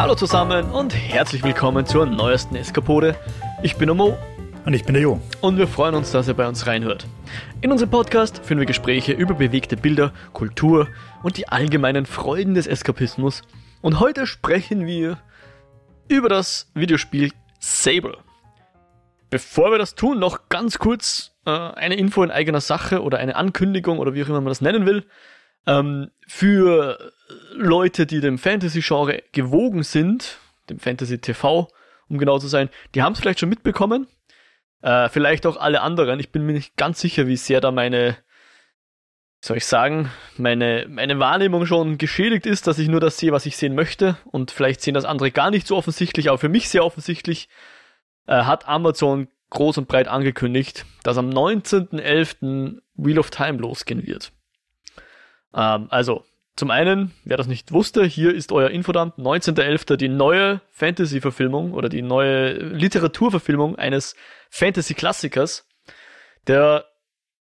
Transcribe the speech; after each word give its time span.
Hallo 0.00 0.14
zusammen 0.14 0.70
und 0.70 0.94
herzlich 0.94 1.42
willkommen 1.42 1.84
zur 1.84 2.06
neuesten 2.06 2.56
Eskapode. 2.56 3.16
Ich 3.62 3.76
bin 3.76 3.90
Omo 3.90 4.16
Und 4.64 4.72
ich 4.72 4.84
bin 4.84 4.94
der 4.94 5.02
Jo. 5.02 5.20
und 5.42 5.58
wir 5.58 5.68
freuen 5.68 5.94
uns, 5.94 6.10
dass 6.10 6.26
ihr 6.26 6.32
bei 6.32 6.48
uns 6.48 6.66
reinhört. 6.66 7.06
In 7.60 7.70
unserem 7.70 7.90
Podcast 7.90 8.42
führen 8.42 8.60
wir 8.60 8.64
Gespräche 8.64 9.12
über 9.12 9.34
bewegte 9.34 9.76
Bilder, 9.76 10.14
Kultur 10.32 10.88
und 11.22 11.36
die 11.36 11.48
allgemeinen 11.48 12.06
Freuden 12.06 12.54
des 12.54 12.66
Eskapismus. 12.66 13.42
Und 13.82 14.00
heute 14.00 14.26
sprechen 14.26 14.86
wir 14.86 15.18
über 16.08 16.30
das 16.30 16.70
Videospiel 16.72 17.32
Sable. 17.58 18.16
Bevor 19.28 19.70
wir 19.70 19.76
das 19.76 19.96
tun, 19.96 20.18
noch 20.18 20.48
ganz 20.48 20.78
kurz 20.78 21.32
äh, 21.44 21.50
eine 21.50 21.96
Info 21.96 22.22
in 22.22 22.30
eigener 22.30 22.62
Sache 22.62 23.02
oder 23.02 23.18
eine 23.18 23.36
Ankündigung 23.36 23.98
oder 23.98 24.14
wie 24.14 24.24
auch 24.24 24.28
immer 24.28 24.40
man 24.40 24.48
das 24.50 24.62
nennen 24.62 24.86
will. 24.86 25.04
Ähm, 25.66 26.10
für 26.26 27.12
Leute, 27.54 28.06
die 28.06 28.20
dem 28.20 28.38
Fantasy-Genre 28.38 29.22
gewogen 29.32 29.82
sind, 29.82 30.38
dem 30.68 30.78
Fantasy-TV, 30.78 31.68
um 32.08 32.18
genau 32.18 32.38
zu 32.38 32.48
sein, 32.48 32.70
die 32.94 33.02
haben 33.02 33.12
es 33.12 33.20
vielleicht 33.20 33.40
schon 33.40 33.48
mitbekommen. 33.48 34.06
Äh, 34.82 35.08
vielleicht 35.08 35.46
auch 35.46 35.56
alle 35.56 35.82
anderen. 35.82 36.20
Ich 36.20 36.32
bin 36.32 36.44
mir 36.44 36.52
nicht 36.52 36.76
ganz 36.76 37.00
sicher, 37.00 37.26
wie 37.26 37.36
sehr 37.36 37.60
da 37.60 37.70
meine, 37.70 38.16
soll 39.40 39.58
ich 39.58 39.66
sagen, 39.66 40.10
meine, 40.36 40.86
meine 40.88 41.18
Wahrnehmung 41.18 41.66
schon 41.66 41.98
geschädigt 41.98 42.46
ist, 42.46 42.66
dass 42.66 42.78
ich 42.78 42.88
nur 42.88 43.00
das 43.00 43.18
sehe, 43.18 43.32
was 43.32 43.46
ich 43.46 43.56
sehen 43.56 43.74
möchte. 43.74 44.16
Und 44.24 44.50
vielleicht 44.50 44.80
sehen 44.80 44.94
das 44.94 45.04
andere 45.04 45.30
gar 45.30 45.50
nicht 45.50 45.66
so 45.66 45.76
offensichtlich, 45.76 46.28
aber 46.28 46.38
für 46.38 46.48
mich 46.48 46.68
sehr 46.68 46.84
offensichtlich 46.84 47.48
äh, 48.26 48.42
hat 48.44 48.68
Amazon 48.68 49.28
groß 49.50 49.78
und 49.78 49.88
breit 49.88 50.08
angekündigt, 50.08 50.86
dass 51.02 51.18
am 51.18 51.28
19.11. 51.28 52.80
Wheel 52.94 53.18
of 53.18 53.30
Time 53.30 53.58
losgehen 53.58 54.06
wird. 54.06 54.32
Ähm, 55.54 55.86
also, 55.90 56.24
zum 56.56 56.70
einen, 56.70 57.12
wer 57.24 57.36
das 57.36 57.46
nicht 57.46 57.72
wusste, 57.72 58.04
hier 58.04 58.34
ist 58.34 58.52
euer 58.52 58.70
Infodump, 58.70 59.16
19.11. 59.18 59.96
die 59.96 60.08
neue 60.08 60.60
Fantasy-Verfilmung 60.72 61.72
oder 61.72 61.88
die 61.88 62.02
neue 62.02 62.52
Literaturverfilmung 62.52 63.76
eines 63.76 64.14
Fantasy-Klassikers 64.50 65.66
der 66.46 66.84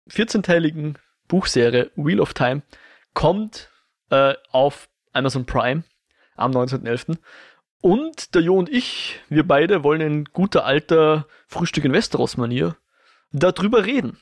14-teiligen 0.09 0.95
Buchserie 1.27 1.91
Wheel 1.95 2.19
of 2.19 2.33
Time 2.33 2.63
kommt 3.13 3.69
äh, 4.09 4.33
auf 4.51 4.89
Amazon 5.13 5.45
Prime 5.45 5.83
am 6.35 6.51
19.11. 6.51 7.17
Und 7.81 8.35
der 8.35 8.41
Jo 8.41 8.57
und 8.57 8.69
ich, 8.69 9.19
wir 9.29 9.47
beide 9.47 9.83
wollen 9.83 10.01
in 10.01 10.25
guter 10.25 10.65
alter 10.65 11.25
Frühstück 11.47 11.85
in 11.85 11.93
Westeros-Manier 11.93 12.75
darüber 13.31 13.85
reden. 13.85 14.17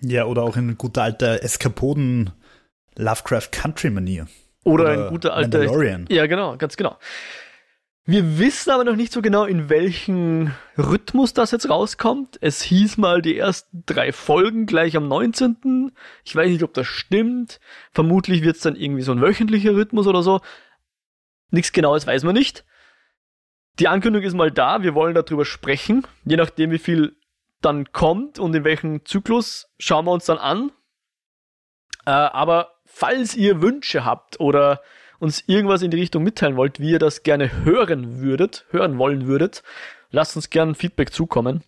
Ja, 0.00 0.26
oder 0.26 0.42
auch 0.42 0.56
in 0.56 0.76
guter 0.76 1.02
alter 1.02 1.42
Eskapoden 1.42 2.30
Lovecraft 2.96 3.50
Country 3.52 3.90
Manier. 3.90 4.26
Oder, 4.64 4.84
Oder 4.84 4.92
ein 4.92 5.10
guter 5.10 5.34
alter. 5.34 5.58
Mandalorian. 5.58 6.06
Ja, 6.08 6.26
genau, 6.26 6.56
ganz 6.56 6.76
genau. 6.76 6.98
Wir 8.04 8.38
wissen 8.38 8.70
aber 8.70 8.82
noch 8.82 8.96
nicht 8.96 9.12
so 9.12 9.22
genau, 9.22 9.44
in 9.44 9.68
welchem 9.68 10.50
Rhythmus 10.76 11.34
das 11.34 11.52
jetzt 11.52 11.70
rauskommt. 11.70 12.36
Es 12.40 12.60
hieß 12.62 12.98
mal 12.98 13.22
die 13.22 13.38
ersten 13.38 13.84
drei 13.86 14.10
Folgen 14.12 14.66
gleich 14.66 14.96
am 14.96 15.06
19. 15.06 15.92
Ich 16.24 16.34
weiß 16.34 16.48
nicht, 16.48 16.64
ob 16.64 16.74
das 16.74 16.88
stimmt. 16.88 17.60
Vermutlich 17.92 18.42
wird 18.42 18.56
es 18.56 18.62
dann 18.62 18.74
irgendwie 18.74 19.02
so 19.02 19.12
ein 19.12 19.20
wöchentlicher 19.20 19.74
Rhythmus 19.74 20.08
oder 20.08 20.24
so. 20.24 20.40
Nichts 21.50 21.72
Genaues 21.72 22.04
weiß 22.04 22.24
man 22.24 22.34
nicht. 22.34 22.64
Die 23.78 23.86
Ankündigung 23.86 24.26
ist 24.26 24.34
mal 24.34 24.50
da, 24.50 24.82
wir 24.82 24.94
wollen 24.94 25.14
darüber 25.14 25.44
sprechen. 25.44 26.04
Je 26.24 26.36
nachdem, 26.36 26.72
wie 26.72 26.78
viel 26.78 27.16
dann 27.60 27.92
kommt 27.92 28.40
und 28.40 28.54
in 28.54 28.64
welchem 28.64 29.04
Zyklus, 29.04 29.68
schauen 29.78 30.06
wir 30.06 30.12
uns 30.12 30.26
dann 30.26 30.38
an. 30.38 30.72
Äh, 32.04 32.10
aber 32.10 32.71
falls 32.92 33.34
ihr 33.34 33.62
Wünsche 33.62 34.04
habt 34.04 34.38
oder 34.38 34.82
uns 35.18 35.44
irgendwas 35.46 35.82
in 35.82 35.90
die 35.90 35.98
Richtung 36.00 36.22
mitteilen 36.22 36.56
wollt, 36.56 36.78
wie 36.80 36.90
ihr 36.90 36.98
das 36.98 37.22
gerne 37.22 37.64
hören 37.64 38.20
würdet, 38.20 38.66
hören 38.70 38.98
wollen 38.98 39.26
würdet, 39.26 39.62
lasst 40.10 40.36
uns 40.36 40.50
gerne 40.50 40.74
Feedback 40.74 41.12
zukommen. 41.12 41.64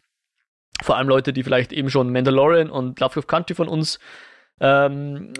Vor 0.82 0.97
allem 0.97 1.09
Leute, 1.09 1.32
die 1.32 1.43
vielleicht 1.43 1.72
eben 1.72 1.88
schon 1.88 2.12
Mandalorian 2.12 2.69
und 2.69 3.00
Lovecraft 3.00 3.28
Country 3.28 3.54
von 3.54 3.69
uns 3.69 4.00
ähm, 4.60 5.32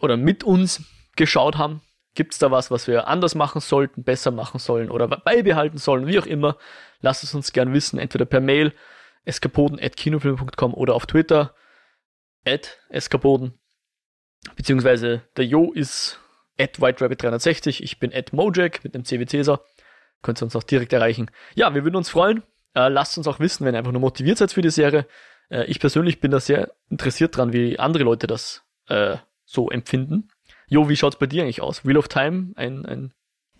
oder 0.00 0.16
mit 0.16 0.44
uns 0.44 0.84
geschaut 1.16 1.58
haben. 1.58 1.82
Gibt 2.14 2.32
es 2.32 2.38
da 2.38 2.50
was, 2.50 2.70
was 2.70 2.86
wir 2.86 3.06
anders 3.06 3.34
machen 3.34 3.60
sollten, 3.60 4.04
besser 4.04 4.30
machen 4.30 4.58
sollen 4.58 4.90
oder 4.90 5.08
beibehalten 5.08 5.78
sollen, 5.78 6.06
wie 6.06 6.18
auch 6.18 6.26
immer? 6.26 6.56
Lasst 7.00 7.22
es 7.22 7.34
uns 7.34 7.52
gern 7.52 7.72
wissen, 7.72 7.98
entweder 7.98 8.24
per 8.24 8.40
Mail 8.40 8.72
eskapoden.kinofilm.com 9.24 10.74
oder 10.74 10.94
auf 10.94 11.06
Twitter 11.06 11.54
at 12.44 12.78
eskapoden. 12.88 13.58
Beziehungsweise 14.56 15.22
der 15.36 15.46
Jo 15.46 15.72
ist 15.72 16.18
at 16.58 16.80
whiterabbit360, 16.80 17.82
ich 17.82 17.98
bin 17.98 18.12
at 18.12 18.32
mojak 18.32 18.82
mit 18.84 18.94
dem 18.94 19.04
CW 19.04 19.26
Cäsar. 19.26 19.60
Könnt 20.22 20.42
ihr 20.42 20.44
uns 20.44 20.56
auch 20.56 20.64
direkt 20.64 20.92
erreichen. 20.92 21.30
Ja, 21.54 21.74
wir 21.74 21.84
würden 21.84 21.96
uns 21.96 22.08
freuen. 22.08 22.42
Äh, 22.74 22.88
lasst 22.88 23.16
uns 23.18 23.28
auch 23.28 23.40
wissen, 23.40 23.64
wenn 23.64 23.74
ihr 23.74 23.78
einfach 23.78 23.92
nur 23.92 24.00
motiviert 24.00 24.38
seid 24.38 24.52
für 24.52 24.62
die 24.62 24.70
Serie. 24.70 25.06
Äh, 25.48 25.64
ich 25.64 25.80
persönlich 25.80 26.20
bin 26.20 26.30
da 26.30 26.40
sehr 26.40 26.72
interessiert 26.90 27.36
dran, 27.36 27.52
wie 27.52 27.78
andere 27.78 28.04
Leute 28.04 28.26
das 28.26 28.62
äh, 28.88 29.16
so 29.44 29.70
empfinden. 29.70 30.28
Jo, 30.68 30.88
wie 30.88 30.96
schaut's 30.96 31.18
bei 31.18 31.26
dir 31.26 31.44
eigentlich 31.44 31.62
aus? 31.62 31.84
Wheel 31.84 31.96
of 31.96 32.08
Time, 32.08 32.52
ein, 32.56 32.84
ein 32.84 33.12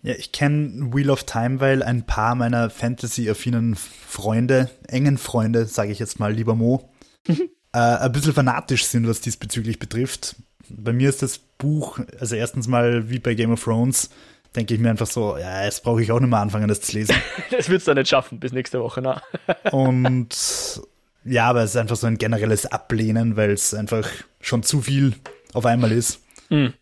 Ja, 0.03 0.13
ich 0.13 0.31
kenne 0.31 0.93
Wheel 0.93 1.09
of 1.09 1.23
Time, 1.23 1.59
weil 1.59 1.81
ein 1.81 2.05
paar 2.05 2.35
meiner 2.35 2.69
Fantasy-affinen 2.69 3.75
Freunde, 3.75 4.69
engen 4.87 5.17
Freunde, 5.17 5.65
sage 5.65 5.91
ich 5.91 5.99
jetzt 5.99 6.19
mal, 6.19 6.33
lieber 6.33 6.55
Mo, 6.55 6.93
äh, 7.27 7.39
ein 7.73 8.11
bisschen 8.11 8.33
fanatisch 8.33 8.85
sind, 8.85 9.07
was 9.07 9.21
diesbezüglich 9.21 9.79
betrifft. 9.79 10.35
Bei 10.69 10.93
mir 10.93 11.09
ist 11.09 11.21
das 11.21 11.37
Buch, 11.37 11.99
also 12.19 12.35
erstens 12.35 12.67
mal 12.67 13.09
wie 13.09 13.19
bei 13.19 13.33
Game 13.33 13.51
of 13.51 13.63
Thrones, 13.63 14.09
denke 14.55 14.73
ich 14.73 14.79
mir 14.79 14.89
einfach 14.89 15.07
so, 15.07 15.37
ja, 15.37 15.63
jetzt 15.63 15.83
brauche 15.83 16.01
ich 16.01 16.11
auch 16.11 16.19
nicht 16.19 16.29
mehr 16.29 16.39
anfangen, 16.39 16.67
das 16.67 16.81
zu 16.81 16.93
lesen. 16.93 17.15
das 17.51 17.69
wird's 17.69 17.85
dann 17.85 17.97
nicht 17.97 18.09
schaffen 18.09 18.39
bis 18.39 18.51
nächste 18.51 18.81
Woche, 18.81 19.01
na. 19.01 19.21
Und 19.71 20.81
ja, 21.23 21.47
aber 21.47 21.63
es 21.63 21.71
ist 21.71 21.77
einfach 21.77 21.95
so 21.95 22.07
ein 22.07 22.17
generelles 22.17 22.65
Ablehnen, 22.65 23.35
weil 23.35 23.51
es 23.51 23.73
einfach 23.73 24.07
schon 24.41 24.63
zu 24.63 24.81
viel 24.81 25.13
auf 25.53 25.65
einmal 25.65 25.91
ist. 25.91 26.21
Hm. 26.49 26.73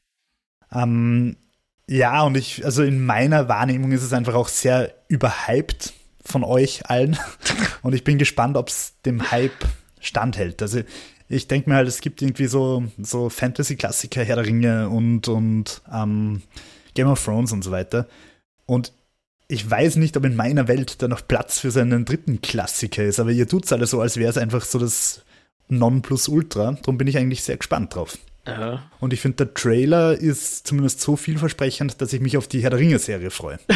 Ähm, 0.71 1.37
ja, 1.89 2.23
und 2.23 2.35
ich, 2.35 2.65
also 2.65 2.83
in 2.83 3.05
meiner 3.05 3.47
Wahrnehmung 3.47 3.93
ist 3.93 4.03
es 4.03 4.11
einfach 4.11 4.35
auch 4.35 4.49
sehr 4.49 4.93
überhyped 5.07 5.93
von 6.23 6.43
euch 6.43 6.89
allen. 6.89 7.17
Und 7.81 7.95
ich 7.95 8.03
bin 8.03 8.17
gespannt, 8.17 8.57
ob 8.57 8.67
es 8.67 8.99
dem 9.05 9.31
Hype 9.31 9.65
standhält. 10.01 10.61
Also 10.61 10.81
ich 11.29 11.47
denke 11.47 11.69
mir 11.69 11.75
halt, 11.75 11.87
es 11.87 12.01
gibt 12.01 12.21
irgendwie 12.21 12.47
so, 12.47 12.83
so 12.97 13.29
Fantasy-Klassiker, 13.29 14.23
Herr 14.23 14.37
der 14.37 14.45
Ringe 14.45 14.89
und, 14.89 15.27
und 15.27 15.81
ähm, 15.91 16.41
Game 16.93 17.07
of 17.07 17.23
Thrones 17.23 17.51
und 17.51 17.63
so 17.63 17.71
weiter. 17.71 18.07
Und 18.65 18.93
ich 19.47 19.69
weiß 19.69 19.97
nicht, 19.97 20.17
ob 20.17 20.25
in 20.25 20.35
meiner 20.35 20.67
Welt 20.67 21.01
da 21.01 21.07
noch 21.07 21.25
Platz 21.27 21.59
für 21.59 21.71
seinen 21.71 22.05
dritten 22.05 22.41
Klassiker 22.41 23.03
ist, 23.03 23.19
aber 23.19 23.31
ihr 23.31 23.47
tut's 23.47 23.71
alle 23.71 23.87
so, 23.87 24.01
als 24.01 24.17
wäre 24.17 24.29
es 24.29 24.37
einfach 24.37 24.63
so 24.63 24.79
das 24.79 25.23
Nonplusultra. 25.69 26.77
Darum 26.81 26.97
bin 26.97 27.07
ich 27.07 27.17
eigentlich 27.17 27.43
sehr 27.43 27.57
gespannt 27.57 27.95
drauf. 27.95 28.17
Ja. 28.45 28.89
Und 28.99 29.11
ich 29.11 29.19
finde, 29.19 29.45
der 29.45 29.53
Trailer 29.53 30.13
ist 30.13 30.67
zumindest 30.67 31.01
so 31.01 31.17
vielversprechend, 31.17 32.01
dass 32.01 32.13
ich 32.13 32.21
mich 32.21 32.37
auf 32.37 32.47
die 32.47 32.61
Herr 32.61 32.69
der 32.69 32.79
Ringe-Serie 32.79 33.29
freue. 33.29 33.59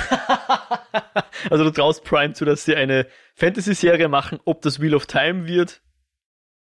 Also 1.50 1.63
du 1.63 1.72
traust 1.72 2.03
Prime 2.03 2.34
zu, 2.34 2.45
dass 2.45 2.66
sie 2.66 2.75
eine 2.75 3.07
Fantasy-Serie 3.35 4.07
machen, 4.07 4.40
ob 4.45 4.61
das 4.61 4.79
Wheel 4.79 4.94
of 4.94 5.07
Time 5.07 5.47
wird, 5.47 5.81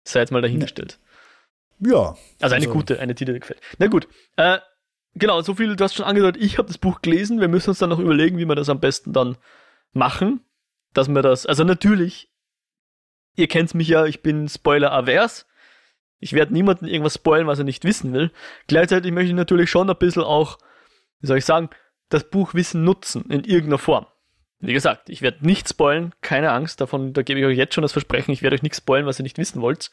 sei 0.04 0.20
jetzt 0.20 0.30
mal 0.30 0.42
dahingestellt. 0.42 0.98
Ja. 1.80 2.16
Also 2.40 2.54
eine 2.54 2.66
gute, 2.68 2.98
eine, 3.00 3.14
die 3.14 3.24
dir 3.24 3.38
gefällt. 3.38 3.60
Na 3.78 3.86
gut, 3.86 4.08
äh, 4.36 4.58
genau, 5.14 5.40
so 5.42 5.54
viel, 5.54 5.76
du 5.76 5.84
hast 5.84 5.94
schon 5.94 6.06
angedeutet, 6.06 6.42
ich 6.42 6.58
habe 6.58 6.68
das 6.68 6.78
Buch 6.78 7.02
gelesen, 7.02 7.40
wir 7.40 7.48
müssen 7.48 7.70
uns 7.70 7.78
dann 7.78 7.90
noch 7.90 7.98
überlegen, 7.98 8.38
wie 8.38 8.46
wir 8.46 8.54
das 8.54 8.68
am 8.68 8.80
besten 8.80 9.12
dann 9.12 9.36
machen, 9.92 10.40
dass 10.92 11.08
wir 11.08 11.22
das, 11.22 11.46
also 11.46 11.64
natürlich, 11.64 12.32
ihr 13.36 13.48
kennt 13.48 13.74
mich 13.74 13.88
ja, 13.88 14.06
ich 14.06 14.22
bin 14.22 14.48
Spoiler-avers, 14.48 15.46
ich 16.20 16.32
werde 16.32 16.52
niemanden 16.52 16.86
irgendwas 16.86 17.14
spoilen, 17.14 17.46
was 17.46 17.58
er 17.58 17.64
nicht 17.64 17.84
wissen 17.84 18.12
will. 18.12 18.32
Gleichzeitig 18.66 19.12
möchte 19.12 19.28
ich 19.28 19.36
natürlich 19.36 19.70
schon 19.70 19.88
ein 19.88 19.96
bisschen 19.96 20.24
auch, 20.24 20.58
wie 21.20 21.28
soll 21.28 21.38
ich 21.38 21.44
sagen, 21.44 21.70
das 22.08 22.28
Buchwissen 22.28 22.84
nutzen 22.84 23.24
in 23.30 23.44
irgendeiner 23.44 23.78
Form. 23.78 24.06
Wie 24.60 24.72
gesagt, 24.72 25.08
ich 25.08 25.22
werde 25.22 25.46
nicht 25.46 25.68
spoilen, 25.68 26.12
keine 26.20 26.50
Angst, 26.50 26.80
davon, 26.80 27.12
da 27.12 27.22
gebe 27.22 27.38
ich 27.38 27.46
euch 27.46 27.56
jetzt 27.56 27.74
schon 27.74 27.82
das 27.82 27.92
Versprechen, 27.92 28.32
ich 28.32 28.42
werde 28.42 28.54
euch 28.54 28.62
nichts 28.62 28.78
spoilen, 28.78 29.06
was 29.06 29.20
ihr 29.20 29.22
nicht 29.22 29.38
wissen 29.38 29.62
wollt. 29.62 29.90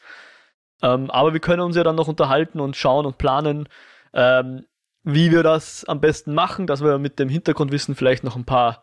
Ähm, 0.82 1.10
aber 1.10 1.32
wir 1.32 1.40
können 1.40 1.62
uns 1.62 1.76
ja 1.76 1.84
dann 1.84 1.96
noch 1.96 2.08
unterhalten 2.08 2.60
und 2.60 2.76
schauen 2.76 3.06
und 3.06 3.18
planen, 3.18 3.68
ähm, 4.12 4.66
wie 5.04 5.30
wir 5.30 5.44
das 5.44 5.84
am 5.84 6.00
besten 6.00 6.34
machen, 6.34 6.66
dass 6.66 6.82
wir 6.82 6.98
mit 6.98 7.18
dem 7.20 7.28
Hintergrundwissen 7.28 7.94
vielleicht 7.94 8.24
noch 8.24 8.34
ein 8.34 8.44
paar 8.44 8.82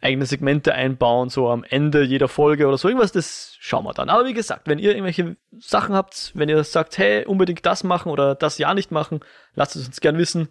eigene 0.00 0.26
Segmente 0.26 0.74
einbauen, 0.74 1.30
so 1.30 1.48
am 1.50 1.64
Ende 1.64 2.02
jeder 2.02 2.28
Folge 2.28 2.66
oder 2.66 2.78
so 2.78 2.88
irgendwas, 2.88 3.12
das 3.12 3.56
schauen 3.58 3.84
wir 3.84 3.94
dann. 3.94 4.08
Aber 4.08 4.26
wie 4.26 4.34
gesagt, 4.34 4.66
wenn 4.66 4.78
ihr 4.78 4.90
irgendwelche 4.90 5.36
Sachen 5.58 5.94
habt, 5.94 6.32
wenn 6.34 6.48
ihr 6.48 6.62
sagt, 6.64 6.98
hey, 6.98 7.24
unbedingt 7.24 7.64
das 7.64 7.84
machen 7.84 8.10
oder 8.10 8.34
das 8.34 8.58
ja 8.58 8.74
nicht 8.74 8.90
machen, 8.90 9.20
lasst 9.54 9.76
es 9.76 9.86
uns 9.86 10.00
gern 10.00 10.18
wissen. 10.18 10.48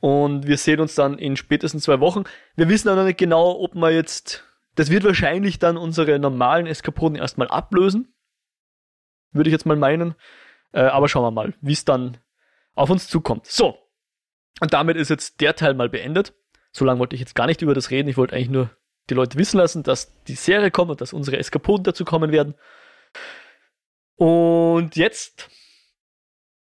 Und 0.00 0.46
wir 0.46 0.58
sehen 0.58 0.80
uns 0.80 0.94
dann 0.94 1.18
in 1.18 1.36
spätestens 1.36 1.84
zwei 1.84 2.00
Wochen. 2.00 2.24
Wir 2.54 2.68
wissen 2.68 2.88
aber 2.88 3.00
noch 3.00 3.06
nicht 3.06 3.18
genau, 3.18 3.58
ob 3.60 3.74
wir 3.74 3.90
jetzt, 3.90 4.44
das 4.74 4.90
wird 4.90 5.04
wahrscheinlich 5.04 5.58
dann 5.58 5.76
unsere 5.76 6.18
normalen 6.18 6.66
Eskapoden 6.66 7.16
erstmal 7.16 7.48
ablösen. 7.48 8.14
Würde 9.32 9.48
ich 9.48 9.52
jetzt 9.52 9.66
mal 9.66 9.76
meinen. 9.76 10.14
Äh, 10.72 10.82
aber 10.82 11.08
schauen 11.08 11.24
wir 11.24 11.30
mal, 11.30 11.54
wie 11.60 11.72
es 11.72 11.84
dann 11.84 12.18
auf 12.74 12.90
uns 12.90 13.08
zukommt. 13.08 13.46
So. 13.46 13.78
Und 14.60 14.72
damit 14.72 14.96
ist 14.96 15.10
jetzt 15.10 15.40
der 15.40 15.56
Teil 15.56 15.74
mal 15.74 15.88
beendet. 15.88 16.34
So 16.72 16.84
lange 16.84 17.00
wollte 17.00 17.14
ich 17.14 17.20
jetzt 17.20 17.34
gar 17.34 17.46
nicht 17.46 17.62
über 17.62 17.74
das 17.74 17.90
reden. 17.90 18.08
Ich 18.08 18.16
wollte 18.16 18.34
eigentlich 18.34 18.50
nur 18.50 18.70
die 19.08 19.14
Leute 19.14 19.38
wissen 19.38 19.58
lassen, 19.58 19.82
dass 19.82 20.22
die 20.24 20.34
Serie 20.34 20.70
kommt 20.70 20.90
und 20.90 21.00
dass 21.00 21.12
unsere 21.12 21.38
Eskapoden 21.38 21.84
dazu 21.84 22.04
kommen 22.04 22.32
werden. 22.32 22.54
Und 24.16 24.96
jetzt, 24.96 25.48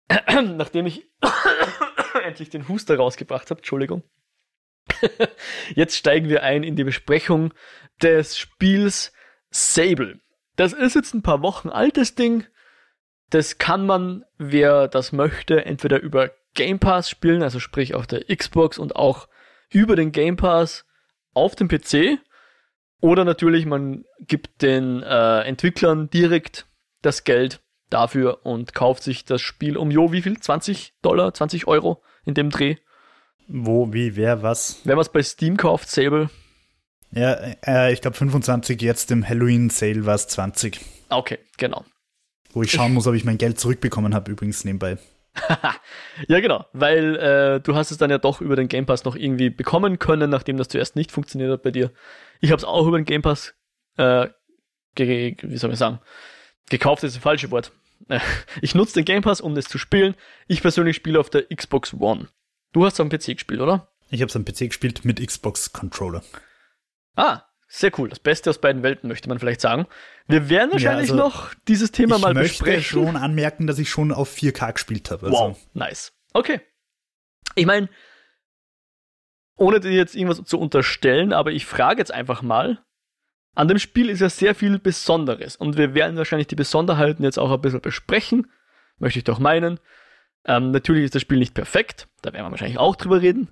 nachdem 0.56 0.86
ich 0.86 1.08
endlich 2.22 2.50
den 2.50 2.68
Huster 2.68 2.96
rausgebracht 2.96 3.50
habe, 3.50 3.60
Entschuldigung, 3.60 4.02
jetzt 5.74 5.96
steigen 5.96 6.28
wir 6.28 6.42
ein 6.42 6.62
in 6.62 6.76
die 6.76 6.84
Besprechung 6.84 7.52
des 8.02 8.38
Spiels 8.38 9.12
Sable. 9.50 10.20
Das 10.56 10.72
ist 10.72 10.94
jetzt 10.94 11.14
ein 11.14 11.22
paar 11.22 11.42
Wochen 11.42 11.68
altes 11.68 12.14
Ding. 12.14 12.46
Das 13.30 13.58
kann 13.58 13.86
man, 13.86 14.24
wer 14.38 14.88
das 14.88 15.12
möchte, 15.12 15.64
entweder 15.64 16.00
über 16.00 16.30
Game 16.54 16.78
Pass 16.78 17.08
spielen, 17.08 17.42
also 17.42 17.60
sprich 17.60 17.94
auf 17.94 18.06
der 18.06 18.24
Xbox 18.24 18.78
und 18.78 18.96
auch 18.96 19.28
über 19.70 19.96
den 19.96 20.12
Game 20.12 20.36
Pass 20.36 20.84
auf 21.32 21.56
dem 21.56 21.68
PC. 21.68 22.18
Oder 23.00 23.24
natürlich, 23.24 23.66
man 23.66 24.04
gibt 24.20 24.62
den 24.62 25.02
äh, 25.02 25.40
Entwicklern 25.40 26.10
direkt 26.10 26.66
das 27.00 27.24
Geld 27.24 27.60
dafür 27.92 28.44
und 28.44 28.74
kauft 28.74 29.02
sich 29.02 29.24
das 29.24 29.40
Spiel 29.40 29.76
um, 29.76 29.90
jo, 29.90 30.12
wie 30.12 30.22
viel? 30.22 30.38
20 30.38 30.94
Dollar, 31.02 31.34
20 31.34 31.66
Euro 31.66 32.02
in 32.24 32.34
dem 32.34 32.50
Dreh. 32.50 32.76
Wo, 33.48 33.92
wie, 33.92 34.16
wer, 34.16 34.42
was? 34.42 34.80
Wenn 34.84 34.96
man 34.96 35.02
es 35.02 35.08
bei 35.08 35.22
Steam 35.22 35.56
kauft, 35.56 35.90
Sable. 35.90 36.30
Ja, 37.10 37.32
äh, 37.66 37.92
ich 37.92 38.00
glaube 38.00 38.16
25, 38.16 38.80
jetzt 38.80 39.10
im 39.10 39.28
Halloween-Sale 39.28 40.06
war 40.06 40.14
es 40.14 40.28
20. 40.28 40.80
Okay, 41.10 41.38
genau. 41.58 41.84
Wo 42.52 42.62
ich 42.62 42.70
schauen 42.70 42.94
muss, 42.94 43.06
ob 43.06 43.14
ich 43.14 43.24
mein 43.24 43.38
Geld 43.38 43.58
zurückbekommen 43.58 44.14
habe, 44.14 44.30
übrigens 44.30 44.64
nebenbei. 44.64 44.98
ja, 46.28 46.40
genau, 46.40 46.66
weil 46.72 47.16
äh, 47.16 47.60
du 47.60 47.74
hast 47.74 47.90
es 47.90 47.98
dann 47.98 48.10
ja 48.10 48.18
doch 48.18 48.40
über 48.40 48.56
den 48.56 48.68
Game 48.68 48.84
Pass 48.84 49.04
noch 49.04 49.16
irgendwie 49.16 49.50
bekommen 49.50 49.98
können, 49.98 50.30
nachdem 50.30 50.58
das 50.58 50.68
zuerst 50.68 50.94
nicht 50.96 51.10
funktioniert 51.10 51.50
hat 51.50 51.62
bei 51.62 51.70
dir. 51.70 51.90
Ich 52.40 52.50
habe 52.50 52.58
es 52.58 52.64
auch 52.64 52.86
über 52.86 52.98
den 52.98 53.06
Game 53.06 53.22
Pass, 53.22 53.54
äh, 53.96 54.28
wie 54.96 55.56
soll 55.56 55.72
ich 55.72 55.78
sagen, 55.78 56.00
gekauft 56.68 57.04
ist 57.04 57.16
das 57.16 57.22
falsche 57.22 57.50
Wort. 57.50 57.72
Ich 58.60 58.74
nutze 58.74 58.94
den 58.94 59.04
Game 59.04 59.22
Pass, 59.22 59.40
um 59.40 59.54
das 59.54 59.66
zu 59.66 59.78
spielen. 59.78 60.14
Ich 60.46 60.62
persönlich 60.62 60.96
spiele 60.96 61.20
auf 61.20 61.30
der 61.30 61.46
Xbox 61.54 61.94
One. 61.94 62.28
Du 62.72 62.84
hast 62.84 62.94
es 62.94 63.00
am 63.00 63.08
PC 63.08 63.34
gespielt, 63.34 63.60
oder? 63.60 63.88
Ich 64.10 64.20
habe 64.20 64.28
es 64.28 64.36
am 64.36 64.44
PC 64.44 64.68
gespielt 64.68 65.04
mit 65.04 65.24
Xbox 65.26 65.72
Controller. 65.72 66.22
Ah, 67.16 67.42
sehr 67.68 67.90
cool. 67.98 68.08
Das 68.08 68.18
Beste 68.18 68.50
aus 68.50 68.60
beiden 68.60 68.82
Welten, 68.82 69.08
möchte 69.08 69.28
man 69.28 69.38
vielleicht 69.38 69.60
sagen. 69.60 69.86
Wir 70.26 70.50
werden 70.50 70.72
wahrscheinlich 70.72 71.08
ja, 71.08 71.14
also 71.14 71.16
noch 71.16 71.54
dieses 71.68 71.90
Thema 71.90 72.18
mal 72.18 72.34
besprechen. 72.34 72.66
Ich 72.66 72.76
möchte 72.76 72.82
schon 72.82 73.16
anmerken, 73.16 73.66
dass 73.66 73.78
ich 73.78 73.88
schon 73.88 74.12
auf 74.12 74.34
4K 74.34 74.74
gespielt 74.74 75.10
habe. 75.10 75.26
Also. 75.26 75.38
Wow, 75.38 75.58
nice. 75.72 76.12
Okay. 76.34 76.60
Ich 77.54 77.66
meine, 77.66 77.88
ohne 79.56 79.80
dir 79.80 79.92
jetzt 79.92 80.14
irgendwas 80.14 80.44
zu 80.44 80.58
unterstellen, 80.58 81.32
aber 81.32 81.52
ich 81.52 81.66
frage 81.66 82.00
jetzt 82.00 82.12
einfach 82.12 82.42
mal. 82.42 82.84
An 83.54 83.68
dem 83.68 83.78
Spiel 83.78 84.08
ist 84.08 84.20
ja 84.20 84.30
sehr 84.30 84.54
viel 84.54 84.78
Besonderes 84.78 85.56
und 85.56 85.76
wir 85.76 85.94
werden 85.94 86.16
wahrscheinlich 86.16 86.48
die 86.48 86.54
Besonderheiten 86.54 87.22
jetzt 87.22 87.38
auch 87.38 87.50
ein 87.50 87.60
bisschen 87.60 87.80
besprechen. 87.80 88.50
Möchte 88.98 89.18
ich 89.18 89.24
doch 89.24 89.38
meinen. 89.38 89.78
Ähm, 90.44 90.70
natürlich 90.70 91.04
ist 91.04 91.14
das 91.14 91.22
Spiel 91.22 91.38
nicht 91.38 91.54
perfekt, 91.54 92.08
da 92.22 92.32
werden 92.32 92.46
wir 92.46 92.50
wahrscheinlich 92.50 92.78
auch 92.78 92.96
drüber 92.96 93.20
reden. 93.20 93.50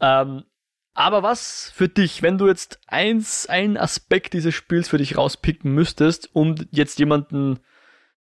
Ähm, 0.00 0.44
aber 0.92 1.22
was 1.22 1.70
für 1.74 1.88
dich, 1.88 2.22
wenn 2.22 2.38
du 2.38 2.48
jetzt 2.48 2.80
eins, 2.86 3.46
einen 3.46 3.76
Aspekt 3.76 4.32
dieses 4.32 4.54
Spiels 4.54 4.88
für 4.88 4.98
dich 4.98 5.16
rauspicken 5.16 5.72
müsstest, 5.72 6.34
um 6.34 6.54
jetzt 6.70 6.98
jemanden 6.98 7.60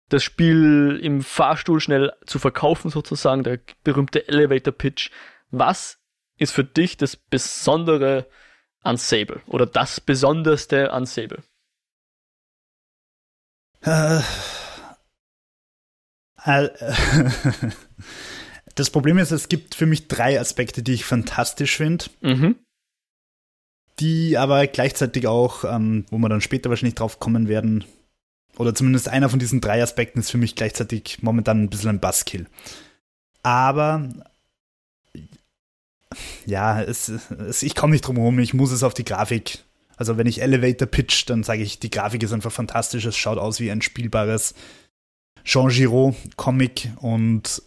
das 0.08 0.24
Spiel 0.24 1.00
im 1.02 1.22
Fahrstuhl 1.22 1.80
schnell 1.80 2.14
zu 2.26 2.40
verkaufen, 2.40 2.90
sozusagen, 2.90 3.44
der 3.44 3.60
berühmte 3.84 4.28
Elevator 4.28 4.74
Pitch, 4.74 5.12
was 5.52 6.00
ist 6.38 6.52
für 6.52 6.64
dich 6.64 6.98
das 6.98 7.16
Besondere 7.16 8.28
an 8.82 8.98
Sable 8.98 9.42
oder 9.48 9.66
das 9.66 10.00
Besonderste 10.00 10.92
an 10.92 11.06
Sable? 11.06 11.44
Äh, 13.82 14.22
äh, 16.44 16.70
Das 18.80 18.92
Problem 18.92 19.18
ist, 19.18 19.32
es 19.32 19.50
gibt 19.50 19.76
für 19.76 19.86
mich 19.86 20.08
drei 20.08 20.40
Aspekte, 20.40 20.82
die 20.82 20.94
ich 20.94 21.04
fantastisch 21.04 21.76
finde. 21.76 22.06
Mhm. 22.22 22.56
Die 24.00 24.38
aber 24.38 24.66
gleichzeitig 24.68 25.28
auch, 25.28 25.66
ähm, 25.66 26.06
wo 26.10 26.18
wir 26.18 26.30
dann 26.30 26.40
später 26.40 26.70
wahrscheinlich 26.70 26.96
drauf 26.96 27.20
kommen 27.20 27.50
werden, 27.50 27.84
oder 28.58 28.74
zumindest 28.74 29.10
einer 29.10 29.28
von 29.28 29.40
diesen 29.40 29.60
drei 29.60 29.84
Aspekten 29.84 30.20
ist 30.20 30.32
für 30.32 30.38
mich 30.38 30.56
gleichzeitig 30.56 31.22
momentan 31.22 31.64
ein 31.64 31.70
bisschen 31.70 31.90
ein 31.90 32.00
Buzzkill. 32.00 32.48
Aber 33.44 34.08
ja, 36.46 36.82
es, 36.82 37.10
es, 37.10 37.64
ich 37.64 37.76
komme 37.76 37.92
nicht 37.92 38.02
drum 38.02 38.18
herum, 38.18 38.40
ich 38.40 38.54
muss 38.54 38.72
es 38.72 38.84
auf 38.84 38.94
die 38.94 39.06
Grafik. 39.06 39.64
Also 39.98 40.18
wenn 40.18 40.28
ich 40.28 40.42
Elevator 40.42 40.88
pitch, 40.88 41.30
dann 41.30 41.44
sage 41.44 41.62
ich, 41.62 41.80
die 41.80 41.90
Grafik 41.90 42.24
ist 42.24 42.32
einfach 42.32 42.52
fantastisch, 42.52 43.06
es 43.06 43.18
schaut 43.18 43.38
aus 43.38 43.60
wie 43.60 43.70
ein 43.70 43.82
spielbares 43.82 44.54
Jean 45.44 45.70
Giraud 45.70 46.16
Comic 46.38 46.90
und 46.98 47.62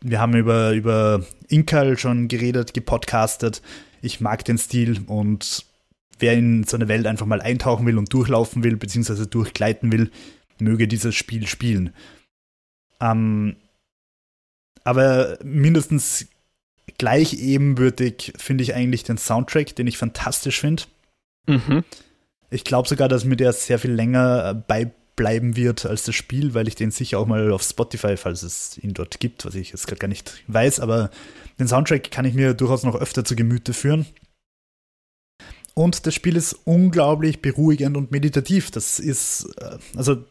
wir 0.00 0.20
haben 0.20 0.36
über, 0.36 0.72
über 0.72 1.24
Inkal 1.48 1.98
schon 1.98 2.28
geredet, 2.28 2.74
gepodcastet. 2.74 3.62
Ich 4.02 4.20
mag 4.20 4.44
den 4.44 4.58
Stil 4.58 5.00
und 5.06 5.64
wer 6.18 6.34
in 6.34 6.64
so 6.64 6.76
eine 6.76 6.88
Welt 6.88 7.06
einfach 7.06 7.26
mal 7.26 7.40
eintauchen 7.40 7.86
will 7.86 7.96
und 7.96 8.12
durchlaufen 8.12 8.62
will, 8.62 8.76
beziehungsweise 8.76 9.26
durchgleiten 9.26 9.90
will, 9.90 10.10
möge 10.58 10.86
dieses 10.86 11.14
Spiel 11.14 11.46
spielen. 11.46 11.94
Ähm, 13.00 13.56
aber 14.84 15.38
mindestens 15.42 16.26
gleich 16.98 17.34
ebenbürtig 17.34 18.32
finde 18.36 18.62
ich 18.62 18.74
eigentlich 18.74 19.04
den 19.04 19.18
Soundtrack, 19.18 19.74
den 19.76 19.86
ich 19.86 19.98
fantastisch 19.98 20.60
finde. 20.60 20.84
Mhm. 21.46 21.84
Ich 22.50 22.64
glaube 22.64 22.88
sogar, 22.88 23.08
dass 23.08 23.24
mir 23.24 23.36
der 23.36 23.52
sehr 23.52 23.78
viel 23.78 23.92
länger 23.92 24.54
bei 24.54 24.92
bleiben 25.16 25.56
wird 25.56 25.86
als 25.86 26.04
das 26.04 26.14
Spiel, 26.14 26.54
weil 26.54 26.68
ich 26.68 26.74
den 26.74 26.90
sicher 26.90 27.18
auch 27.18 27.26
mal 27.26 27.52
auf 27.52 27.62
Spotify, 27.62 28.16
falls 28.16 28.42
es 28.42 28.78
ihn 28.78 28.94
dort 28.94 29.20
gibt, 29.20 29.44
was 29.44 29.54
ich 29.54 29.70
jetzt 29.70 29.86
gerade 29.86 30.00
gar 30.00 30.08
nicht 30.08 30.42
weiß, 30.48 30.80
aber 30.80 31.10
den 31.58 31.68
Soundtrack 31.68 32.10
kann 32.10 32.24
ich 32.24 32.34
mir 32.34 32.54
durchaus 32.54 32.82
noch 32.82 32.96
öfter 32.96 33.24
zu 33.24 33.36
Gemüte 33.36 33.72
führen. 33.72 34.06
Und 35.74 36.06
das 36.06 36.14
Spiel 36.14 36.36
ist 36.36 36.56
unglaublich 36.64 37.42
beruhigend 37.42 37.96
und 37.96 38.12
meditativ. 38.12 38.70
Das 38.70 39.00
ist, 39.00 39.48
äh, 39.58 39.78
also 39.96 40.24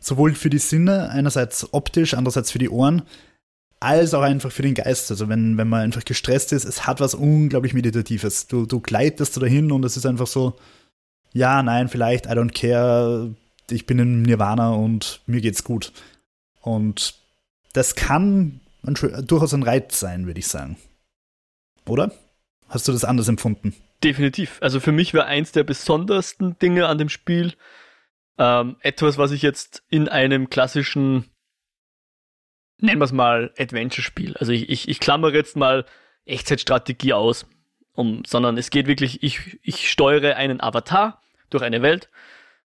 sowohl 0.00 0.34
für 0.34 0.50
die 0.50 0.58
Sinne, 0.58 1.10
einerseits 1.10 1.72
optisch, 1.72 2.14
andererseits 2.14 2.50
für 2.50 2.58
die 2.58 2.68
Ohren, 2.68 3.02
als 3.80 4.14
auch 4.14 4.22
einfach 4.22 4.50
für 4.52 4.62
den 4.62 4.74
Geist. 4.74 5.10
Also 5.10 5.28
wenn, 5.28 5.56
wenn 5.56 5.68
man 5.68 5.82
einfach 5.82 6.04
gestresst 6.04 6.52
ist, 6.52 6.64
es 6.64 6.86
hat 6.86 7.00
was 7.00 7.14
unglaublich 7.14 7.74
Meditatives. 7.74 8.46
Du, 8.46 8.66
du 8.66 8.80
gleitest 8.80 9.36
da 9.36 9.40
dahin 9.40 9.72
und 9.72 9.84
es 9.84 9.96
ist 9.96 10.06
einfach 10.06 10.26
so, 10.26 10.56
ja, 11.32 11.62
nein, 11.62 11.88
vielleicht, 11.88 12.26
I 12.26 12.30
don't 12.30 12.52
care, 12.52 13.34
ich 13.70 13.86
bin 13.86 13.98
im 13.98 14.22
Nirvana 14.22 14.70
und 14.70 15.20
mir 15.26 15.40
geht's 15.40 15.64
gut. 15.64 15.92
Und 16.60 17.14
das 17.72 17.94
kann 17.94 18.60
ein, 18.84 18.94
durchaus 19.26 19.54
ein 19.54 19.62
Reiz 19.62 20.00
sein, 20.00 20.26
würde 20.26 20.40
ich 20.40 20.48
sagen. 20.48 20.76
Oder? 21.86 22.12
Hast 22.68 22.88
du 22.88 22.92
das 22.92 23.04
anders 23.04 23.28
empfunden? 23.28 23.74
Definitiv. 24.04 24.58
Also 24.60 24.80
für 24.80 24.92
mich 24.92 25.14
war 25.14 25.26
eins 25.26 25.52
der 25.52 25.64
besondersten 25.64 26.58
Dinge 26.58 26.86
an 26.86 26.98
dem 26.98 27.08
Spiel 27.08 27.54
ähm, 28.38 28.76
etwas, 28.80 29.18
was 29.18 29.32
ich 29.32 29.42
jetzt 29.42 29.82
in 29.88 30.08
einem 30.08 30.50
klassischen, 30.50 31.24
nennen 32.78 33.00
wir 33.00 33.04
es 33.04 33.12
mal, 33.12 33.52
Adventure-Spiel. 33.58 34.36
Also 34.36 34.52
ich, 34.52 34.68
ich, 34.68 34.88
ich 34.88 35.00
klammere 35.00 35.34
jetzt 35.34 35.56
mal 35.56 35.84
Echtzeitstrategie 36.24 37.12
aus, 37.12 37.46
um, 37.94 38.22
sondern 38.26 38.56
es 38.58 38.70
geht 38.70 38.86
wirklich, 38.86 39.22
ich, 39.22 39.58
ich 39.62 39.90
steuere 39.90 40.36
einen 40.36 40.60
Avatar 40.60 41.22
durch 41.50 41.62
eine 41.62 41.82
Welt 41.82 42.10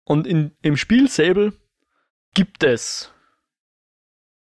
und 0.05 0.27
in, 0.27 0.53
im 0.63 0.77
Spiel 0.77 1.09
Sable 1.09 1.53
gibt 2.35 2.63
es 2.63 3.13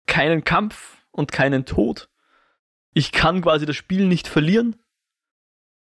keinen 0.07 0.45
Kampf 0.45 0.99
und 1.11 1.33
keinen 1.33 1.65
Tod. 1.65 2.09
Ich 2.93 3.13
kann 3.13 3.43
quasi 3.43 3.67
das 3.67 3.77
Spiel 3.77 4.07
nicht 4.07 4.29
verlieren. 4.29 4.77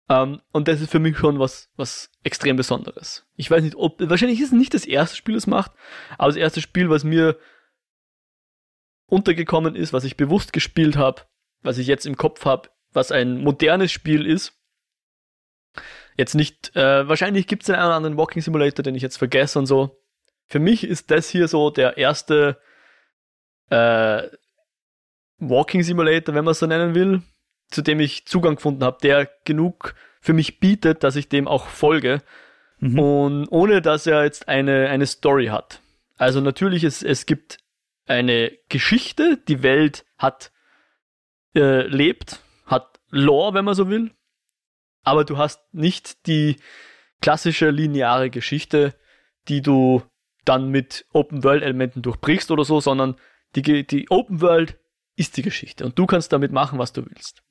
Um, 0.06 0.16
ähm, 0.16 0.40
und 0.52 0.68
das 0.68 0.82
ist 0.82 0.90
für 0.90 0.98
mich 0.98 1.16
schon 1.16 1.38
was, 1.38 1.70
was 1.76 2.10
extrem 2.24 2.56
Besonderes. 2.56 3.24
Ich 3.36 3.50
weiß 3.50 3.62
nicht, 3.62 3.76
ob, 3.76 3.98
wahrscheinlich 4.00 4.38
ist 4.38 4.48
es 4.48 4.52
nicht 4.52 4.74
das 4.74 4.84
erste 4.84 5.16
Spiel, 5.16 5.34
das 5.34 5.46
macht, 5.46 5.72
aber 6.18 6.28
das 6.28 6.36
erste 6.36 6.60
Spiel, 6.60 6.90
was 6.90 7.04
mir 7.04 7.38
untergekommen 9.06 9.76
ist, 9.76 9.92
was 9.92 10.04
ich 10.04 10.16
bewusst 10.16 10.52
gespielt 10.52 10.96
habe, 10.96 11.22
was 11.62 11.78
ich 11.78 11.86
jetzt 11.86 12.06
im 12.06 12.16
Kopf 12.16 12.44
habe, 12.44 12.70
was 12.92 13.12
ein 13.12 13.42
modernes 13.42 13.92
Spiel 13.92 14.26
ist, 14.26 14.52
Jetzt 16.16 16.34
nicht, 16.34 16.74
äh, 16.76 17.08
wahrscheinlich 17.08 17.46
gibt 17.46 17.64
es 17.64 17.70
einen 17.70 17.84
oder 17.84 17.94
anderen 17.94 18.16
Walking 18.16 18.42
Simulator, 18.42 18.82
den 18.82 18.94
ich 18.94 19.02
jetzt 19.02 19.16
vergesse 19.16 19.58
und 19.58 19.66
so. 19.66 20.00
Für 20.46 20.60
mich 20.60 20.84
ist 20.84 21.10
das 21.10 21.28
hier 21.28 21.48
so 21.48 21.70
der 21.70 21.96
erste 21.96 22.58
äh, 23.70 24.22
Walking 25.38 25.82
Simulator, 25.82 26.34
wenn 26.34 26.44
man 26.44 26.52
es 26.52 26.60
so 26.60 26.66
nennen 26.66 26.94
will, 26.94 27.22
zu 27.70 27.82
dem 27.82 27.98
ich 27.98 28.26
Zugang 28.26 28.56
gefunden 28.56 28.84
habe, 28.84 28.98
der 29.02 29.28
genug 29.44 29.94
für 30.20 30.32
mich 30.32 30.60
bietet, 30.60 31.02
dass 31.02 31.16
ich 31.16 31.28
dem 31.28 31.48
auch 31.48 31.66
folge. 31.66 32.22
Mhm. 32.78 32.98
Und 32.98 33.48
ohne 33.48 33.82
dass 33.82 34.06
er 34.06 34.24
jetzt 34.24 34.48
eine, 34.48 34.88
eine 34.88 35.06
Story 35.06 35.46
hat. 35.46 35.80
Also 36.16 36.40
natürlich, 36.40 36.84
es, 36.84 37.02
es 37.02 37.26
gibt 37.26 37.58
eine 38.06 38.52
Geschichte, 38.68 39.38
die 39.48 39.62
Welt 39.62 40.04
hat 40.18 40.52
äh, 41.54 41.86
lebt, 41.86 42.40
hat 42.66 43.00
Lore, 43.10 43.54
wenn 43.54 43.64
man 43.64 43.74
so 43.74 43.88
will. 43.88 44.10
aber 45.04 45.24
du 45.24 45.36
hast 45.38 45.60
nicht 45.72 46.26
die 46.26 46.56
klassische 47.20 47.70
lineare 47.70 48.30
Geschichte, 48.30 48.94
die 49.48 49.62
du 49.62 50.02
dann 50.44 50.68
mit 50.68 51.06
Open-World-Elementen 51.12 52.02
durchbrichst 52.02 52.50
oder 52.50 52.64
so, 52.64 52.80
sondern 52.80 53.16
die, 53.54 53.86
die 53.86 54.10
Open 54.10 54.40
World 54.40 54.78
ist 55.16 55.36
die 55.36 55.42
Geschichte 55.42 55.84
und 55.84 55.98
du 55.98 56.06
kannst 56.06 56.32
damit 56.32 56.52
machen, 56.52 56.78
was 56.78 56.92
du 56.92 57.04
willst. 57.06 57.42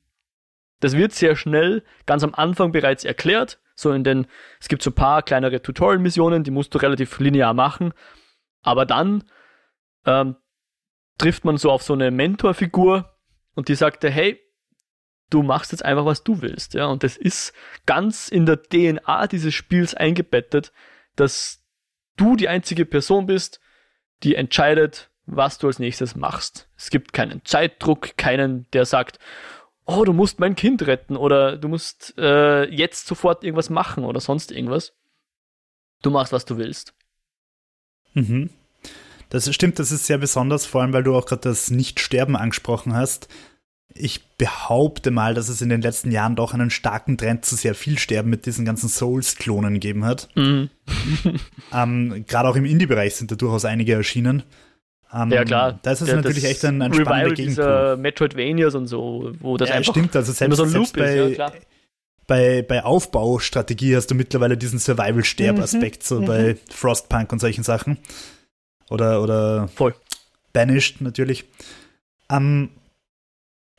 Das 0.80 0.98
wird 0.98 1.14
sehr 1.14 1.36
schnell, 1.36 1.84
ganz 2.06 2.24
am 2.24 2.34
Anfang 2.36 2.72
bereits 2.72 3.06
erklärt, 3.06 3.60
so 3.76 3.92
in 3.94 4.04
den, 4.04 4.28
es 4.60 4.68
gibt 4.68 4.84
so 4.84 4.90
ein 4.90 4.96
paar 4.96 5.24
kleinere 5.24 5.62
Tutorial-Missionen, 5.62 6.44
die 6.44 6.52
musst 6.52 6.74
du 6.74 6.78
relativ 6.78 7.18
linear 7.20 7.54
machen, 7.54 7.94
aber 8.62 8.86
dann 8.86 9.24
ähm, 10.06 10.36
trifft 11.18 11.46
man 11.46 11.58
so 11.58 11.72
auf 11.72 11.84
so 11.84 11.94
eine 11.94 12.12
Mentorfigur 12.12 13.18
und 13.56 13.68
die 13.68 13.76
sagte, 13.76 14.10
hey, 14.10 14.40
du 15.30 15.44
machst 15.44 15.72
jetzt 15.72 15.86
einfach, 15.86 16.06
was 16.06 16.24
du 16.24 16.42
willst, 16.42 16.74
ja, 16.74 16.86
und 16.86 17.04
das 17.04 17.18
ist 17.18 17.54
ganz 17.86 18.30
in 18.30 18.46
der 18.46 18.62
DNA 18.62 19.28
dieses 19.28 19.54
Spiels 19.54 19.94
eingebettet, 19.94 20.72
dass 21.16 21.64
du 22.18 22.36
die 22.36 22.50
einzige 22.50 22.86
Person 22.86 23.26
bist, 23.26 23.60
die 24.24 24.36
entscheidet, 24.36 25.10
was 25.26 25.58
du 25.58 25.68
als 25.68 25.80
nächstes 25.80 26.16
machst. 26.16 26.70
Es 26.78 26.90
gibt 26.90 27.14
keinen 27.14 27.44
Zeitdruck, 27.46 28.18
keinen, 28.18 28.70
der 28.72 28.86
sagt, 28.86 29.20
oh, 29.86 30.04
du 30.04 30.14
musst 30.14 30.40
mein 30.40 30.56
Kind 30.56 30.86
retten 30.86 31.16
oder 31.16 31.58
du 31.58 31.68
musst 31.68 32.14
äh, 32.18 32.70
jetzt 32.70 33.08
sofort 33.08 33.44
irgendwas 33.44 33.70
machen 33.70 34.04
oder 34.06 34.20
sonst 34.20 34.52
irgendwas. 34.52 34.94
Du 36.02 36.12
machst, 36.12 36.34
was 36.34 36.46
du 36.46 36.58
willst. 36.58 36.94
Mhm. 38.14 38.50
Das 39.34 39.52
stimmt, 39.52 39.80
das 39.80 39.92
ist 39.92 40.06
sehr 40.06 40.20
besonders, 40.20 40.68
vor 40.68 40.84
allem 40.84 40.94
weil 40.94 41.02
du 41.02 41.16
auch 41.16 41.26
gerade 41.26 41.42
das 41.42 41.72
Nicht-Sterben 41.72 42.36
angesprochen 42.36 42.94
hast. 42.94 43.28
Ich 43.96 44.30
behaupte 44.38 45.10
mal, 45.10 45.34
dass 45.34 45.50
es 45.50 45.60
in 45.60 45.70
den 45.70 45.82
letzten 45.82 46.12
Jahren 46.12 46.36
doch 46.36 46.54
einen 46.54 46.70
starken 46.70 47.18
Trend 47.18 47.44
zu 47.44 47.56
sehr 47.56 47.74
viel 47.74 47.98
Sterben 47.98 48.30
mit 48.30 48.46
diesen 48.46 48.64
ganzen 48.64 48.90
Souls-Klonen 48.90 49.74
gegeben 49.74 50.06
hat. 50.06 50.30
Mhm. 50.36 50.70
ähm, 51.74 52.26
Gerade 52.28 52.48
auch 52.48 52.56
im 52.56 52.66
Indie-Bereich 52.66 53.16
sind 53.16 53.32
da 53.32 53.36
durchaus 53.36 53.66
einige 53.66 53.94
erschienen. 53.94 54.44
Um, 55.12 55.32
ja, 55.32 55.44
klar. 55.44 55.80
Das 55.82 56.02
ist 56.02 56.10
der, 56.10 56.18
natürlich 56.18 56.44
echt 56.44 56.64
ein, 56.66 56.80
ein 56.84 56.94
spannender 56.94 57.34
Gegenpol. 57.34 57.98
Metroidvanias 57.98 58.76
und 58.76 58.86
so, 58.86 59.32
wo 59.40 59.58
das 59.58 59.70
ja, 59.70 59.76
einfach 59.76 59.94
stimmt, 59.94 60.16
also 60.16 60.32
selbst, 60.32 60.58
so 60.58 60.64
ein 60.64 60.70
selbst 60.70 60.96
bei, 60.96 61.16
ist, 61.18 61.38
ja, 61.40 61.52
bei, 62.28 62.62
bei 62.62 62.84
Aufbaustrategie 62.84 63.96
hast 63.96 64.12
du 64.12 64.16
mittlerweile 64.16 64.58
diesen 64.58 64.78
Survival-Sterb-Aspekt, 64.78 66.04
mhm, 66.04 66.06
so 66.06 66.22
mhm. 66.22 66.26
bei 66.26 66.58
Frostpunk 66.70 67.32
und 67.32 67.40
solchen 67.40 67.64
Sachen. 67.64 67.98
Oder, 68.90 69.22
oder 69.22 69.68
Voll. 69.70 69.96
Banished 70.52 71.02
natürlich. 71.02 71.46
Um, 72.30 72.70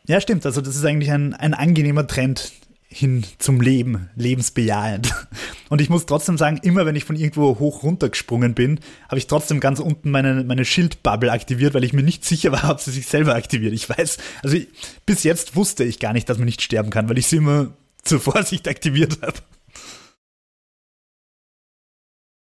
ja, 0.07 0.21
stimmt, 0.21 0.45
also 0.45 0.61
das 0.61 0.77
ist 0.77 0.85
eigentlich 0.85 1.11
ein, 1.11 1.35
ein 1.35 1.55
angenehmer 1.55 2.07
Trend, 2.07 2.53
hin 2.95 3.25
zum 3.39 3.61
Leben, 3.61 4.09
lebensbejahend. 4.15 5.13
Und 5.69 5.81
ich 5.81 5.91
muss 5.91 6.07
trotzdem 6.07 6.39
sagen, 6.39 6.61
immer 6.63 6.87
wenn 6.87 6.95
ich 6.95 7.05
von 7.05 7.17
irgendwo 7.17 7.59
hoch 7.59 7.83
runtergesprungen 7.83 8.55
bin, 8.55 8.79
habe 9.09 9.19
ich 9.19 9.27
trotzdem 9.27 9.59
ganz 9.59 9.81
unten 9.81 10.11
meine, 10.11 10.45
meine 10.45 10.65
Schildbubble 10.65 11.33
aktiviert, 11.33 11.75
weil 11.75 11.83
ich 11.83 11.93
mir 11.93 12.05
nicht 12.05 12.25
sicher 12.25 12.53
war, 12.53 12.71
ob 12.71 12.81
sie 12.81 12.93
sich 12.93 13.07
selber 13.07 13.35
aktiviert. 13.35 13.73
Ich 13.73 13.89
weiß, 13.89 14.19
also 14.43 14.57
ich, 14.57 14.69
bis 15.07 15.25
jetzt 15.25 15.57
wusste 15.57 15.83
ich 15.83 15.99
gar 15.99 16.13
nicht, 16.13 16.29
dass 16.29 16.39
man 16.39 16.45
nicht 16.45 16.63
sterben 16.63 16.91
kann, 16.91 17.09
weil 17.09 17.19
ich 17.19 17.27
sie 17.27 17.37
immer 17.37 17.73
zur 18.03 18.21
Vorsicht 18.21 18.69
aktiviert 18.69 19.19
habe. 19.23 19.39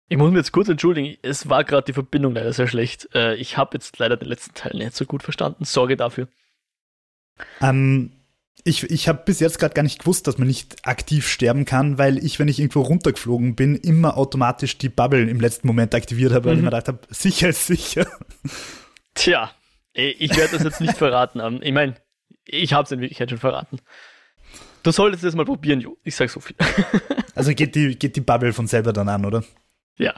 Ich 0.08 0.16
muss 0.16 0.30
mich 0.30 0.38
jetzt 0.38 0.52
kurz 0.52 0.68
entschuldigen, 0.68 1.18
es 1.22 1.48
war 1.48 1.64
gerade 1.64 1.84
die 1.84 1.92
Verbindung 1.92 2.34
leider 2.34 2.52
sehr 2.52 2.66
schlecht. 2.66 3.08
Äh, 3.14 3.34
ich 3.36 3.56
habe 3.58 3.70
jetzt 3.74 3.98
leider 3.98 4.16
den 4.16 4.28
letzten 4.28 4.54
Teil 4.54 4.72
nicht 4.74 4.96
so 4.96 5.04
gut 5.04 5.22
verstanden. 5.22 5.64
Sorge 5.64 5.96
dafür. 5.96 6.28
Ähm, 7.60 8.12
ich, 8.64 8.84
ich 8.84 9.06
habe 9.06 9.22
bis 9.24 9.40
jetzt 9.40 9.58
gerade 9.58 9.74
gar 9.74 9.82
nicht 9.82 10.00
gewusst, 10.00 10.26
dass 10.26 10.38
man 10.38 10.48
nicht 10.48 10.86
aktiv 10.86 11.28
sterben 11.28 11.66
kann, 11.66 11.98
weil 11.98 12.24
ich, 12.24 12.38
wenn 12.38 12.48
ich 12.48 12.58
irgendwo 12.58 12.80
runtergeflogen 12.80 13.54
bin, 13.54 13.76
immer 13.76 14.16
automatisch 14.16 14.78
die 14.78 14.88
Bubble 14.88 15.28
im 15.28 15.40
letzten 15.40 15.66
Moment 15.66 15.94
aktiviert 15.94 16.32
habe, 16.32 16.46
weil 16.46 16.54
mhm. 16.54 16.58
ich 16.58 16.64
mir 16.64 16.70
gedacht 16.70 16.88
habe, 16.88 17.00
sicher 17.10 17.50
ist 17.50 17.66
sicher. 17.66 18.06
Tja, 19.14 19.50
ich 19.92 20.36
werde 20.36 20.52
das 20.52 20.64
jetzt 20.64 20.80
nicht 20.80 20.94
verraten. 20.96 21.62
Ich 21.62 21.72
meine, 21.72 21.96
ich 22.46 22.72
habe 22.72 22.84
es 22.84 22.92
in 22.92 23.00
Wirklichkeit 23.00 23.30
schon 23.30 23.38
verraten. 23.38 23.78
Du 24.82 24.90
solltest 24.90 25.24
es 25.24 25.34
mal 25.34 25.44
probieren, 25.44 25.80
Jo. 25.80 25.98
Ich 26.02 26.16
sag 26.16 26.30
so 26.30 26.40
viel. 26.40 26.56
also 27.34 27.52
geht 27.52 27.74
die, 27.74 27.98
geht 27.98 28.16
die 28.16 28.20
Bubble 28.20 28.52
von 28.52 28.66
selber 28.66 28.92
dann 28.92 29.08
an, 29.08 29.24
oder? 29.24 29.44
Ja. 29.98 30.14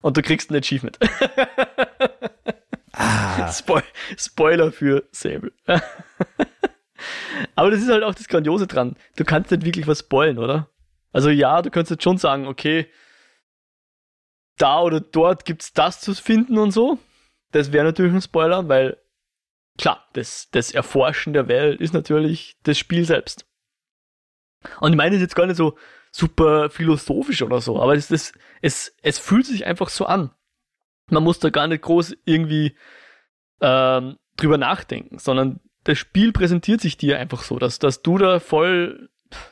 Und 0.00 0.16
du 0.16 0.22
kriegst 0.22 0.50
ein 0.50 0.56
Achievement. 0.56 0.98
ah. 2.92 3.52
Spoil 3.52 3.82
Spoiler 4.16 4.72
für 4.72 5.08
Sable. 5.10 5.52
Aber 7.54 7.70
das 7.70 7.80
ist 7.80 7.90
halt 7.90 8.02
auch 8.02 8.14
das 8.14 8.28
Grandiose 8.28 8.66
dran. 8.66 8.96
Du 9.16 9.24
kannst 9.24 9.50
nicht 9.50 9.64
wirklich 9.64 9.86
was 9.86 10.00
spoilen, 10.00 10.38
oder? 10.38 10.68
Also 11.12 11.30
ja, 11.30 11.62
du 11.62 11.70
könntest 11.70 11.90
jetzt 11.92 12.04
schon 12.04 12.18
sagen, 12.18 12.46
okay, 12.46 12.90
da 14.56 14.80
oder 14.80 15.00
dort 15.00 15.44
gibt's 15.44 15.72
das 15.72 16.00
zu 16.00 16.14
finden 16.14 16.58
und 16.58 16.72
so. 16.72 16.98
Das 17.52 17.72
wäre 17.72 17.84
natürlich 17.84 18.12
ein 18.12 18.22
Spoiler, 18.22 18.68
weil 18.68 18.98
klar, 19.78 20.06
das, 20.12 20.50
das 20.50 20.72
Erforschen 20.72 21.32
der 21.32 21.48
Welt 21.48 21.80
ist 21.80 21.94
natürlich 21.94 22.58
das 22.64 22.78
Spiel 22.78 23.04
selbst. 23.04 23.46
Und 24.80 24.92
ich 24.92 24.96
meine 24.96 25.14
es 25.14 25.22
jetzt 25.22 25.36
gar 25.36 25.46
nicht 25.46 25.56
so 25.56 25.78
super 26.18 26.68
philosophisch 26.70 27.42
oder 27.42 27.60
so, 27.60 27.80
aber 27.80 27.94
es, 27.94 28.08
das, 28.08 28.32
es, 28.60 28.94
es 29.02 29.18
fühlt 29.18 29.46
sich 29.46 29.66
einfach 29.66 29.88
so 29.88 30.06
an. 30.06 30.30
Man 31.10 31.22
muss 31.22 31.38
da 31.38 31.50
gar 31.50 31.68
nicht 31.68 31.82
groß 31.82 32.16
irgendwie 32.24 32.76
ähm, 33.60 34.18
drüber 34.36 34.58
nachdenken, 34.58 35.18
sondern 35.18 35.60
das 35.84 35.98
Spiel 35.98 36.32
präsentiert 36.32 36.80
sich 36.80 36.96
dir 36.96 37.18
einfach 37.18 37.42
so, 37.42 37.58
dass, 37.58 37.78
dass 37.78 38.02
du 38.02 38.18
da 38.18 38.40
voll 38.40 39.08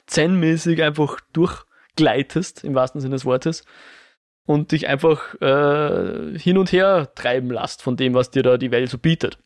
zen-mäßig 0.07 0.83
einfach 0.83 1.21
durchgleitest, 1.33 2.65
im 2.65 2.75
wahrsten 2.75 3.01
Sinne 3.01 3.15
des 3.15 3.25
Wortes, 3.25 3.65
und 4.45 4.73
dich 4.73 4.89
einfach 4.89 5.35
äh, 5.41 6.39
hin 6.39 6.59
und 6.59 6.73
her 6.73 7.13
treiben 7.15 7.51
lässt 7.51 7.83
von 7.83 7.97
dem, 7.97 8.15
was 8.15 8.31
dir 8.31 8.43
da 8.43 8.59
die 8.59 8.71
Welt 8.71 8.91
so 8.91 8.99
bietet. 8.99 9.39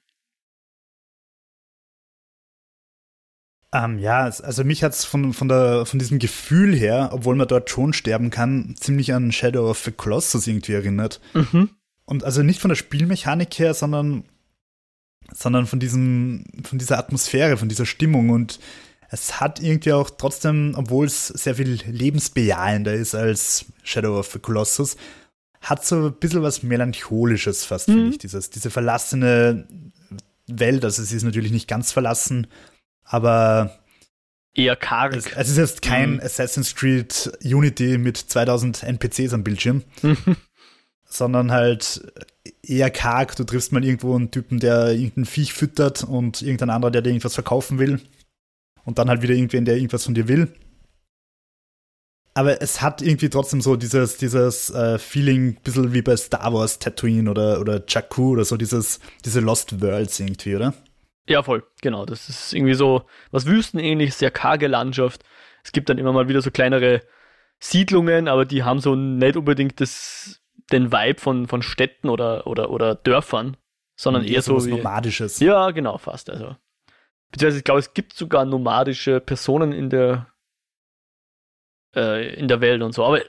Ähm, 3.73 3.99
ja, 3.99 4.25
also 4.25 4.65
mich 4.65 4.83
hat 4.83 4.95
es 4.95 5.05
von, 5.05 5.33
von, 5.33 5.49
von 5.87 5.99
diesem 5.99 6.19
Gefühl 6.19 6.75
her, 6.75 7.11
obwohl 7.13 7.37
man 7.37 7.47
dort 7.47 7.71
schon 7.71 7.93
sterben 7.93 8.31
kann, 8.31 8.75
ziemlich 8.79 9.15
an 9.15 9.31
Shadow 9.31 9.71
of 9.71 9.79
the 9.85 9.93
Colossus 9.93 10.47
irgendwie 10.47 10.73
erinnert. 10.73 11.21
Mhm. 11.35 11.71
Und 12.05 12.25
also 12.25 12.43
nicht 12.43 12.61
von 12.61 12.71
der 12.71 12.77
Spielmechanik 12.77 13.57
her, 13.59 13.75
sondern 13.75 14.25
sondern 15.33 15.67
von 15.67 15.79
diesem, 15.79 16.45
von 16.65 16.79
dieser 16.79 16.99
Atmosphäre, 16.99 17.57
von 17.57 17.69
dieser 17.69 17.87
Stimmung 17.87 18.31
und 18.31 18.59
es 19.13 19.41
hat 19.41 19.61
irgendwie 19.61 19.93
auch 19.93 20.11
trotzdem, 20.11 20.75
obwohl 20.77 21.07
es 21.07 21.29
sehr 21.29 21.57
viel 21.57 21.81
lebensbejahender 21.87 22.95
ist 22.95 23.15
als 23.15 23.67
Shadow 23.83 24.19
of 24.19 24.31
the 24.33 24.39
Colossus, 24.39 24.97
hat 25.61 25.85
so 25.85 26.07
ein 26.07 26.15
bisschen 26.15 26.43
was 26.43 26.63
Melancholisches 26.63 27.65
fast, 27.65 27.89
mhm. 27.89 27.93
finde 27.93 28.11
ich. 28.11 28.19
Dieses, 28.19 28.51
diese 28.51 28.71
verlassene 28.71 29.67
Welt, 30.47 30.85
also 30.85 31.03
sie 31.03 31.17
ist 31.17 31.25
natürlich 31.25 31.51
nicht 31.53 31.69
ganz 31.69 31.91
verlassen, 31.91 32.47
aber 33.11 33.79
eher 34.55 34.77
karg. 34.77 35.15
Es, 35.15 35.27
es 35.27 35.51
ist 35.51 35.59
jetzt 35.59 35.83
kein 35.83 36.15
mhm. 36.15 36.21
Assassin's 36.21 36.75
Creed 36.75 37.31
Unity 37.43 37.99
mit 37.99 38.17
2000 38.17 38.85
NPCs 38.85 39.35
am 39.35 39.45
Bildschirm, 39.45 39.83
sondern 41.05 41.51
halt 41.51 42.01
eher 42.63 42.91
karg. 42.91 43.37
Du 43.37 43.45
triffst 43.45 43.73
mal 43.73 43.85
irgendwo 43.85 44.15
einen 44.15 44.31
Typen, 44.31 44.61
der 44.61 44.93
irgendein 44.93 45.25
Viech 45.25 45.53
füttert 45.53 46.05
und 46.05 46.41
irgendein 46.41 46.71
anderer, 46.71 46.91
der 46.91 47.03
dir 47.03 47.11
irgendwas 47.11 47.35
verkaufen 47.35 47.79
will. 47.79 48.01
Und 48.85 48.99
dann 48.99 49.09
halt 49.09 49.23
wieder 49.23 49.35
irgendwen, 49.35 49.65
der 49.65 49.77
irgendwas 49.77 50.05
von 50.05 50.15
dir 50.15 50.27
will. 50.27 50.53
Aber 52.33 52.63
es 52.63 52.81
hat 52.81 53.03
irgendwie 53.03 53.29
trotzdem 53.29 53.61
so 53.61 53.77
dieses, 53.77 54.17
dieses 54.17 54.71
äh, 54.71 54.99
Feeling, 54.99 55.57
bisschen 55.63 55.93
wie 55.93 56.01
bei 56.01 56.17
Star 56.17 56.55
Wars 56.55 56.79
Tatooine 56.79 57.29
oder, 57.31 57.61
oder 57.61 57.83
Jakku 57.87 58.31
oder 58.31 58.45
so, 58.45 58.57
dieses, 58.57 59.01
diese 59.25 59.41
Lost 59.41 59.81
Worlds 59.81 60.21
irgendwie, 60.21 60.55
oder? 60.55 60.73
Ja, 61.29 61.43
voll, 61.43 61.65
genau. 61.81 62.07
Das 62.07 62.29
ist 62.29 62.53
irgendwie 62.53 62.75
so 62.75 63.05
was 63.31 63.47
Wüstenähnliches, 63.47 64.19
sehr 64.19 64.31
karge 64.31 64.67
Landschaft. 64.67 65.23
Es 65.63 65.73
gibt 65.73 65.89
dann 65.89 65.99
immer 65.99 66.13
mal 66.13 66.29
wieder 66.29 66.43
so 66.43 66.51
kleinere 66.51 67.03
Siedlungen, 67.59 68.27
aber 68.27 68.45
die 68.45 68.63
haben 68.63 68.81
so 68.81 68.95
nicht 68.95 69.37
unbedingt 69.37 69.81
das 69.81 70.41
den 70.73 70.93
Vibe 70.93 71.21
von, 71.21 71.49
von 71.49 71.63
Städten 71.63 72.09
oder, 72.09 72.47
oder, 72.47 72.71
oder 72.71 72.95
Dörfern, 72.95 73.57
sondern 73.97 74.25
eher, 74.25 74.43
so 74.43 74.65
wie, 74.65 74.71
Nomadisches. 74.71 75.41
Ja, 75.41 75.71
genau, 75.73 75.99
fast. 75.99 76.31
Also. 76.31 76.57
Beziehungsweise 77.31 77.59
ich 77.59 77.65
glaube, 77.65 77.81
es 77.81 77.95
gibt 77.95 78.15
sogar 78.15 78.45
nomadische 78.45 79.21
Personen 79.21 79.73
in 79.73 79.91
der 79.91 80.29
äh, 81.95 82.35
in 82.35 82.49
der 82.49 82.61
Welt 82.61 82.83
und 82.83 82.95
so, 82.95 83.05
aber 83.05 83.21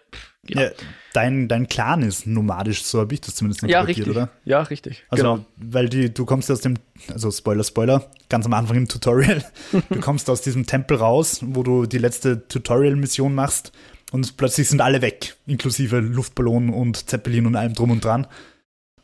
genau. 0.43 0.61
ja, 0.61 0.71
dein, 1.13 1.47
dein 1.47 1.67
Clan 1.67 2.03
ist 2.03 2.27
nomadisch, 2.27 2.83
so 2.83 2.99
habe 2.99 3.13
ich 3.13 3.21
das 3.21 3.35
zumindest 3.35 3.63
interpretiert, 3.63 3.97
ja, 3.97 4.03
richtig. 4.03 4.17
oder? 4.17 4.29
Ja, 4.45 4.61
richtig. 4.61 5.03
Also, 5.09 5.23
genau. 5.23 5.45
weil 5.57 5.89
die, 5.89 6.13
du 6.13 6.25
kommst 6.25 6.51
aus 6.51 6.61
dem, 6.61 6.75
also 7.11 7.31
Spoiler, 7.31 7.63
Spoiler, 7.63 8.09
ganz 8.29 8.45
am 8.45 8.53
Anfang 8.53 8.77
im 8.77 8.87
Tutorial, 8.87 9.43
du 9.89 9.99
kommst 9.99 10.29
aus 10.29 10.41
diesem 10.41 10.65
Tempel 10.65 10.97
raus, 10.97 11.39
wo 11.41 11.63
du 11.63 11.85
die 11.85 11.97
letzte 11.97 12.47
Tutorial-Mission 12.47 13.33
machst 13.33 13.71
und 14.11 14.37
plötzlich 14.37 14.67
sind 14.67 14.81
alle 14.81 15.01
weg, 15.01 15.35
inklusive 15.47 15.99
Luftballon 15.99 16.69
und 16.69 17.09
Zeppelin 17.09 17.45
und 17.45 17.55
allem 17.55 17.73
drum 17.73 17.91
und 17.91 18.03
dran. 18.03 18.27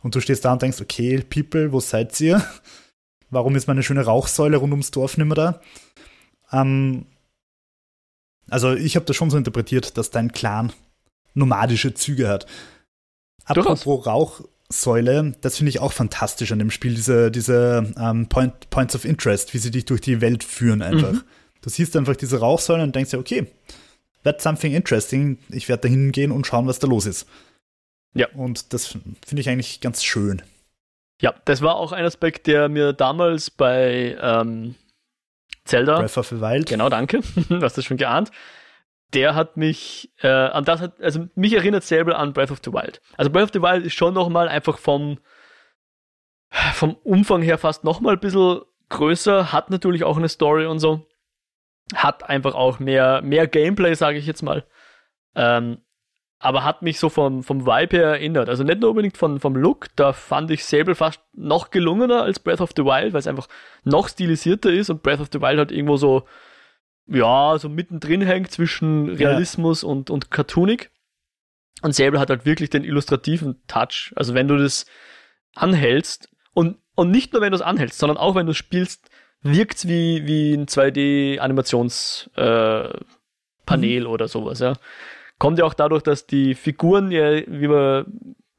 Und 0.03 0.15
du 0.15 0.19
stehst 0.19 0.45
da 0.45 0.53
und 0.53 0.61
denkst, 0.61 0.81
okay, 0.81 1.23
People, 1.27 1.71
wo 1.71 1.79
seid 1.79 2.19
ihr? 2.21 2.45
Warum 3.29 3.55
ist 3.55 3.67
meine 3.67 3.83
schöne 3.83 4.05
Rauchsäule 4.05 4.57
rund 4.57 4.71
ums 4.71 4.91
Dorf 4.91 5.17
nicht 5.17 5.27
mehr 5.27 5.35
da? 5.35 5.61
Ähm, 6.51 7.05
Also 8.49 8.73
ich 8.73 8.95
habe 8.95 9.05
das 9.05 9.15
schon 9.15 9.29
so 9.29 9.37
interpretiert, 9.37 9.97
dass 9.97 10.09
dein 10.09 10.31
Clan 10.31 10.71
nomadische 11.33 11.93
Züge 11.93 12.27
hat. 12.27 12.45
Apropos 13.45 13.83
Durchaus. 13.83 14.05
Rauchsäule, 14.69 15.33
das 15.41 15.57
finde 15.57 15.69
ich 15.69 15.79
auch 15.79 15.93
fantastisch 15.93 16.51
an 16.51 16.59
dem 16.59 16.71
Spiel, 16.71 16.93
diese, 16.95 17.31
diese 17.31 17.93
ähm, 17.97 18.27
Point, 18.27 18.69
Points 18.69 18.95
of 18.95 19.05
Interest, 19.05 19.53
wie 19.53 19.57
sie 19.59 19.71
dich 19.71 19.85
durch 19.85 20.01
die 20.01 20.21
Welt 20.21 20.43
führen 20.43 20.81
einfach. 20.81 21.13
Mhm. 21.13 21.23
Du 21.61 21.69
siehst 21.69 21.95
einfach 21.95 22.15
diese 22.15 22.39
Rauchsäule 22.39 22.83
und 22.83 22.95
denkst 22.95 23.11
dir, 23.11 23.19
okay, 23.19 23.47
that's 24.23 24.43
something 24.43 24.73
interesting. 24.73 25.37
Ich 25.49 25.69
werde 25.69 25.83
da 25.83 25.89
hingehen 25.89 26.31
und 26.31 26.45
schauen, 26.45 26.67
was 26.67 26.79
da 26.79 26.87
los 26.87 27.05
ist. 27.05 27.27
Ja. 28.13 28.27
Und 28.35 28.73
das 28.73 28.87
finde 29.25 29.41
ich 29.41 29.49
eigentlich 29.49 29.81
ganz 29.81 30.03
schön. 30.03 30.41
Ja, 31.21 31.33
das 31.45 31.61
war 31.61 31.75
auch 31.75 31.91
ein 31.91 32.05
Aspekt, 32.05 32.47
der 32.47 32.69
mir 32.69 32.93
damals 32.93 33.49
bei 33.49 34.17
ähm, 34.21 34.75
Zelda. 35.67 35.99
Breath 35.99 36.17
of 36.17 36.27
the 36.27 36.41
Wild. 36.41 36.67
Genau, 36.67 36.89
danke. 36.89 37.21
du 37.49 37.61
hast 37.61 37.77
das 37.77 37.85
schon 37.85 37.97
geahnt. 37.97 38.31
Der 39.13 39.35
hat 39.35 39.55
mich, 39.55 40.11
äh, 40.21 40.27
an 40.27 40.65
das 40.65 40.81
hat, 40.81 40.99
also 41.01 41.27
mich 41.35 41.53
erinnert 41.53 41.83
selber 41.83 42.19
an 42.19 42.33
Breath 42.33 42.51
of 42.51 42.59
the 42.63 42.73
Wild. 42.73 43.01
Also 43.15 43.31
Breath 43.31 43.45
of 43.45 43.53
the 43.53 43.61
Wild 43.61 43.85
ist 43.85 43.93
schon 43.93 44.13
nochmal 44.13 44.49
einfach 44.49 44.77
vom, 44.77 45.19
vom 46.73 46.95
Umfang 47.03 47.41
her 47.41 47.57
fast 47.57 47.83
nochmal 47.83 48.13
ein 48.13 48.19
bisschen 48.19 48.61
größer, 48.89 49.51
hat 49.51 49.69
natürlich 49.69 50.03
auch 50.03 50.17
eine 50.17 50.29
Story 50.29 50.65
und 50.65 50.79
so. 50.79 51.07
Hat 51.95 52.29
einfach 52.29 52.53
auch 52.53 52.79
mehr, 52.79 53.21
mehr 53.21 53.47
Gameplay, 53.47 53.93
sage 53.93 54.17
ich 54.17 54.25
jetzt 54.25 54.43
mal. 54.43 54.65
Ähm, 55.35 55.81
aber 56.39 56.63
hat 56.63 56.83
mich 56.83 56.99
so 56.99 57.09
vom, 57.09 57.43
vom 57.43 57.65
Vibe 57.65 57.97
her 57.97 58.07
erinnert. 58.09 58.47
Also 58.47 58.63
nicht 58.63 58.79
nur 58.79 58.91
unbedingt 58.91 59.17
von, 59.17 59.39
vom 59.39 59.55
Look, 59.55 59.87
da 59.95 60.13
fand 60.13 60.51
ich 60.51 60.65
Sable 60.65 60.93
fast 60.93 61.19
noch 61.33 61.71
gelungener 61.71 62.21
als 62.21 62.39
Breath 62.39 62.61
of 62.61 62.71
the 62.75 62.83
Wild, 62.83 63.13
weil 63.13 63.19
es 63.19 63.27
einfach 63.27 63.47
noch 63.83 64.07
stilisierter 64.07 64.71
ist 64.71 64.89
und 64.89 65.01
Breath 65.01 65.19
of 65.19 65.29
the 65.31 65.41
Wild 65.41 65.59
hat 65.59 65.71
irgendwo 65.71 65.97
so, 65.97 66.27
ja, 67.07 67.57
so 67.57 67.69
mittendrin 67.69 68.21
hängt 68.21 68.51
zwischen 68.51 69.09
Realismus 69.09 69.81
ja. 69.81 69.89
und, 69.89 70.09
und 70.11 70.29
Cartoonik. 70.29 70.91
Und 71.81 71.95
Sable 71.95 72.19
hat 72.19 72.29
halt 72.29 72.45
wirklich 72.45 72.69
den 72.69 72.83
illustrativen 72.83 73.61
Touch. 73.67 74.13
Also 74.15 74.33
wenn 74.33 74.47
du 74.47 74.57
das 74.57 74.85
anhältst 75.55 76.29
und, 76.53 76.77
und 76.95 77.09
nicht 77.09 77.33
nur 77.33 77.41
wenn 77.41 77.51
du 77.51 77.55
es 77.55 77.61
anhältst, 77.61 77.97
sondern 77.97 78.17
auch 78.17 78.35
wenn 78.35 78.45
du 78.45 78.53
spielst, 78.53 79.09
wirkt 79.41 79.77
es 79.77 79.87
wie, 79.87 80.27
wie 80.27 80.53
ein 80.53 80.67
2D-Animationspanel 80.67 83.03
äh, 83.67 83.99
mhm. 83.99 84.07
oder 84.07 84.27
sowas, 84.27 84.59
ja. 84.59 84.73
Kommt 85.39 85.59
ja 85.59 85.65
auch 85.65 85.73
dadurch, 85.73 86.03
dass 86.03 86.25
die 86.25 86.55
Figuren 86.55 87.11
ja, 87.11 87.31
wie 87.47 87.69
wir 87.69 88.05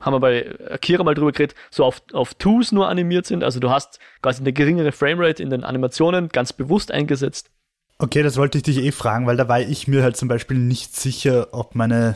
haben 0.00 0.14
wir 0.14 0.20
bei 0.20 0.70
Akira 0.70 1.02
mal 1.02 1.14
drüber 1.14 1.32
geredet, 1.32 1.56
so 1.70 1.84
auf, 1.84 2.02
auf 2.12 2.34
Twos 2.34 2.72
nur 2.72 2.88
animiert 2.88 3.26
sind. 3.26 3.42
Also 3.42 3.60
du 3.60 3.70
hast 3.70 3.98
quasi 4.22 4.40
eine 4.40 4.52
geringere 4.52 4.92
Framerate 4.92 5.42
in 5.42 5.50
den 5.50 5.64
Animationen 5.64 6.28
ganz 6.28 6.52
bewusst 6.52 6.92
eingesetzt. 6.92 7.50
Okay, 7.98 8.22
das 8.22 8.36
wollte 8.36 8.58
ich 8.58 8.64
dich 8.64 8.78
eh 8.78 8.92
fragen, 8.92 9.26
weil 9.26 9.36
da 9.36 9.48
war 9.48 9.60
ich 9.60 9.88
mir 9.88 10.04
halt 10.04 10.16
zum 10.16 10.28
Beispiel 10.28 10.56
nicht 10.56 10.94
sicher, 10.94 11.48
ob 11.50 11.74
meine, 11.74 12.14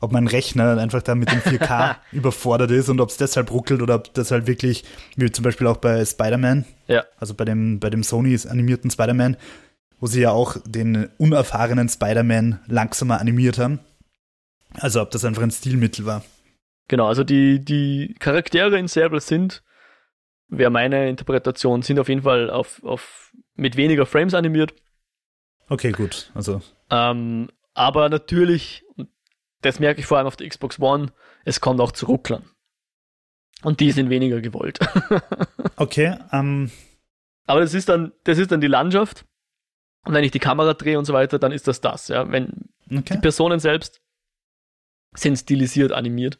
ob 0.00 0.10
mein 0.10 0.26
Rechner 0.26 0.78
einfach 0.78 1.02
da 1.02 1.14
mit 1.14 1.30
dem 1.30 1.40
4K 1.40 1.96
überfordert 2.12 2.70
ist 2.70 2.88
und 2.88 2.98
ob 2.98 3.10
es 3.10 3.18
deshalb 3.18 3.50
ruckelt 3.50 3.82
oder 3.82 3.96
ob 3.96 4.14
das 4.14 4.30
halt 4.30 4.46
wirklich, 4.46 4.84
wie 5.16 5.30
zum 5.30 5.42
Beispiel 5.42 5.66
auch 5.66 5.76
bei 5.76 6.02
Spider-Man, 6.02 6.64
ja. 6.86 7.04
also 7.18 7.34
bei 7.34 7.44
dem, 7.44 7.78
bei 7.78 7.90
dem 7.90 8.02
Sony 8.02 8.38
animierten 8.48 8.90
Spider-Man, 8.90 9.36
wo 10.00 10.06
sie 10.06 10.22
ja 10.22 10.30
auch 10.30 10.56
den 10.64 11.10
unerfahrenen 11.18 11.90
Spider-Man 11.90 12.60
langsamer 12.66 13.20
animiert 13.20 13.58
haben. 13.58 13.80
Also 14.74 15.00
ob 15.00 15.10
das 15.10 15.24
einfach 15.24 15.42
ein 15.42 15.50
Stilmittel 15.50 16.04
war. 16.04 16.24
Genau, 16.88 17.06
also 17.06 17.24
die, 17.24 17.64
die 17.64 18.14
Charaktere 18.18 18.78
in 18.78 18.88
Sable 18.88 19.20
sind, 19.20 19.62
wäre 20.48 20.70
meine 20.70 21.08
Interpretation, 21.08 21.82
sind 21.82 21.98
auf 21.98 22.08
jeden 22.08 22.22
Fall 22.22 22.50
auf, 22.50 22.82
auf 22.82 23.32
mit 23.54 23.76
weniger 23.76 24.06
Frames 24.06 24.34
animiert. 24.34 24.74
Okay, 25.68 25.92
gut. 25.92 26.30
Also. 26.34 26.62
Ähm, 26.90 27.50
aber 27.74 28.08
natürlich, 28.08 28.84
das 29.60 29.80
merke 29.80 30.00
ich 30.00 30.06
vor 30.06 30.18
allem 30.18 30.26
auf 30.26 30.36
der 30.36 30.48
Xbox 30.48 30.80
One, 30.80 31.12
es 31.44 31.60
kommt 31.60 31.80
auch 31.80 31.92
zu 31.92 32.06
Rucklern. 32.06 32.48
Und 33.62 33.80
die 33.80 33.92
sind 33.92 34.08
weniger 34.08 34.40
gewollt. 34.40 34.78
okay. 35.76 36.16
Um. 36.32 36.70
Aber 37.46 37.60
das 37.60 37.74
ist 37.74 37.88
dann, 37.88 38.12
das 38.24 38.38
ist 38.38 38.52
dann 38.52 38.60
die 38.60 38.66
Landschaft. 38.68 39.24
Und 40.04 40.14
wenn 40.14 40.24
ich 40.24 40.30
die 40.30 40.38
Kamera 40.38 40.74
drehe 40.74 40.98
und 40.98 41.04
so 41.04 41.12
weiter, 41.12 41.38
dann 41.38 41.52
ist 41.52 41.66
das 41.66 41.80
das. 41.80 42.08
Ja? 42.08 42.30
Wenn 42.30 42.70
okay. 42.90 43.14
die 43.14 43.18
Personen 43.18 43.58
selbst 43.58 44.00
sind 45.14 45.36
stilisiert 45.36 45.92
animiert. 45.92 46.38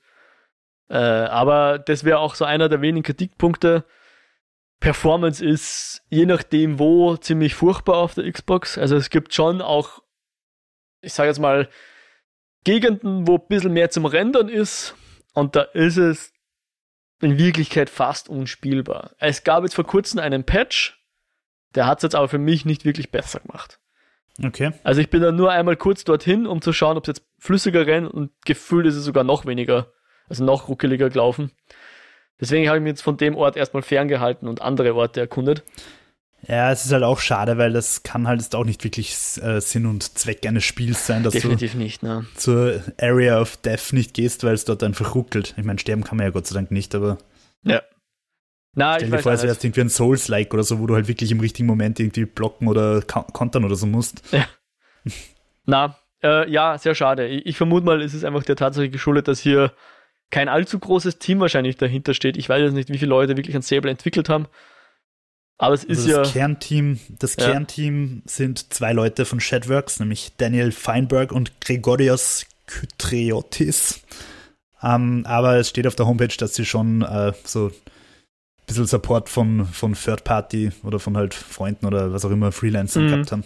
Äh, 0.89 0.97
aber 0.97 1.79
das 1.79 2.05
wäre 2.05 2.19
auch 2.19 2.35
so 2.35 2.45
einer 2.45 2.69
der 2.69 2.81
wenigen 2.81 3.03
Kritikpunkte. 3.03 3.85
Performance 4.81 5.45
ist 5.45 6.03
je 6.09 6.27
nachdem 6.27 6.79
wo 6.79 7.17
ziemlich 7.17 7.55
furchtbar 7.55 7.97
auf 7.97 8.15
der 8.15 8.31
Xbox. 8.31 8.79
Also 8.79 8.97
es 8.97 9.11
gibt 9.11 9.35
schon 9.35 9.61
auch, 9.61 10.03
ich 11.01 11.13
sage 11.13 11.29
jetzt 11.29 11.41
mal, 11.41 11.69
Gegenden, 12.65 13.27
wo 13.27 13.37
ein 13.37 13.49
bisschen 13.49 13.73
mehr 13.73 13.91
zum 13.91 14.05
Rendern 14.07 14.49
ist. 14.49 14.95
Und 15.35 15.57
da 15.57 15.63
ist 15.63 15.97
es 15.97 16.33
in 17.21 17.39
Wirklichkeit 17.39 17.91
fast 17.91 18.29
unspielbar. 18.29 19.15
Es 19.19 19.45
gab 19.45 19.63
jetzt 19.63 19.75
vor 19.75 19.87
kurzem 19.87 20.21
einen 20.21 20.45
Patch, 20.45 20.99
der 21.75 21.87
hat 21.87 21.99
es 21.99 22.03
jetzt 22.03 22.15
aber 22.15 22.29
für 22.29 22.39
mich 22.39 22.65
nicht 22.65 22.85
wirklich 22.85 23.11
besser 23.11 23.41
gemacht. 23.41 23.81
Okay. 24.43 24.73
Also 24.85 25.01
ich 25.01 25.11
bin 25.11 25.21
dann 25.21 25.37
nur 25.37 25.51
einmal 25.51 25.77
kurz 25.77 26.05
dorthin, 26.05 26.47
um 26.47 26.63
zu 26.63 26.73
schauen, 26.73 26.97
ob 26.97 27.05
es 27.05 27.09
jetzt 27.09 27.27
flüssiger 27.39 27.87
rennt 27.87 28.09
und 28.09 28.31
gefühlt 28.45 28.87
ist 28.87 28.95
es 28.95 29.05
sogar 29.05 29.25
noch 29.25 29.47
weniger, 29.47 29.93
also 30.29 30.45
noch 30.45 30.69
ruckeliger 30.69 31.11
gelaufen. 31.11 31.51
Deswegen 32.41 32.69
habe 32.69 32.79
ich 32.79 32.85
mich 32.85 32.91
jetzt 32.91 33.03
von 33.03 33.17
dem 33.17 33.35
Ort 33.35 33.57
erstmal 33.57 33.83
ferngehalten 33.83 34.47
und 34.47 34.63
andere 34.63 34.95
Orte 34.95 35.21
erkundet. 35.21 35.65
Ja, 36.47 36.71
es 36.71 36.85
ist 36.85 36.93
halt 36.93 37.03
auch 37.03 37.19
schade, 37.19 37.59
weil 37.59 37.73
das 37.73 38.05
kann 38.05 38.29
halt 38.29 38.41
jetzt 38.41 38.55
auch 38.55 38.65
nicht 38.65 38.85
wirklich 38.85 39.11
äh, 39.43 39.61
Sinn 39.61 39.87
und 39.87 40.17
Zweck 40.17 40.47
eines 40.47 40.65
Spiels 40.65 41.05
sein, 41.05 41.25
dass 41.25 41.33
Definitiv 41.33 41.73
du 41.73 41.79
nicht, 41.79 42.05
ne? 42.05 42.27
zur 42.37 42.81
Area 43.01 43.41
of 43.41 43.57
Death 43.57 43.93
nicht 43.93 44.15
gehst, 44.15 44.45
weil 44.45 44.55
es 44.55 44.65
dort 44.65 44.85
einfach 44.85 45.17
ruckelt. 45.17 45.55
Ich 45.57 45.65
meine, 45.65 45.81
sterben 45.81 46.05
kann 46.05 46.17
man 46.17 46.27
ja 46.27 46.31
Gott 46.31 46.47
sei 46.47 46.55
Dank 46.55 46.71
nicht, 46.71 46.95
aber. 46.95 47.19
Ja. 47.65 47.83
Na, 48.75 48.97
Stell 48.97 49.11
dir 49.11 49.19
vor, 49.19 49.33
es 49.33 49.43
wäre 49.43 49.57
irgendwie 49.61 49.81
ein 49.81 49.89
Souls-like 49.89 50.55
oder 50.55 50.63
so, 50.63 50.79
wo 50.79 50.87
du 50.87 50.95
halt 50.95 51.09
wirklich 51.09 51.33
im 51.33 51.41
richtigen 51.41 51.67
Moment 51.67 51.99
irgendwie 51.99 52.27
blocken 52.27 52.69
oder 52.69 53.03
kontern 53.03 53.65
oder 53.65 53.75
so 53.75 53.87
musst. 53.87 54.23
Ja. 54.31 54.47
Na, 55.67 55.97
äh, 56.23 56.51
ja, 56.51 56.79
sehr 56.79 56.95
schade. 56.95 57.27
Ich, 57.27 57.47
ich, 57.47 57.57
vermute 57.57 57.87
mal, 57.87 58.03
es 58.03 58.15
ist 58.15 58.25
einfach 58.25 58.43
der 58.45 58.57
Tatsache 58.57 58.89
geschuldet, 58.89 59.29
dass 59.29 59.41
hier 59.41 59.73
kein 60.31 60.49
allzu 60.49 60.79
großes 60.79 61.19
Team 61.19 61.41
wahrscheinlich 61.41 61.77
dahinter 61.77 62.15
steht. 62.15 62.37
Ich 62.37 62.49
weiß 62.49 62.63
jetzt 62.63 62.75
nicht, 62.75 62.91
wie 62.91 62.99
viele 62.99 63.11
Leute 63.11 63.37
wirklich 63.37 63.57
ein 63.57 63.63
Sable 63.63 63.91
entwickelt 63.91 64.29
haben. 64.29 64.47
Aber 65.59 65.75
es 65.75 65.83
ist 65.83 66.05
also 66.05 66.19
das 66.19 66.29
ja. 66.29 66.41
Kernteam, 66.41 67.01
das 67.19 67.37
ja. 67.37 67.47
Kernteam 67.47 68.23
sind 68.27 68.73
zwei 68.73 68.93
Leute 68.93 69.25
von 69.25 69.41
Shadworks, 69.41 69.99
nämlich 69.99 70.33
Daniel 70.37 70.71
Feinberg 70.71 71.33
und 71.33 71.61
Gregorios 71.61 72.47
Kytriotis. 72.67 74.01
Ähm, 74.83 75.25
aber 75.27 75.57
es 75.57 75.71
steht 75.71 75.89
auf 75.89 75.97
der 75.97 76.07
Homepage, 76.07 76.37
dass 76.37 76.55
sie 76.55 76.65
schon 76.65 77.03
äh, 77.03 77.33
so 77.45 77.73
bisschen 78.69 78.87
Support 78.87 79.29
von, 79.29 79.65
von 79.65 79.95
Third 79.95 80.23
Party 80.23 80.71
oder 80.85 81.01
von 81.01 81.17
halt 81.17 81.35
Freunden 81.35 81.87
oder 81.87 82.13
was 82.13 82.25
auch 82.25 82.31
immer 82.31 82.53
Freelancern 82.53 83.07
mhm. 83.07 83.09
gehabt 83.09 83.33
haben. 83.33 83.45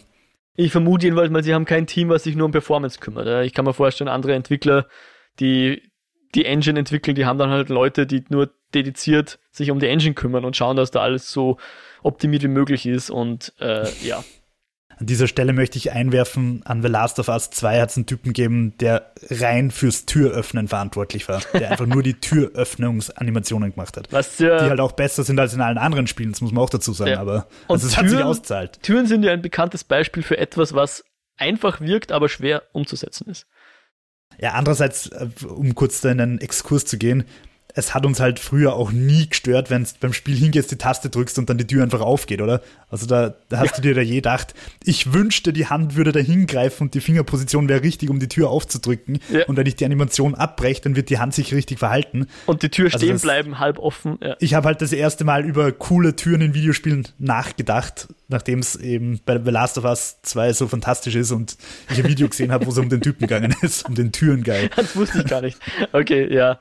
Ich 0.55 0.71
vermute 0.71 1.07
jedenfalls 1.07 1.31
mal, 1.31 1.43
sie 1.43 1.55
haben 1.55 1.65
kein 1.65 1.87
Team, 1.87 2.11
was 2.11 2.25
sich 2.25 2.37
nur 2.37 2.45
um 2.45 2.53
Performance 2.53 3.01
kümmert. 3.01 3.47
Ich 3.47 3.55
kann 3.55 3.65
mir 3.65 3.73
vorstellen, 3.73 4.09
andere 4.09 4.35
Entwickler, 4.35 4.87
die 5.41 5.91
die 6.35 6.45
Engine 6.45 6.79
entwickeln, 6.79 7.15
die 7.15 7.25
haben 7.25 7.39
dann 7.39 7.51
halt 7.51 7.69
Leute, 7.69 8.07
die 8.07 8.25
nur 8.29 8.51
dediziert 8.75 9.39
sich 9.51 9.71
um 9.71 9.79
die 9.79 9.87
Engine 9.87 10.15
kümmern 10.15 10.45
und 10.45 10.57
schauen, 10.57 10.77
dass 10.77 10.91
da 10.91 11.01
alles 11.01 11.31
so 11.31 11.59
optimiert 12.03 12.43
wie 12.43 12.49
möglich 12.49 12.87
ist 12.87 13.11
und 13.11 13.53
äh, 13.61 13.87
ja. 14.03 14.25
An 14.99 15.07
dieser 15.07 15.27
Stelle 15.27 15.53
möchte 15.53 15.79
ich 15.79 15.93
einwerfen, 15.93 16.63
an 16.65 16.83
The 16.83 16.89
Last 16.89 17.19
of 17.19 17.29
Us 17.29 17.51
2 17.51 17.81
hat 17.81 17.91
es 17.91 17.97
einen 17.97 18.07
Typen 18.07 18.33
gegeben, 18.33 18.77
der 18.79 19.13
rein 19.31 19.71
fürs 19.71 20.07
Türöffnen 20.07 20.69
verantwortlich 20.69 21.29
war. 21.29 21.41
Der 21.55 21.71
einfach 21.71 21.87
nur 21.87 22.03
die 22.03 22.15
Türöffnungsanimationen 22.15 23.73
gemacht 23.73 23.97
hat. 23.97 24.13
Was, 24.13 24.39
ja, 24.39 24.63
die 24.63 24.71
halt 24.71 24.81
auch 24.81 24.93
besser 24.93 25.25
sind 25.25 25.39
als 25.41 25.55
in 25.55 25.61
allen 25.61 25.79
anderen 25.79 26.07
Spielen, 26.07 26.33
das 26.33 26.41
muss 26.41 26.53
man 26.53 26.63
auch 26.63 26.71
dazu 26.71 26.93
sagen. 26.93 27.13
Ja. 27.13 27.21
Aber 27.21 27.47
also 27.69 27.87
es 27.87 27.95
Türen, 27.95 28.07
hat 28.07 28.11
sich 28.11 28.23
auszahlt. 28.23 28.83
Türen 28.83 29.07
sind 29.07 29.25
ja 29.25 29.33
ein 29.33 29.43
bekanntes 29.43 29.85
Beispiel 29.85 30.23
für 30.23 30.39
etwas, 30.39 30.75
was 30.75 31.05
einfach 31.37 31.81
wirkt, 31.81 32.13
aber 32.13 32.29
schwer 32.29 32.63
umzusetzen 32.73 33.29
ist. 33.29 33.47
Ja, 34.39 34.53
andererseits, 34.53 35.09
äh, 35.09 35.29
um 35.47 35.75
kurz 35.75 36.01
da 36.01 36.11
in 36.11 36.21
einen 36.21 36.39
Exkurs 36.39 36.85
zu 36.85 36.99
gehen, 36.99 37.25
es 37.75 37.95
hat 37.95 38.05
uns 38.05 38.21
halt 38.21 38.39
früher 38.39 38.75
auch 38.75 38.93
nie 38.93 39.29
gestört, 39.29 39.71
wenn 39.71 39.85
du 39.85 39.91
beim 40.01 40.13
Spiel 40.13 40.37
hingehst, 40.37 40.71
die 40.71 40.77
Taste 40.77 41.09
drückst 41.09 41.39
und 41.39 41.49
dann 41.49 41.59
die 41.59 41.67
Tür 41.67 41.83
einfach 41.83 42.01
aufgeht, 42.01 42.41
oder? 42.43 42.61
Also 42.91 43.07
da, 43.07 43.35
da 43.49 43.59
hast 43.59 43.71
ja. 43.71 43.77
du 43.77 43.83
dir 43.83 43.95
da 43.95 44.01
je 44.03 44.17
gedacht, 44.17 44.55
ich 44.85 45.13
wünschte, 45.13 45.53
die 45.53 45.67
Hand 45.67 45.97
würde 45.97 46.13
da 46.13 46.21
hingreifen 46.21 46.87
und 46.87 46.95
die 46.95 47.01
Fingerposition 47.01 47.69
wäre 47.69 47.83
richtig, 47.83 48.11
um 48.11 48.19
die 48.19 48.29
Tür 48.29 48.51
aufzudrücken. 48.51 49.19
Ja. 49.33 49.47
Und 49.47 49.57
wenn 49.57 49.67
ich 49.67 49.77
die 49.77 49.87
Animation 49.87 50.35
abbreche, 50.35 50.83
dann 50.83 50.97
wird 50.97 51.09
die 51.09 51.19
Hand 51.19 51.35
sich 51.35 51.55
richtig 51.55 51.79
verhalten. 51.79 52.27
Und 52.47 52.63
die 52.63 52.69
Tür 52.69 52.87
also 52.87 52.99
stehen 52.99 53.13
das, 53.13 53.23
bleiben, 53.23 53.59
halb 53.59 53.79
offen. 53.79 54.19
Ja. 54.21 54.37
Ich 54.41 54.55
habe 54.55 54.67
halt 54.67 54.83
das 54.83 54.93
erste 54.93 55.25
Mal 55.25 55.45
über 55.45 55.73
coole 55.73 56.15
Türen 56.17 56.43
in 56.43 56.55
Videospielen 56.55 57.09
nachgedacht, 57.19 58.09
nachdem 58.29 58.59
es 58.59 58.77
eben 58.77 59.21
bei 59.25 59.41
The 59.43 59.51
Last 59.51 59.79
of 59.79 59.85
Us 59.85 60.19
2 60.23 60.53
so 60.53 60.69
fantastisch 60.69 61.15
ist 61.15 61.31
und 61.31 61.57
ich 61.91 61.99
ein 61.99 62.09
Video 62.09 62.29
gesehen 62.29 62.53
habe, 62.53 62.67
wo 62.67 62.71
es 62.71 62.79
um 62.79 62.91
den 62.91 63.01
Typen 63.01 63.21
gegangen 63.21 63.55
ist, 63.63 63.89
um 63.89 63.95
den 63.95 64.13
Türengeil. 64.13 64.69
Das 64.77 64.95
wusste 64.95 65.21
ich 65.21 65.27
gar 65.27 65.41
nicht. 65.41 65.59
Okay, 65.93 66.33
ja. 66.33 66.59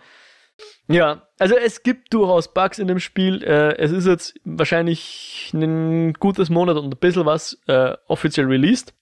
Ja, 0.93 1.27
also 1.39 1.55
es 1.55 1.83
gibt 1.83 2.13
durchaus 2.13 2.53
Bugs 2.53 2.79
in 2.79 2.87
dem 2.87 2.99
Spiel. 2.99 3.43
Äh, 3.43 3.77
es 3.77 3.91
ist 3.91 4.05
jetzt 4.05 4.35
wahrscheinlich 4.43 5.51
ein 5.53 6.13
gutes 6.13 6.49
Monat 6.49 6.77
und 6.77 6.93
ein 6.93 6.99
bisschen 6.99 7.25
was 7.25 7.59
äh, 7.67 7.95
offiziell 8.07 8.47
released. 8.47 8.93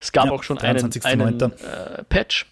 Es 0.00 0.12
gab 0.12 0.26
ja, 0.26 0.32
auch 0.32 0.42
schon 0.42 0.58
einen, 0.58 0.90
einen 1.04 1.40
äh, 1.40 2.04
Patch. 2.08 2.46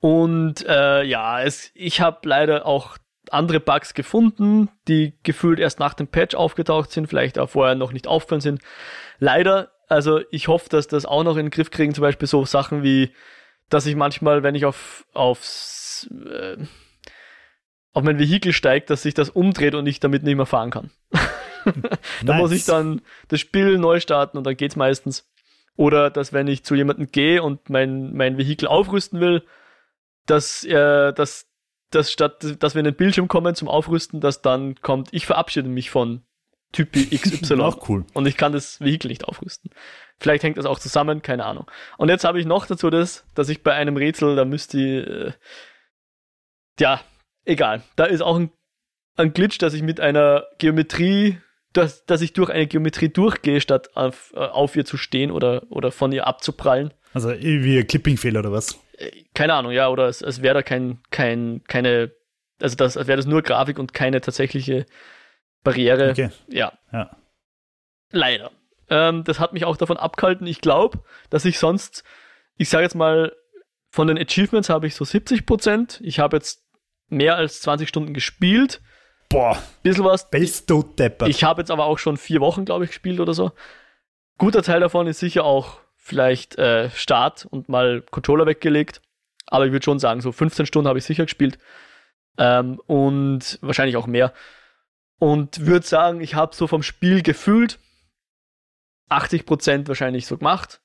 Und 0.00 0.64
äh, 0.66 1.04
ja, 1.04 1.42
es, 1.42 1.70
ich 1.74 2.00
habe 2.00 2.28
leider 2.28 2.66
auch 2.66 2.98
andere 3.30 3.60
Bugs 3.60 3.94
gefunden, 3.94 4.68
die 4.88 5.14
gefühlt 5.22 5.58
erst 5.58 5.80
nach 5.80 5.94
dem 5.94 6.06
Patch 6.06 6.34
aufgetaucht 6.34 6.90
sind, 6.90 7.08
vielleicht 7.08 7.38
auch 7.38 7.50
vorher 7.50 7.74
noch 7.74 7.92
nicht 7.92 8.06
aufgefallen 8.06 8.40
sind. 8.40 8.60
Leider, 9.18 9.72
also 9.88 10.20
ich 10.30 10.48
hoffe, 10.48 10.68
dass 10.68 10.86
das 10.86 11.06
auch 11.06 11.24
noch 11.24 11.36
in 11.36 11.46
den 11.46 11.50
Griff 11.50 11.70
kriegen, 11.70 11.94
zum 11.94 12.02
Beispiel 12.02 12.28
so 12.28 12.44
Sachen 12.44 12.82
wie, 12.82 13.12
dass 13.68 13.86
ich 13.86 13.96
manchmal, 13.96 14.42
wenn 14.42 14.54
ich 14.54 14.64
auf, 14.64 15.06
aufs, 15.12 16.08
äh, 16.12 16.58
auf 17.96 18.02
mein 18.02 18.18
Vehikel 18.18 18.52
steige, 18.52 18.84
dass 18.84 19.02
sich 19.02 19.14
das 19.14 19.30
umdreht 19.30 19.74
und 19.74 19.86
ich 19.86 20.00
damit 20.00 20.22
nicht 20.22 20.36
mehr 20.36 20.44
fahren 20.44 20.70
kann. 20.70 20.90
da 21.64 22.34
nice. 22.34 22.36
muss 22.36 22.52
ich 22.52 22.66
dann 22.66 23.00
das 23.28 23.40
Spiel 23.40 23.78
neu 23.78 24.00
starten 24.00 24.36
und 24.36 24.44
dann 24.44 24.54
geht's 24.54 24.76
meistens. 24.76 25.26
Oder 25.76 26.10
dass 26.10 26.34
wenn 26.34 26.46
ich 26.46 26.62
zu 26.62 26.74
jemandem 26.74 27.10
gehe 27.10 27.42
und 27.42 27.70
mein, 27.70 28.12
mein 28.12 28.36
Vehikel 28.36 28.68
aufrüsten 28.68 29.18
will, 29.20 29.44
dass, 30.26 30.62
äh, 30.64 31.14
dass, 31.14 31.48
dass 31.90 32.12
statt, 32.12 32.56
dass 32.58 32.74
wir 32.74 32.80
in 32.80 32.84
den 32.84 32.96
Bildschirm 32.96 33.28
kommen 33.28 33.54
zum 33.54 33.68
Aufrüsten, 33.68 34.20
dass 34.20 34.42
dann 34.42 34.74
kommt, 34.82 35.08
ich 35.12 35.24
verabschiede 35.24 35.70
mich 35.70 35.88
von 35.88 36.20
Typ 36.72 36.92
XY. 36.92 37.62
auch 37.62 37.78
cool. 37.88 38.04
Und 38.12 38.26
ich 38.26 38.36
kann 38.36 38.52
das 38.52 38.78
Vehikel 38.82 39.08
nicht 39.08 39.24
aufrüsten. 39.24 39.70
Vielleicht 40.20 40.44
hängt 40.44 40.58
das 40.58 40.66
auch 40.66 40.78
zusammen, 40.78 41.22
keine 41.22 41.46
Ahnung. 41.46 41.70
Und 41.96 42.10
jetzt 42.10 42.24
habe 42.24 42.38
ich 42.40 42.44
noch 42.44 42.66
dazu 42.66 42.90
das, 42.90 43.24
dass 43.34 43.48
ich 43.48 43.62
bei 43.62 43.72
einem 43.72 43.96
Rätsel, 43.96 44.36
da 44.36 44.44
müsste 44.44 44.78
ich, 44.78 45.06
äh, 45.06 45.32
ja, 46.78 47.00
egal. 47.46 47.82
Da 47.96 48.04
ist 48.04 48.20
auch 48.20 48.36
ein, 48.36 48.50
ein 49.16 49.32
Glitch, 49.32 49.58
dass 49.58 49.72
ich 49.72 49.82
mit 49.82 50.00
einer 50.00 50.44
Geometrie, 50.58 51.38
dass, 51.72 52.04
dass 52.04 52.20
ich 52.20 52.34
durch 52.34 52.50
eine 52.50 52.66
Geometrie 52.66 53.08
durchgehe, 53.08 53.60
statt 53.60 53.96
auf, 53.96 54.32
äh, 54.34 54.40
auf 54.40 54.76
ihr 54.76 54.84
zu 54.84 54.98
stehen 54.98 55.30
oder, 55.30 55.62
oder 55.70 55.90
von 55.90 56.12
ihr 56.12 56.26
abzuprallen. 56.26 56.92
Also 57.14 57.30
wie 57.30 57.78
ein 57.78 57.86
Clipping-Fehler 57.86 58.40
oder 58.40 58.52
was? 58.52 58.78
keine 59.34 59.54
Ahnung, 59.54 59.72
ja, 59.72 59.88
oder 59.88 60.06
es, 60.08 60.22
es 60.22 60.42
wäre 60.42 60.54
da 60.54 60.62
kein, 60.62 61.00
kein, 61.10 61.62
keine, 61.66 62.12
also 62.60 62.76
das 62.76 62.96
wäre 62.96 63.16
das 63.16 63.26
nur 63.26 63.42
Grafik 63.42 63.78
und 63.78 63.92
keine 63.92 64.20
tatsächliche 64.20 64.86
Barriere. 65.62 66.10
Okay. 66.10 66.30
Ja. 66.48 66.72
ja. 66.92 67.16
Leider. 68.10 68.50
Ähm, 68.88 69.24
das 69.24 69.40
hat 69.40 69.52
mich 69.52 69.64
auch 69.64 69.76
davon 69.76 69.96
abgehalten. 69.96 70.46
Ich 70.46 70.60
glaube, 70.60 71.00
dass 71.28 71.44
ich 71.44 71.58
sonst, 71.58 72.04
ich 72.56 72.68
sage 72.68 72.84
jetzt 72.84 72.94
mal, 72.94 73.32
von 73.90 74.08
den 74.08 74.18
Achievements 74.18 74.68
habe 74.68 74.86
ich 74.86 74.94
so 74.94 75.04
70 75.04 75.46
Prozent. 75.46 76.00
Ich 76.02 76.18
habe 76.18 76.36
jetzt 76.36 76.65
mehr 77.08 77.36
als 77.36 77.60
20 77.62 77.88
Stunden 77.88 78.14
gespielt. 78.14 78.80
Boah. 79.28 79.60
Bisschen 79.82 80.04
was. 80.04 80.30
Bist 80.30 80.70
du 80.70 80.82
deppert. 80.82 81.28
Ich 81.28 81.44
habe 81.44 81.60
jetzt 81.60 81.70
aber 81.70 81.84
auch 81.86 81.98
schon 81.98 82.16
vier 82.16 82.40
Wochen, 82.40 82.64
glaube 82.64 82.84
ich, 82.84 82.90
gespielt 82.90 83.20
oder 83.20 83.34
so. 83.34 83.52
Guter 84.38 84.62
Teil 84.62 84.80
davon 84.80 85.06
ist 85.06 85.20
sicher 85.20 85.44
auch 85.44 85.78
vielleicht 85.96 86.56
äh, 86.58 86.90
Start 86.90 87.46
und 87.50 87.68
mal 87.68 88.02
Controller 88.10 88.46
weggelegt. 88.46 89.02
Aber 89.46 89.66
ich 89.66 89.72
würde 89.72 89.84
schon 89.84 89.98
sagen, 89.98 90.20
so 90.20 90.32
15 90.32 90.66
Stunden 90.66 90.88
habe 90.88 90.98
ich 90.98 91.04
sicher 91.04 91.24
gespielt. 91.24 91.58
Ähm, 92.38 92.80
und 92.86 93.58
wahrscheinlich 93.62 93.96
auch 93.96 94.06
mehr. 94.06 94.32
Und 95.18 95.66
würde 95.66 95.86
sagen, 95.86 96.20
ich 96.20 96.34
habe 96.34 96.54
so 96.54 96.66
vom 96.66 96.82
Spiel 96.82 97.22
gefühlt 97.22 97.78
80% 99.08 99.88
wahrscheinlich 99.88 100.26
so 100.26 100.36
gemacht. 100.36 100.80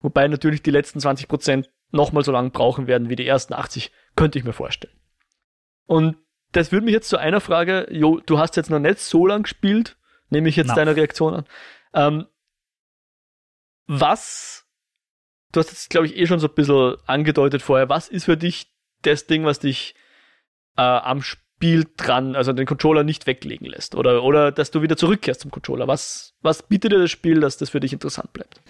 Wobei 0.00 0.28
natürlich 0.28 0.62
die 0.62 0.70
letzten 0.70 1.00
20% 1.00 1.66
nochmal 1.90 2.22
so 2.22 2.32
lange 2.32 2.50
brauchen 2.50 2.86
werden 2.86 3.08
wie 3.08 3.16
die 3.16 3.26
ersten 3.26 3.54
80, 3.54 3.90
könnte 4.14 4.38
ich 4.38 4.44
mir 4.44 4.52
vorstellen. 4.52 4.94
Und 5.86 6.16
das 6.52 6.72
würde 6.72 6.84
mich 6.84 6.94
jetzt 6.94 7.08
zu 7.08 7.18
einer 7.18 7.40
Frage, 7.40 7.86
Jo, 7.90 8.20
du 8.24 8.38
hast 8.38 8.56
jetzt 8.56 8.70
noch 8.70 8.78
nicht 8.78 8.98
so 8.98 9.26
lang 9.26 9.42
gespielt, 9.42 9.96
nehme 10.30 10.48
ich 10.48 10.56
jetzt 10.56 10.68
no. 10.68 10.74
deine 10.74 10.96
Reaktion 10.96 11.34
an. 11.34 11.44
Ähm, 11.94 12.26
was, 13.86 14.66
du 15.52 15.60
hast 15.60 15.70
jetzt, 15.70 15.90
glaube 15.90 16.06
ich, 16.06 16.16
eh 16.16 16.26
schon 16.26 16.40
so 16.40 16.48
ein 16.48 16.54
bisschen 16.54 16.96
angedeutet 17.06 17.62
vorher, 17.62 17.88
was 17.88 18.08
ist 18.08 18.24
für 18.24 18.36
dich 18.36 18.72
das 19.02 19.26
Ding, 19.26 19.44
was 19.44 19.60
dich 19.60 19.94
äh, 20.76 20.82
am 20.82 21.22
Spiel 21.22 21.86
dran, 21.96 22.34
also 22.34 22.52
den 22.52 22.66
Controller 22.66 23.04
nicht 23.04 23.26
weglegen 23.26 23.66
lässt? 23.66 23.94
Oder, 23.94 24.24
oder 24.24 24.50
dass 24.50 24.70
du 24.70 24.82
wieder 24.82 24.96
zurückkehrst 24.96 25.42
zum 25.42 25.50
Controller? 25.50 25.86
Was, 25.86 26.34
was 26.40 26.62
bietet 26.62 26.92
dir 26.92 26.98
das 26.98 27.10
Spiel, 27.10 27.40
dass 27.40 27.56
das 27.58 27.70
für 27.70 27.80
dich 27.80 27.92
interessant 27.92 28.32
bleibt? 28.32 28.60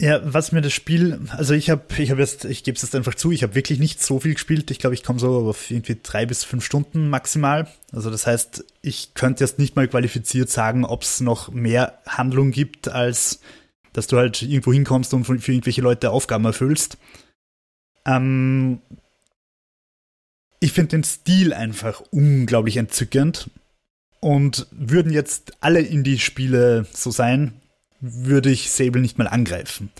Ja, 0.00 0.20
was 0.22 0.52
mir 0.52 0.60
das 0.60 0.72
Spiel, 0.72 1.20
also 1.30 1.54
ich 1.54 1.70
habe, 1.70 1.82
ich 1.98 2.12
habe 2.12 2.20
jetzt, 2.20 2.44
ich 2.44 2.62
gebe 2.62 2.76
es 2.76 2.82
jetzt 2.82 2.94
einfach 2.94 3.16
zu, 3.16 3.32
ich 3.32 3.42
habe 3.42 3.56
wirklich 3.56 3.80
nicht 3.80 4.00
so 4.00 4.20
viel 4.20 4.34
gespielt. 4.34 4.70
Ich 4.70 4.78
glaube, 4.78 4.94
ich 4.94 5.02
komme 5.02 5.18
so 5.18 5.48
auf 5.48 5.72
irgendwie 5.72 5.98
drei 6.00 6.24
bis 6.24 6.44
fünf 6.44 6.64
Stunden 6.64 7.10
maximal. 7.10 7.66
Also 7.90 8.08
das 8.08 8.24
heißt, 8.24 8.64
ich 8.80 9.14
könnte 9.14 9.42
jetzt 9.42 9.58
nicht 9.58 9.74
mal 9.74 9.88
qualifiziert 9.88 10.50
sagen, 10.50 10.84
ob 10.84 11.02
es 11.02 11.20
noch 11.20 11.50
mehr 11.50 11.98
Handlung 12.06 12.52
gibt 12.52 12.88
als 12.88 13.40
dass 13.92 14.06
du 14.06 14.16
halt 14.16 14.42
irgendwo 14.42 14.72
hinkommst 14.72 15.12
und 15.12 15.24
für 15.24 15.52
irgendwelche 15.52 15.80
Leute 15.80 16.10
Aufgaben 16.10 16.44
erfüllst. 16.44 16.98
Ähm, 18.06 18.80
ich 20.60 20.72
finde 20.72 20.90
den 20.90 21.02
Stil 21.02 21.52
einfach 21.52 22.02
unglaublich 22.12 22.76
entzückend. 22.76 23.50
Und 24.20 24.66
würden 24.70 25.12
jetzt 25.12 25.52
alle 25.60 25.80
Indie-Spiele 25.80 26.86
so 26.92 27.10
sein, 27.10 27.60
würde 28.00 28.50
ich 28.50 28.70
Sable 28.70 29.00
nicht 29.00 29.18
mal 29.18 29.28
angreifen. 29.28 29.90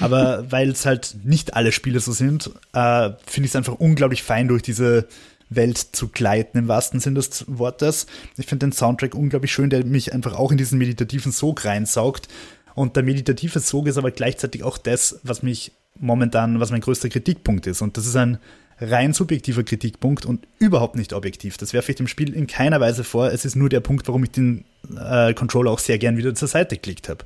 Aber 0.00 0.44
weil 0.50 0.70
es 0.70 0.86
halt 0.86 1.16
nicht 1.24 1.54
alle 1.54 1.72
Spiele 1.72 2.00
so 2.00 2.12
sind, 2.12 2.50
äh, 2.72 3.10
finde 3.26 3.46
ich 3.46 3.52
es 3.52 3.56
einfach 3.56 3.74
unglaublich 3.74 4.22
fein, 4.22 4.48
durch 4.48 4.62
diese 4.62 5.06
Welt 5.48 5.78
zu 5.78 6.08
gleiten, 6.08 6.58
im 6.58 6.68
wahrsten 6.68 7.00
Sinne 7.00 7.16
des 7.16 7.44
Wortes. 7.46 8.06
Ich 8.36 8.46
finde 8.46 8.66
den 8.66 8.72
Soundtrack 8.72 9.14
unglaublich 9.14 9.52
schön, 9.52 9.70
der 9.70 9.84
mich 9.84 10.12
einfach 10.12 10.34
auch 10.34 10.50
in 10.50 10.58
diesen 10.58 10.78
meditativen 10.78 11.32
Sog 11.32 11.64
reinsaugt. 11.64 12.28
Und 12.74 12.96
der 12.96 13.04
meditative 13.04 13.60
Sog 13.60 13.86
ist 13.86 13.96
aber 13.96 14.10
gleichzeitig 14.10 14.62
auch 14.62 14.76
das, 14.76 15.20
was 15.22 15.42
mich 15.42 15.72
momentan, 15.98 16.60
was 16.60 16.70
mein 16.70 16.80
größter 16.80 17.08
Kritikpunkt 17.08 17.66
ist. 17.66 17.80
Und 17.80 17.96
das 17.96 18.06
ist 18.06 18.16
ein 18.16 18.38
rein 18.78 19.12
subjektiver 19.12 19.64
Kritikpunkt 19.64 20.26
und 20.26 20.46
überhaupt 20.58 20.96
nicht 20.96 21.12
objektiv. 21.12 21.56
Das 21.56 21.72
werfe 21.72 21.92
ich 21.92 21.96
dem 21.96 22.08
Spiel 22.08 22.34
in 22.34 22.46
keiner 22.46 22.80
Weise 22.80 23.04
vor. 23.04 23.30
Es 23.30 23.44
ist 23.44 23.56
nur 23.56 23.68
der 23.68 23.80
Punkt, 23.80 24.06
warum 24.08 24.24
ich 24.24 24.30
den 24.30 24.64
äh, 24.98 25.32
Controller 25.34 25.70
auch 25.70 25.78
sehr 25.78 25.98
gern 25.98 26.16
wieder 26.16 26.34
zur 26.34 26.48
Seite 26.48 26.76
geklickt 26.76 27.08
habe. 27.08 27.24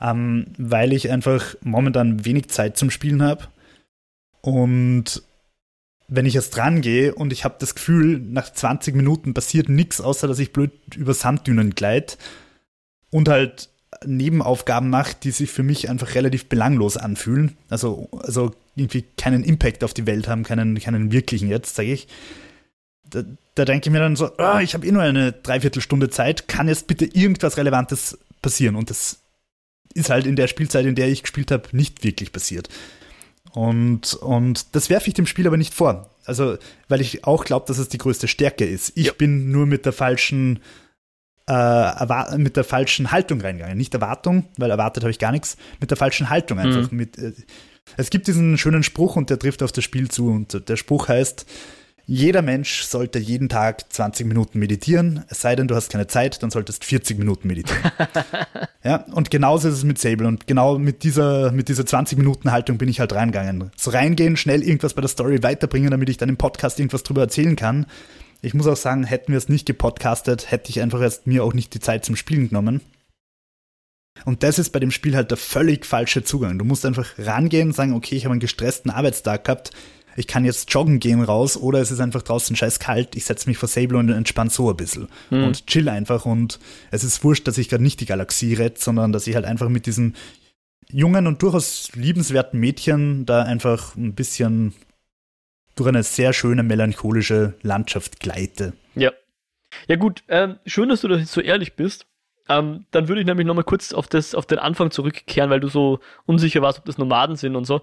Ähm, 0.00 0.46
weil 0.58 0.92
ich 0.92 1.10
einfach 1.10 1.54
momentan 1.62 2.24
wenig 2.24 2.48
Zeit 2.48 2.76
zum 2.76 2.90
Spielen 2.90 3.22
habe. 3.22 3.48
Und 4.42 5.22
wenn 6.08 6.26
ich 6.26 6.34
jetzt 6.34 6.50
dran 6.50 6.82
gehe 6.82 7.14
und 7.14 7.32
ich 7.32 7.44
habe 7.44 7.56
das 7.58 7.74
Gefühl, 7.74 8.20
nach 8.20 8.52
20 8.52 8.94
Minuten 8.94 9.34
passiert 9.34 9.68
nichts, 9.68 10.00
außer 10.00 10.28
dass 10.28 10.38
ich 10.38 10.52
blöd 10.52 10.72
über 10.94 11.14
Sanddünen 11.14 11.74
gleite 11.74 12.16
und 13.10 13.28
halt 13.28 13.70
Nebenaufgaben 14.04 14.90
macht, 14.90 15.24
die 15.24 15.30
sich 15.30 15.50
für 15.50 15.62
mich 15.62 15.88
einfach 15.88 16.14
relativ 16.14 16.48
belanglos 16.48 16.96
anfühlen. 16.96 17.56
Also, 17.70 18.08
also 18.22 18.52
irgendwie 18.76 19.02
keinen 19.16 19.42
Impact 19.42 19.82
auf 19.82 19.94
die 19.94 20.06
Welt 20.06 20.28
haben, 20.28 20.44
keinen, 20.44 20.78
keinen 20.78 21.10
wirklichen 21.10 21.48
jetzt, 21.48 21.74
sage 21.74 21.92
ich. 21.92 22.08
Da, 23.08 23.24
da, 23.54 23.64
denke 23.64 23.88
ich 23.88 23.92
mir 23.92 24.00
dann 24.00 24.16
so, 24.16 24.30
oh, 24.38 24.58
ich 24.58 24.74
habe 24.74 24.86
eh 24.86 24.92
nur 24.92 25.02
eine 25.02 25.32
Dreiviertelstunde 25.32 26.10
Zeit, 26.10 26.48
kann 26.48 26.68
jetzt 26.68 26.86
bitte 26.86 27.04
irgendwas 27.04 27.56
Relevantes 27.56 28.18
passieren? 28.42 28.76
Und 28.76 28.90
das 28.90 29.20
ist 29.94 30.10
halt 30.10 30.26
in 30.26 30.36
der 30.36 30.48
Spielzeit, 30.48 30.84
in 30.86 30.94
der 30.94 31.08
ich 31.08 31.22
gespielt 31.22 31.50
habe, 31.50 31.68
nicht 31.72 32.04
wirklich 32.04 32.32
passiert. 32.32 32.68
Und, 33.52 34.14
und 34.14 34.74
das 34.74 34.90
werfe 34.90 35.08
ich 35.08 35.14
dem 35.14 35.26
Spiel 35.26 35.46
aber 35.46 35.56
nicht 35.56 35.72
vor. 35.72 36.10
Also, 36.24 36.58
weil 36.88 37.00
ich 37.00 37.24
auch 37.24 37.44
glaube, 37.44 37.66
dass 37.66 37.78
es 37.78 37.88
die 37.88 37.98
größte 37.98 38.28
Stärke 38.28 38.66
ist. 38.66 38.92
Ich 38.96 39.06
ja. 39.06 39.12
bin 39.12 39.50
nur 39.50 39.66
mit 39.66 39.86
der 39.86 39.92
falschen 39.92 40.60
äh, 41.48 42.36
mit 42.36 42.56
der 42.56 42.64
falschen 42.64 43.12
Haltung 43.12 43.40
reingegangen. 43.40 43.78
Nicht 43.78 43.94
Erwartung, 43.94 44.48
weil 44.58 44.70
erwartet 44.70 45.04
habe 45.04 45.12
ich 45.12 45.18
gar 45.18 45.32
nichts, 45.32 45.56
mit 45.80 45.90
der 45.90 45.96
falschen 45.96 46.28
Haltung 46.28 46.58
einfach. 46.58 46.90
Mhm. 46.90 46.96
Mit, 46.96 47.18
äh, 47.18 47.32
es 47.96 48.10
gibt 48.10 48.26
diesen 48.26 48.58
schönen 48.58 48.82
Spruch 48.82 49.16
und 49.16 49.30
der 49.30 49.38
trifft 49.38 49.62
auf 49.62 49.72
das 49.72 49.84
Spiel 49.84 50.10
zu 50.10 50.28
und 50.28 50.68
der 50.68 50.76
Spruch 50.76 51.08
heißt, 51.08 51.46
jeder 52.08 52.40
Mensch 52.40 52.82
sollte 52.82 53.18
jeden 53.18 53.48
Tag 53.48 53.92
20 53.92 54.28
Minuten 54.28 54.60
meditieren, 54.60 55.24
es 55.28 55.40
sei 55.40 55.56
denn, 55.56 55.66
du 55.66 55.74
hast 55.74 55.90
keine 55.90 56.06
Zeit, 56.06 56.40
dann 56.40 56.52
solltest 56.52 56.84
40 56.84 57.18
Minuten 57.18 57.48
meditieren. 57.48 57.82
ja, 58.84 59.04
und 59.10 59.32
genauso 59.32 59.66
ist 59.66 59.74
es 59.74 59.84
mit 59.84 59.98
Sable 59.98 60.28
und 60.28 60.46
genau 60.46 60.78
mit 60.78 61.02
dieser, 61.02 61.50
mit 61.50 61.68
dieser 61.68 61.84
20 61.84 62.16
Minuten 62.16 62.52
Haltung 62.52 62.78
bin 62.78 62.88
ich 62.88 63.00
halt 63.00 63.12
reingegangen. 63.12 63.72
So 63.76 63.90
reingehen, 63.90 64.36
schnell 64.36 64.62
irgendwas 64.62 64.94
bei 64.94 65.00
der 65.00 65.08
Story 65.08 65.42
weiterbringen, 65.42 65.90
damit 65.90 66.08
ich 66.08 66.16
dann 66.16 66.28
im 66.28 66.36
Podcast 66.36 66.78
irgendwas 66.78 67.02
drüber 67.02 67.22
erzählen 67.22 67.56
kann. 67.56 67.86
Ich 68.40 68.54
muss 68.54 68.68
auch 68.68 68.76
sagen, 68.76 69.02
hätten 69.02 69.32
wir 69.32 69.38
es 69.38 69.48
nicht 69.48 69.66
gepodcastet, 69.66 70.52
hätte 70.52 70.70
ich 70.70 70.80
einfach 70.80 71.00
erst 71.00 71.26
mir 71.26 71.42
auch 71.42 71.54
nicht 71.54 71.74
die 71.74 71.80
Zeit 71.80 72.04
zum 72.04 72.14
Spielen 72.14 72.48
genommen. 72.50 72.82
Und 74.24 74.42
das 74.42 74.58
ist 74.58 74.70
bei 74.70 74.80
dem 74.80 74.90
Spiel 74.90 75.14
halt 75.14 75.30
der 75.30 75.36
völlig 75.36 75.86
falsche 75.86 76.24
Zugang. 76.24 76.58
Du 76.58 76.64
musst 76.64 76.86
einfach 76.86 77.06
rangehen 77.18 77.68
und 77.68 77.74
sagen, 77.74 77.94
okay, 77.94 78.16
ich 78.16 78.24
habe 78.24 78.32
einen 78.32 78.40
gestressten 78.40 78.90
Arbeitstag 78.90 79.44
gehabt, 79.44 79.70
ich 80.16 80.26
kann 80.26 80.44
jetzt 80.44 80.72
joggen 80.72 80.98
gehen 80.98 81.22
raus 81.22 81.56
oder 81.56 81.80
es 81.80 81.90
ist 81.90 82.00
einfach 82.00 82.22
draußen 82.22 82.56
scheiß 82.56 82.78
kalt, 82.78 83.14
ich 83.16 83.26
setze 83.26 83.48
mich 83.48 83.58
vor 83.58 83.68
Sable 83.68 83.98
und 83.98 84.08
entspann 84.08 84.48
so 84.48 84.70
ein 84.70 84.76
bisschen 84.76 85.08
mhm. 85.30 85.44
und 85.44 85.66
chill 85.66 85.88
einfach 85.88 86.24
und 86.24 86.58
es 86.90 87.04
ist 87.04 87.22
wurscht, 87.22 87.46
dass 87.46 87.58
ich 87.58 87.68
gerade 87.68 87.82
nicht 87.82 88.00
die 88.00 88.06
Galaxie 88.06 88.54
rette, 88.54 88.80
sondern 88.82 89.12
dass 89.12 89.26
ich 89.26 89.34
halt 89.34 89.44
einfach 89.44 89.68
mit 89.68 89.86
diesem 89.86 90.14
jungen 90.90 91.26
und 91.26 91.42
durchaus 91.42 91.90
liebenswerten 91.94 92.58
Mädchen 92.58 93.26
da 93.26 93.42
einfach 93.42 93.94
ein 93.96 94.14
bisschen 94.14 94.72
durch 95.74 95.88
eine 95.88 96.02
sehr 96.02 96.32
schöne 96.32 96.62
melancholische 96.62 97.54
Landschaft 97.62 98.18
gleite. 98.20 98.72
Ja. 98.94 99.12
Ja 99.88 99.96
gut, 99.96 100.22
ähm, 100.28 100.56
schön, 100.64 100.88
dass 100.88 101.02
du 101.02 101.08
da 101.08 101.22
so 101.24 101.40
ehrlich 101.40 101.74
bist. 101.74 102.06
Ähm, 102.48 102.84
dann 102.92 103.08
würde 103.08 103.20
ich 103.20 103.26
nämlich 103.26 103.46
nochmal 103.46 103.64
kurz 103.64 103.92
auf, 103.92 104.06
das, 104.06 104.34
auf 104.34 104.46
den 104.46 104.58
Anfang 104.58 104.90
zurückkehren, 104.90 105.50
weil 105.50 105.60
du 105.60 105.68
so 105.68 105.98
unsicher 106.26 106.62
warst, 106.62 106.78
ob 106.78 106.84
das 106.84 106.98
Nomaden 106.98 107.36
sind 107.36 107.56
und 107.56 107.64
so. 107.64 107.82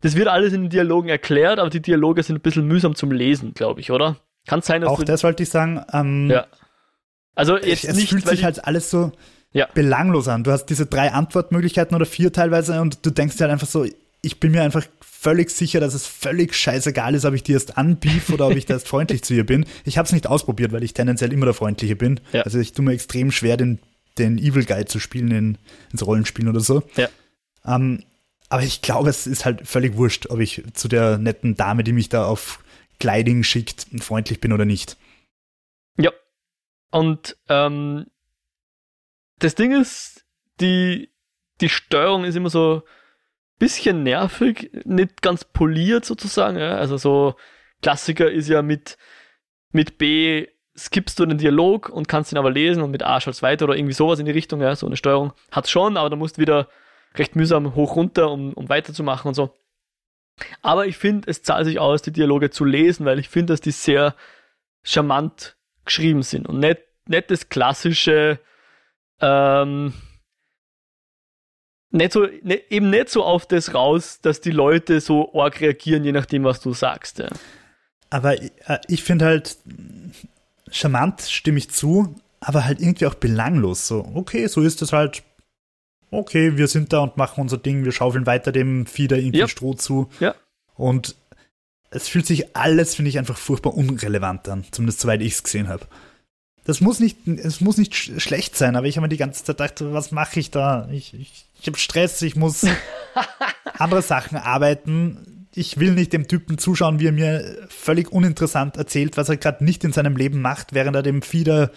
Das 0.00 0.14
wird 0.14 0.28
alles 0.28 0.52
in 0.52 0.62
den 0.62 0.70
Dialogen 0.70 1.08
erklärt, 1.08 1.58
aber 1.58 1.70
die 1.70 1.80
Dialoge 1.82 2.22
sind 2.22 2.36
ein 2.36 2.40
bisschen 2.42 2.66
mühsam 2.66 2.94
zum 2.94 3.10
Lesen, 3.10 3.54
glaube 3.54 3.80
ich, 3.80 3.90
oder? 3.90 4.16
Kann 4.46 4.62
sein, 4.62 4.82
dass 4.82 4.90
Auch 4.90 5.02
das 5.02 5.24
wollte 5.24 5.42
ich 5.42 5.48
sagen. 5.50 5.82
Ähm, 5.92 6.30
Ja. 6.30 6.46
Also 7.34 7.56
jetzt 7.58 7.84
es 7.84 7.96
nicht, 7.96 8.10
fühlt 8.10 8.26
sich 8.26 8.44
halt 8.44 8.64
alles 8.64 8.90
so 8.90 9.12
Ja. 9.52 9.66
belanglos 9.74 10.28
an. 10.28 10.44
Du 10.44 10.52
hast 10.52 10.66
diese 10.66 10.86
drei 10.86 11.12
Antwortmöglichkeiten 11.12 11.94
oder 11.96 12.06
vier 12.06 12.32
teilweise 12.32 12.80
und 12.80 13.04
du 13.04 13.10
denkst 13.10 13.36
dir 13.36 13.44
halt 13.44 13.52
einfach 13.52 13.66
so, 13.66 13.84
ich 14.22 14.40
bin 14.40 14.52
mir 14.52 14.62
einfach 14.62 14.84
völlig 15.00 15.50
sicher, 15.50 15.80
dass 15.80 15.94
es 15.94 16.06
völlig 16.06 16.54
scheißegal 16.54 17.14
ist, 17.14 17.24
ob 17.24 17.34
ich 17.34 17.42
dir 17.42 17.54
erst 17.54 17.76
anbief 17.76 18.30
oder 18.30 18.46
ob 18.48 18.56
ich 18.56 18.66
da 18.66 18.74
erst 18.74 18.88
freundlich 18.88 19.22
zu 19.22 19.34
ihr 19.34 19.44
bin. 19.44 19.66
Ich 19.84 19.98
habe 19.98 20.06
es 20.06 20.12
nicht 20.12 20.26
ausprobiert, 20.26 20.72
weil 20.72 20.82
ich 20.84 20.94
tendenziell 20.94 21.32
immer 21.32 21.46
der 21.46 21.54
Freundliche 21.54 21.96
bin. 21.96 22.20
Ja. 22.32 22.42
Also 22.42 22.58
ich 22.58 22.72
tue 22.72 22.84
mir 22.84 22.92
extrem 22.92 23.30
schwer, 23.32 23.56
den, 23.56 23.80
den 24.18 24.38
Evil 24.38 24.64
Guy 24.64 24.84
zu 24.84 24.98
spielen 24.98 25.30
in, 25.30 25.58
ins 25.92 26.06
Rollenspielen 26.06 26.50
oder 26.50 26.60
so. 26.60 26.82
Ja. 26.96 27.08
Ähm, 27.64 28.04
aber 28.48 28.62
ich 28.62 28.82
glaube, 28.82 29.10
es 29.10 29.26
ist 29.26 29.44
halt 29.44 29.66
völlig 29.66 29.96
wurscht, 29.96 30.26
ob 30.26 30.40
ich 30.40 30.62
zu 30.74 30.88
der 30.88 31.18
netten 31.18 31.56
Dame, 31.56 31.82
die 31.84 31.92
mich 31.92 32.08
da 32.08 32.26
auf 32.26 32.62
Gliding 32.98 33.42
schickt, 33.42 33.86
freundlich 34.00 34.40
bin 34.40 34.52
oder 34.52 34.64
nicht. 34.64 34.96
Ja. 35.98 36.12
Und 36.90 37.36
ähm, 37.48 38.06
das 39.38 39.54
Ding 39.54 39.72
ist, 39.72 40.24
die, 40.60 41.10
die 41.60 41.68
Steuerung 41.68 42.24
ist 42.24 42.36
immer 42.36 42.50
so 42.50 42.82
ein 42.84 43.58
bisschen 43.58 44.02
nervig, 44.02 44.70
nicht 44.84 45.22
ganz 45.22 45.44
poliert 45.44 46.04
sozusagen. 46.04 46.56
Ja? 46.58 46.76
Also 46.76 46.96
so 46.96 47.34
Klassiker 47.82 48.30
ist 48.30 48.48
ja 48.48 48.62
mit, 48.62 48.96
mit 49.72 49.98
B 49.98 50.46
skippst 50.78 51.18
du 51.18 51.26
den 51.26 51.38
Dialog 51.38 51.88
und 51.88 52.08
kannst 52.08 52.32
ihn 52.32 52.38
aber 52.38 52.50
lesen 52.50 52.82
und 52.82 52.90
mit 52.90 53.02
A 53.02 53.20
schaltst 53.20 53.42
weiter 53.42 53.64
oder 53.64 53.76
irgendwie 53.76 53.94
sowas 53.94 54.18
in 54.18 54.26
die 54.26 54.32
Richtung. 54.32 54.60
Ja? 54.60 54.74
So 54.76 54.86
eine 54.86 54.96
Steuerung 54.96 55.32
hat 55.50 55.68
schon, 55.68 55.96
aber 55.96 56.10
da 56.10 56.16
musst 56.16 56.36
du 56.36 56.40
wieder 56.40 56.68
recht 57.14 57.36
mühsam 57.36 57.74
hoch 57.74 57.96
runter, 57.96 58.30
um, 58.30 58.52
um 58.52 58.68
weiterzumachen 58.68 59.28
und 59.28 59.34
so. 59.34 59.54
Aber 60.62 60.86
ich 60.86 60.98
finde, 60.98 61.30
es 61.30 61.42
zahlt 61.42 61.64
sich 61.64 61.78
aus, 61.78 62.02
die 62.02 62.12
Dialoge 62.12 62.50
zu 62.50 62.64
lesen, 62.64 63.06
weil 63.06 63.18
ich 63.18 63.28
finde, 63.28 63.52
dass 63.52 63.62
die 63.62 63.70
sehr 63.70 64.14
charmant 64.82 65.56
geschrieben 65.84 66.22
sind 66.22 66.46
und 66.46 66.58
nicht, 66.58 66.82
nicht 67.06 67.30
das 67.30 67.48
klassische, 67.48 68.38
ähm, 69.20 69.94
nicht 71.90 72.12
so, 72.12 72.26
ne, 72.42 72.60
eben 72.70 72.90
nicht 72.90 73.08
so 73.08 73.24
auf 73.24 73.46
das 73.46 73.72
raus, 73.72 74.20
dass 74.20 74.40
die 74.40 74.50
Leute 74.50 75.00
so 75.00 75.32
arg 75.34 75.60
reagieren, 75.60 76.04
je 76.04 76.12
nachdem, 76.12 76.44
was 76.44 76.60
du 76.60 76.74
sagst. 76.74 77.20
Ja. 77.20 77.28
Aber 78.10 78.40
äh, 78.40 78.78
ich 78.88 79.02
finde 79.02 79.24
halt, 79.24 79.56
charmant 80.70 81.22
stimme 81.22 81.58
ich 81.58 81.70
zu, 81.70 82.14
aber 82.40 82.64
halt 82.64 82.80
irgendwie 82.80 83.06
auch 83.06 83.14
belanglos. 83.14 83.86
So, 83.86 84.10
okay, 84.14 84.46
so 84.46 84.62
ist 84.62 84.82
es 84.82 84.92
halt. 84.92 85.22
Okay, 86.10 86.56
wir 86.56 86.68
sind 86.68 86.92
da 86.92 87.00
und 87.00 87.16
machen 87.16 87.40
unser 87.40 87.58
Ding, 87.58 87.84
wir 87.84 87.92
schaufeln 87.92 88.26
weiter 88.26 88.52
dem 88.52 88.86
Fieder 88.86 89.18
irgendwie 89.18 89.40
Ja. 89.40 89.48
Stroh 89.48 89.74
zu. 89.74 90.08
Ja. 90.20 90.34
Und 90.74 91.16
es 91.90 92.08
fühlt 92.08 92.26
sich 92.26 92.56
alles, 92.56 92.94
finde 92.94 93.08
ich, 93.08 93.18
einfach 93.18 93.36
furchtbar 93.36 93.74
unrelevant 93.74 94.48
an, 94.48 94.64
zumindest 94.70 95.00
soweit 95.00 95.20
ich 95.20 95.32
es 95.34 95.42
gesehen 95.42 95.68
habe. 95.68 95.86
Das 96.64 96.80
muss 96.80 97.00
nicht, 97.00 97.26
es 97.26 97.60
muss 97.60 97.76
nicht 97.78 97.94
sch 97.94 98.10
schlecht 98.18 98.56
sein, 98.56 98.76
aber 98.76 98.86
ich 98.86 98.96
habe 98.96 99.06
mir 99.06 99.08
die 99.08 99.16
ganze 99.16 99.44
Zeit 99.44 99.56
gedacht, 99.58 99.92
was 99.92 100.10
mache 100.10 100.40
ich 100.40 100.50
da? 100.50 100.88
Ich, 100.90 101.14
ich, 101.14 101.46
ich 101.60 101.66
habe 101.66 101.78
Stress, 101.78 102.20
ich 102.22 102.34
muss 102.36 102.66
andere 103.78 104.02
Sachen 104.02 104.36
arbeiten. 104.36 105.35
Ich 105.56 105.78
will 105.78 105.92
nicht 105.92 106.12
dem 106.12 106.28
Typen 106.28 106.58
zuschauen, 106.58 107.00
wie 107.00 107.06
er 107.06 107.12
mir 107.12 107.66
völlig 107.68 108.12
uninteressant 108.12 108.76
erzählt, 108.76 109.16
was 109.16 109.28
er 109.28 109.36
gerade 109.36 109.64
nicht 109.64 109.84
in 109.84 109.92
seinem 109.92 110.16
Leben 110.16 110.42
macht, 110.42 110.74
während 110.74 110.94
er 110.94 111.02
dem 111.02 111.22
Fieder 111.22 111.70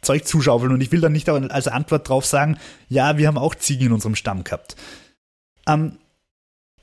Zeug 0.00 0.26
zuschaufelt. 0.26 0.72
Und 0.72 0.80
ich 0.80 0.92
will 0.92 1.00
dann 1.00 1.12
nicht 1.12 1.28
als 1.28 1.68
Antwort 1.68 2.08
drauf 2.08 2.26
sagen, 2.26 2.58
ja, 2.88 3.18
wir 3.18 3.28
haben 3.28 3.38
auch 3.38 3.54
Ziegen 3.54 3.86
in 3.86 3.92
unserem 3.92 4.16
Stamm 4.16 4.44
gehabt. 4.44 4.76
Ähm, 5.66 5.98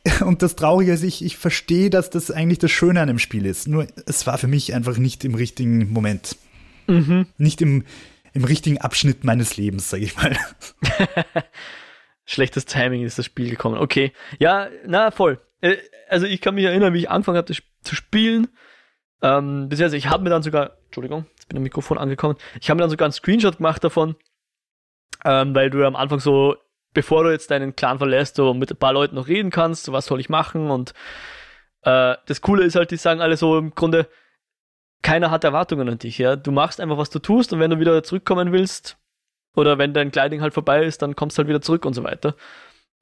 und 0.25 0.41
das 0.41 0.55
Traurige 0.55 0.93
ist, 0.93 1.03
ich, 1.03 1.23
ich 1.23 1.37
verstehe, 1.37 1.89
dass 1.89 2.09
das 2.09 2.31
eigentlich 2.31 2.59
das 2.59 2.71
Schöne 2.71 3.01
an 3.01 3.07
dem 3.07 3.19
Spiel 3.19 3.45
ist. 3.45 3.67
Nur 3.67 3.87
es 4.05 4.25
war 4.25 4.37
für 4.37 4.47
mich 4.47 4.73
einfach 4.73 4.97
nicht 4.97 5.25
im 5.25 5.35
richtigen 5.35 5.91
Moment. 5.91 6.37
Mhm. 6.87 7.27
Nicht 7.37 7.61
im, 7.61 7.85
im 8.33 8.43
richtigen 8.43 8.79
Abschnitt 8.79 9.23
meines 9.23 9.57
Lebens, 9.57 9.89
sage 9.89 10.03
ich 10.03 10.15
mal. 10.15 10.37
Schlechtes 12.25 12.65
Timing 12.65 13.03
ist 13.03 13.17
das 13.17 13.25
Spiel 13.25 13.49
gekommen. 13.49 13.77
Okay. 13.77 14.13
Ja, 14.37 14.69
na 14.85 15.11
voll. 15.11 15.39
Äh, 15.61 15.77
Also 16.09 16.25
ich 16.25 16.41
kann 16.41 16.55
mich 16.55 16.65
erinnern, 16.65 16.93
wie 16.93 16.99
ich 16.99 17.09
angefangen 17.09 17.37
habe, 17.37 17.53
zu 17.53 17.95
spielen. 17.95 18.47
Ähm, 19.21 19.69
beziehungsweise 19.69 19.97
ich 19.97 20.07
habe 20.07 20.23
mir 20.23 20.29
dann 20.29 20.43
sogar, 20.43 20.77
Entschuldigung, 20.85 21.25
jetzt 21.35 21.49
bin 21.49 21.57
am 21.57 21.63
Mikrofon 21.63 21.97
angekommen. 21.97 22.37
Ich 22.61 22.69
habe 22.69 22.77
mir 22.77 22.83
dann 22.83 22.89
sogar 22.89 23.05
einen 23.05 23.13
Screenshot 23.13 23.57
gemacht 23.57 23.83
davon, 23.83 24.15
ähm, 25.25 25.53
weil 25.53 25.69
du 25.69 25.79
ja 25.79 25.87
am 25.87 25.97
Anfang 25.97 26.19
so, 26.19 26.55
bevor 26.93 27.23
du 27.23 27.31
jetzt 27.31 27.51
deinen 27.51 27.75
Clan 27.75 27.97
verlässt, 27.97 28.37
so 28.37 28.53
mit 28.53 28.71
ein 28.71 28.77
paar 28.77 28.93
Leuten 28.93 29.15
noch 29.15 29.27
reden 29.27 29.51
kannst, 29.51 29.83
so 29.83 29.91
was 29.91 30.05
soll 30.05 30.21
ich 30.21 30.29
machen 30.29 30.71
und 30.71 30.93
äh, 31.81 32.15
das 32.25 32.41
Coole 32.41 32.63
ist 32.63 32.75
halt, 32.75 32.91
die 32.91 32.97
sagen 32.97 33.19
alle 33.21 33.35
so 33.35 33.57
im 33.57 33.75
Grunde, 33.75 34.07
keiner 35.01 35.31
hat 35.31 35.43
Erwartungen 35.43 35.89
an 35.89 35.99
dich, 35.99 36.17
ja. 36.17 36.37
Du 36.37 36.51
machst 36.51 36.79
einfach, 36.79 36.97
was 36.97 37.09
du 37.09 37.19
tust 37.19 37.51
und 37.51 37.59
wenn 37.59 37.71
du 37.71 37.79
wieder 37.79 38.01
zurückkommen 38.03 38.53
willst, 38.53 38.97
oder 39.55 39.77
wenn 39.77 39.93
dein 39.93 40.11
Kleiding 40.11 40.41
halt 40.41 40.53
vorbei 40.53 40.83
ist, 40.83 41.01
dann 41.01 41.15
kommst 41.15 41.37
du 41.37 41.39
halt 41.39 41.49
wieder 41.49 41.61
zurück 41.61 41.85
und 41.85 41.93
so 41.93 42.03
weiter. 42.03 42.35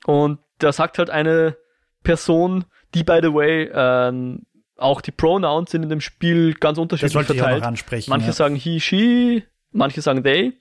Und 0.05 0.39
da 0.59 0.71
sagt 0.71 0.97
halt 0.97 1.09
eine 1.09 1.57
Person, 2.03 2.65
die 2.93 3.03
by 3.03 3.19
the 3.21 3.33
way, 3.33 3.69
ähm, 3.73 4.43
auch 4.77 5.01
die 5.01 5.11
Pronouns 5.11 5.71
sind 5.71 5.83
in 5.83 5.89
dem 5.89 6.01
Spiel 6.01 6.53
ganz 6.53 6.75
Das 6.75 6.81
unterschiedlich 6.83 7.15
wollte 7.15 7.33
ich 7.33 7.41
auch 7.41 7.45
verteilt. 7.45 7.63
ansprechen. 7.63 8.09
Manche 8.09 8.27
ja. 8.27 8.33
sagen 8.33 8.55
he, 8.55 8.79
she, 8.79 9.43
manche 9.71 10.01
sagen 10.01 10.23
they 10.23 10.53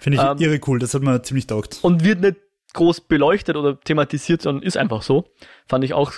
Finde 0.00 0.18
ich 0.18 0.22
ähm, 0.24 0.36
irre 0.38 0.60
cool, 0.66 0.78
das 0.78 0.92
hat 0.94 1.02
mir 1.02 1.22
ziemlich 1.22 1.46
taugt. 1.46 1.78
und 1.82 2.04
wird 2.04 2.20
nicht 2.20 2.36
groß 2.74 3.00
beleuchtet 3.02 3.56
oder 3.56 3.80
thematisiert, 3.80 4.42
sondern 4.42 4.62
ist 4.62 4.76
einfach 4.76 5.02
so. 5.02 5.30
Fand 5.66 5.82
ich 5.84 5.94
auch. 5.94 6.12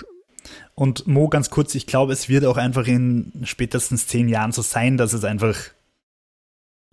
Und 0.75 1.07
Mo, 1.07 1.29
ganz 1.29 1.49
kurz, 1.49 1.73
ich 1.75 1.87
glaube, 1.87 2.11
es 2.13 2.27
wird 2.27 2.43
auch 2.45 2.57
einfach 2.57 2.85
in 2.87 3.31
spätestens 3.45 4.07
zehn 4.07 4.27
Jahren 4.27 4.51
so 4.51 4.61
sein, 4.61 4.97
dass 4.97 5.13
es 5.13 5.23
einfach 5.23 5.55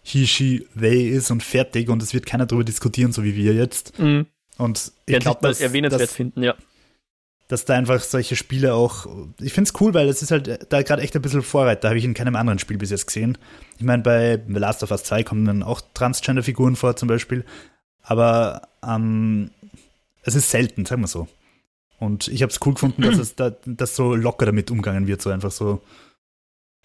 he, 0.03 0.27
she, 0.27 0.67
they 0.79 1.09
ist 1.09 1.31
und 1.33 1.43
fertig 1.43 1.89
und 1.89 2.03
es 2.03 2.15
wird 2.15 2.27
keiner 2.27 2.47
darüber 2.47 2.65
diskutieren, 2.65 3.13
so 3.13 3.25
wie 3.25 3.35
wir 3.35 3.55
jetzt. 3.55 3.99
Mh, 3.99 4.25
Und 4.59 4.93
ich 5.07 5.19
glaube, 5.19 5.41
dass, 5.43 5.61
erwähnenswert 5.61 6.03
dass, 6.03 6.13
finden, 6.15 6.43
ja. 6.45 6.55
Dass 7.49 7.65
da 7.65 7.75
einfach 7.75 8.01
solche 8.01 8.35
Spiele 8.37 8.75
auch. 8.75 9.07
Ich 9.41 9.53
finde 9.53 9.71
es 9.73 9.81
cool, 9.81 9.95
weil 9.95 10.09
es 10.09 10.21
ist 10.23 10.31
halt 10.33 10.67
da 10.73 10.83
gerade 10.83 11.03
echt 11.03 11.15
ein 11.15 11.23
bisschen 11.23 11.43
Vorreiter. 11.43 11.89
Habe 11.89 11.99
ich 11.99 12.05
in 12.05 12.15
keinem 12.15 12.35
anderen 12.37 12.59
Spiel 12.59 12.77
bis 12.79 12.91
jetzt 12.91 13.07
gesehen. 13.07 13.39
Ich 13.79 13.85
meine, 13.85 14.03
bei 14.03 14.43
The 14.47 14.55
Last 14.59 14.83
of 14.83 14.91
Us 14.91 15.05
2 15.05 15.23
kommen 15.23 15.45
dann 15.45 15.63
auch 15.63 15.81
Transgender-Figuren 15.95 16.75
vor, 16.77 16.97
zum 16.97 17.09
Beispiel. 17.09 17.45
Aber 18.03 18.63
ähm, 18.85 19.51
es 20.23 20.35
ist 20.35 20.51
selten, 20.51 20.87
sagen 20.87 21.03
wir 21.03 21.09
so. 21.09 21.29
Und 21.99 22.29
ich 22.29 22.43
habe 22.43 22.51
es 22.51 22.59
cool 22.67 22.75
gefunden, 22.75 23.03
dass 23.03 23.17
es 23.19 23.35
da 23.37 23.51
dass 23.65 23.95
so 23.97 24.15
locker 24.15 24.47
damit 24.47 24.71
umgangen 24.71 25.07
wird, 25.07 25.23
so 25.23 25.31
einfach 25.31 25.53
so. 25.53 25.81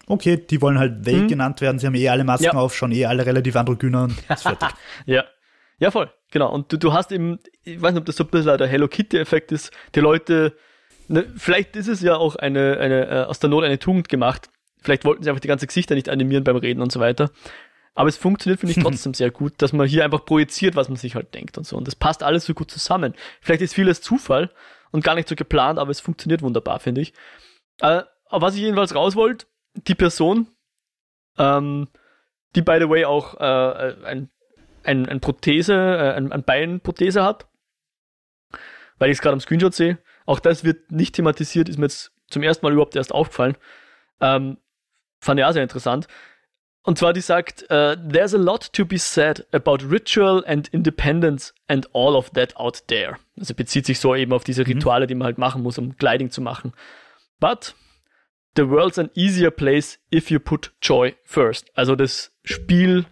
Okay, 0.06 0.36
die 0.36 0.60
wollen 0.60 0.78
halt 0.78 1.04
they 1.04 1.14
Mhm. 1.22 1.28
genannt 1.28 1.60
werden, 1.60 1.78
sie 1.78 1.86
haben 1.86 1.94
eh 1.94 2.08
alle 2.08 2.24
Masken 2.24 2.44
Ja. 2.46 2.52
auf, 2.54 2.74
schon 2.74 2.90
eh 2.92 3.06
alle 3.06 3.24
relativ 3.24 3.54
androgyner 3.56 4.04
und 4.04 4.14
ist 4.28 4.42
fertig. 4.42 4.68
Ja. 5.06 5.24
Ja, 5.82 5.90
voll. 5.90 6.12
Genau. 6.30 6.48
Und 6.52 6.72
du, 6.72 6.76
du 6.76 6.92
hast 6.92 7.10
eben, 7.10 7.40
ich 7.64 7.82
weiß 7.82 7.92
nicht, 7.92 8.02
ob 8.02 8.06
das 8.06 8.14
so 8.14 8.22
ein 8.22 8.30
bisschen 8.30 8.56
der 8.56 8.68
Hello 8.68 8.86
Kitty-Effekt 8.86 9.50
ist. 9.50 9.72
Die 9.96 10.00
Leute, 10.00 10.56
ne, 11.08 11.26
vielleicht 11.36 11.74
ist 11.74 11.88
es 11.88 12.00
ja 12.00 12.14
auch 12.14 12.36
eine, 12.36 12.78
eine 12.78 13.08
äh, 13.08 13.24
aus 13.24 13.40
der 13.40 13.50
Not 13.50 13.64
eine 13.64 13.80
Tugend 13.80 14.08
gemacht. 14.08 14.48
Vielleicht 14.80 15.04
wollten 15.04 15.24
sie 15.24 15.30
einfach 15.30 15.40
die 15.40 15.48
ganzen 15.48 15.66
Gesichter 15.66 15.96
nicht 15.96 16.08
animieren 16.08 16.44
beim 16.44 16.54
Reden 16.54 16.82
und 16.82 16.92
so 16.92 17.00
weiter. 17.00 17.32
Aber 17.94 18.08
es 18.08 18.16
funktioniert, 18.16 18.60
finde 18.60 18.76
ich, 18.76 18.78
trotzdem 18.84 19.12
sehr 19.12 19.32
gut, 19.32 19.54
dass 19.58 19.72
man 19.72 19.88
hier 19.88 20.04
einfach 20.04 20.24
projiziert, 20.24 20.76
was 20.76 20.88
man 20.88 20.96
sich 20.96 21.16
halt 21.16 21.34
denkt 21.34 21.58
und 21.58 21.66
so. 21.66 21.76
Und 21.76 21.88
das 21.88 21.96
passt 21.96 22.22
alles 22.22 22.44
so 22.44 22.54
gut 22.54 22.70
zusammen. 22.70 23.14
Vielleicht 23.40 23.62
ist 23.62 23.74
vieles 23.74 24.00
Zufall 24.00 24.52
und 24.92 25.02
gar 25.02 25.16
nicht 25.16 25.28
so 25.28 25.34
geplant, 25.34 25.80
aber 25.80 25.90
es 25.90 25.98
funktioniert 25.98 26.42
wunderbar, 26.42 26.78
finde 26.78 27.00
ich. 27.00 27.12
Äh, 27.80 28.02
aber 28.26 28.46
was 28.46 28.54
ich 28.54 28.60
jedenfalls 28.60 28.94
raus 28.94 29.16
wollte, 29.16 29.46
die 29.74 29.96
Person, 29.96 30.46
ähm, 31.38 31.88
die 32.54 32.62
by 32.62 32.76
the 32.78 32.88
way 32.88 33.04
auch 33.04 33.34
äh, 33.40 33.96
ein 34.04 34.30
ein, 34.84 35.08
ein 35.08 35.20
Prothese, 35.20 35.74
äh, 35.74 36.12
ein, 36.14 36.32
ein 36.32 36.44
Beinprothese 36.44 37.22
hat, 37.22 37.46
weil 38.98 39.10
ich 39.10 39.16
es 39.16 39.22
gerade 39.22 39.34
am 39.34 39.40
Screenshot 39.40 39.74
sehe. 39.74 39.98
Auch 40.26 40.40
das 40.40 40.64
wird 40.64 40.92
nicht 40.92 41.14
thematisiert, 41.14 41.68
ist 41.68 41.78
mir 41.78 41.86
jetzt 41.86 42.12
zum 42.28 42.42
ersten 42.42 42.64
Mal 42.64 42.72
überhaupt 42.72 42.96
erst 42.96 43.12
aufgefallen. 43.12 43.56
Ähm, 44.20 44.58
fand 45.20 45.40
ich 45.40 45.46
auch 45.46 45.52
sehr 45.52 45.62
interessant. 45.62 46.06
Und 46.84 46.98
zwar, 46.98 47.12
die 47.12 47.20
sagt, 47.20 47.62
äh, 47.70 47.96
There's 47.96 48.34
a 48.34 48.38
lot 48.38 48.72
to 48.72 48.84
be 48.84 48.98
said 48.98 49.46
about 49.52 49.86
ritual 49.88 50.44
and 50.46 50.68
independence 50.68 51.54
and 51.68 51.88
all 51.94 52.16
of 52.16 52.30
that 52.30 52.56
out 52.56 52.86
there. 52.88 53.16
Also 53.38 53.54
bezieht 53.54 53.86
sich 53.86 54.00
so 54.00 54.14
eben 54.14 54.32
auf 54.32 54.44
diese 54.44 54.66
Rituale, 54.66 55.06
die 55.06 55.14
man 55.14 55.26
halt 55.26 55.38
machen 55.38 55.62
muss, 55.62 55.78
um 55.78 55.96
Gliding 55.96 56.30
zu 56.30 56.40
machen. 56.40 56.72
But 57.38 57.74
the 58.56 58.68
world's 58.68 58.98
an 58.98 59.10
easier 59.14 59.50
place 59.50 60.00
if 60.12 60.30
you 60.30 60.40
put 60.40 60.72
joy 60.82 61.14
first. 61.24 61.70
Also 61.76 61.94
das 61.94 62.32
Spiel 62.44 63.06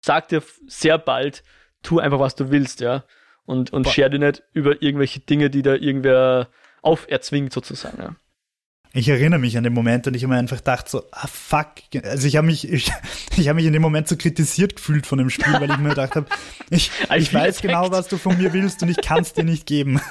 sagt 0.00 0.32
dir 0.32 0.42
sehr 0.66 0.98
bald, 0.98 1.42
tu 1.82 1.98
einfach, 1.98 2.18
was 2.18 2.34
du 2.34 2.50
willst, 2.50 2.80
ja. 2.80 3.04
Und, 3.44 3.72
und 3.72 3.84
Boah. 3.84 3.92
share 3.92 4.10
dir 4.10 4.18
nicht 4.18 4.42
über 4.52 4.82
irgendwelche 4.82 5.20
Dinge, 5.20 5.50
die 5.50 5.62
da 5.62 5.74
irgendwer 5.74 6.48
auferzwingt, 6.82 7.52
sozusagen, 7.52 8.00
ja. 8.00 8.16
Ich 8.92 9.08
erinnere 9.08 9.38
mich 9.38 9.56
an 9.56 9.62
den 9.62 9.72
Moment 9.72 10.08
und 10.08 10.16
ich 10.16 10.24
habe 10.24 10.32
mir 10.32 10.40
einfach 10.40 10.56
gedacht 10.56 10.88
so, 10.88 11.04
ah 11.12 11.28
fuck. 11.28 11.74
Also 12.02 12.26
ich 12.26 12.36
habe 12.36 12.48
mich, 12.48 12.68
ich, 12.72 12.90
ich 13.36 13.48
habe 13.48 13.56
mich 13.56 13.66
in 13.66 13.72
dem 13.72 13.82
Moment 13.82 14.08
so 14.08 14.16
kritisiert 14.16 14.74
gefühlt 14.76 15.06
von 15.06 15.18
dem 15.18 15.30
Spiel, 15.30 15.52
weil 15.54 15.70
ich 15.70 15.78
mir 15.78 15.90
gedacht 15.90 16.16
habe, 16.16 16.26
ich, 16.70 16.90
ich 17.16 17.32
weiß 17.32 17.62
genau, 17.62 17.92
was 17.92 18.08
du 18.08 18.18
von 18.18 18.36
mir 18.36 18.52
willst 18.52 18.82
und 18.82 18.88
ich 18.88 18.96
kann 18.96 19.20
es 19.20 19.32
dir 19.32 19.44
nicht 19.44 19.66
geben. 19.66 20.00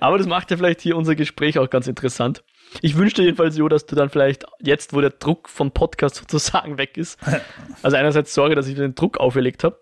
Aber 0.00 0.18
das 0.18 0.26
macht 0.26 0.50
ja 0.50 0.56
vielleicht 0.56 0.80
hier 0.80 0.96
unser 0.96 1.16
Gespräch 1.16 1.58
auch 1.58 1.68
ganz 1.68 1.86
interessant. 1.86 2.44
Ich 2.82 2.96
wünschte 2.96 3.22
jedenfalls, 3.22 3.56
Jo, 3.56 3.68
dass 3.68 3.86
du 3.86 3.96
dann 3.96 4.10
vielleicht 4.10 4.44
jetzt, 4.60 4.92
wo 4.92 5.00
der 5.00 5.10
Druck 5.10 5.48
vom 5.48 5.70
Podcast 5.72 6.14
sozusagen 6.30 6.78
weg 6.78 6.96
ist, 6.96 7.18
also 7.82 7.96
einerseits 7.96 8.34
sorge, 8.34 8.54
dass 8.54 8.66
ich 8.66 8.74
den 8.74 8.94
Druck 8.94 9.18
auferlegt 9.18 9.64
habe. 9.64 9.78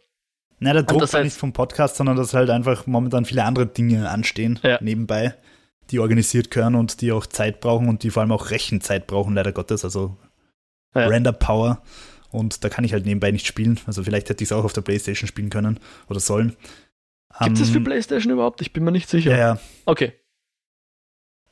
Na, 0.58 0.72
der 0.72 0.84
Druck 0.84 1.12
war 1.12 1.22
nicht 1.22 1.36
vom 1.36 1.52
Podcast, 1.52 1.96
sondern 1.96 2.16
dass 2.16 2.32
halt 2.32 2.48
einfach 2.48 2.86
momentan 2.86 3.26
viele 3.26 3.44
andere 3.44 3.66
Dinge 3.66 4.08
anstehen 4.08 4.58
ja. 4.62 4.78
nebenbei, 4.80 5.34
die 5.90 5.98
organisiert 5.98 6.50
gehören 6.50 6.74
und 6.74 7.02
die 7.02 7.12
auch 7.12 7.26
Zeit 7.26 7.60
brauchen 7.60 7.88
und 7.88 8.02
die 8.02 8.10
vor 8.10 8.22
allem 8.22 8.32
auch 8.32 8.50
Rechenzeit 8.50 9.06
brauchen, 9.06 9.34
leider 9.34 9.52
Gottes, 9.52 9.84
also 9.84 10.16
ja. 10.94 11.06
Render 11.08 11.32
Power. 11.32 11.82
Und 12.30 12.64
da 12.64 12.68
kann 12.68 12.84
ich 12.84 12.92
halt 12.92 13.04
nebenbei 13.04 13.30
nicht 13.30 13.46
spielen. 13.46 13.78
Also 13.86 14.02
vielleicht 14.02 14.28
hätte 14.28 14.42
ich 14.42 14.50
es 14.50 14.52
auch 14.52 14.64
auf 14.64 14.72
der 14.72 14.80
Playstation 14.80 15.28
spielen 15.28 15.50
können 15.50 15.78
oder 16.08 16.20
sollen. 16.20 16.56
Gibt 17.42 17.58
es 17.58 17.68
um, 17.68 17.74
für 17.74 17.80
Playstation 17.80 18.32
überhaupt? 18.32 18.60
Ich 18.62 18.72
bin 18.72 18.84
mir 18.84 18.92
nicht 18.92 19.08
sicher. 19.08 19.30
Ja, 19.30 19.38
ja. 19.38 19.60
Okay. 19.84 20.12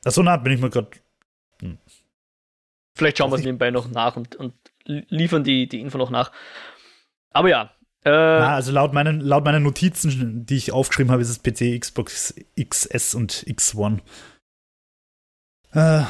Achso, 0.03 0.23
na, 0.23 0.37
bin 0.37 0.53
ich 0.53 0.61
mir 0.61 0.69
gerade. 0.69 0.89
Vielleicht 2.95 3.17
schauen 3.17 3.31
wir 3.31 3.37
es 3.37 3.43
nebenbei 3.43 3.71
noch 3.71 3.89
nach 3.89 4.15
und, 4.15 4.35
und 4.35 4.53
liefern 4.85 5.43
die, 5.43 5.67
die 5.67 5.81
Info 5.81 5.97
noch 5.97 6.09
nach. 6.09 6.31
Aber 7.31 7.49
ja. 7.49 7.71
Äh, 8.05 8.09
Na, 8.11 8.55
also 8.55 8.71
laut 8.71 8.93
meinen, 8.93 9.19
laut 9.19 9.43
meinen 9.43 9.63
Notizen, 9.63 10.45
die 10.45 10.55
ich 10.55 10.71
aufgeschrieben 10.71 11.11
habe, 11.11 11.21
ist 11.21 11.29
es 11.29 11.39
PC, 11.39 11.79
Xbox 11.79 12.35
XS 12.57 13.15
und 13.15 13.33
X1. 13.33 13.99
Äh, 15.73 16.03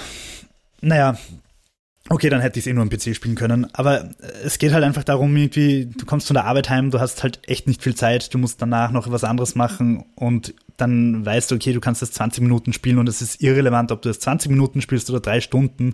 naja, 0.82 1.18
okay, 2.10 2.30
dann 2.30 2.42
hätte 2.42 2.60
ich 2.60 2.66
es 2.66 2.68
eh 2.68 2.74
nur 2.74 2.84
am 2.84 2.90
PC 2.90 3.16
spielen 3.16 3.36
können. 3.36 3.68
Aber 3.74 4.10
es 4.44 4.60
geht 4.60 4.74
halt 4.74 4.84
einfach 4.84 5.04
darum, 5.04 5.36
irgendwie, 5.36 5.88
du 5.88 6.06
kommst 6.06 6.28
von 6.28 6.36
der 6.36 6.46
Arbeit 6.46 6.70
heim, 6.70 6.92
du 6.92 7.00
hast 7.00 7.24
halt 7.24 7.40
echt 7.48 7.66
nicht 7.68 7.82
viel 7.82 7.96
Zeit, 7.96 8.34
du 8.34 8.38
musst 8.38 8.62
danach 8.62 8.92
noch 8.92 9.10
was 9.10 9.24
anderes 9.24 9.56
machen 9.56 10.06
und 10.16 10.54
dann 10.78 11.26
weißt 11.26 11.50
du, 11.50 11.56
okay, 11.56 11.74
du 11.74 11.80
kannst 11.80 12.02
das 12.02 12.12
20 12.12 12.44
Minuten 12.44 12.74
spielen 12.74 13.00
und 13.00 13.08
es 13.08 13.22
ist 13.22 13.42
irrelevant, 13.42 13.92
ob 13.92 14.02
du 14.02 14.10
das 14.10 14.20
20 14.20 14.52
Minuten 14.52 14.82
spielst 14.82 15.10
oder 15.10 15.22
drei 15.22 15.42
Stunden. 15.42 15.94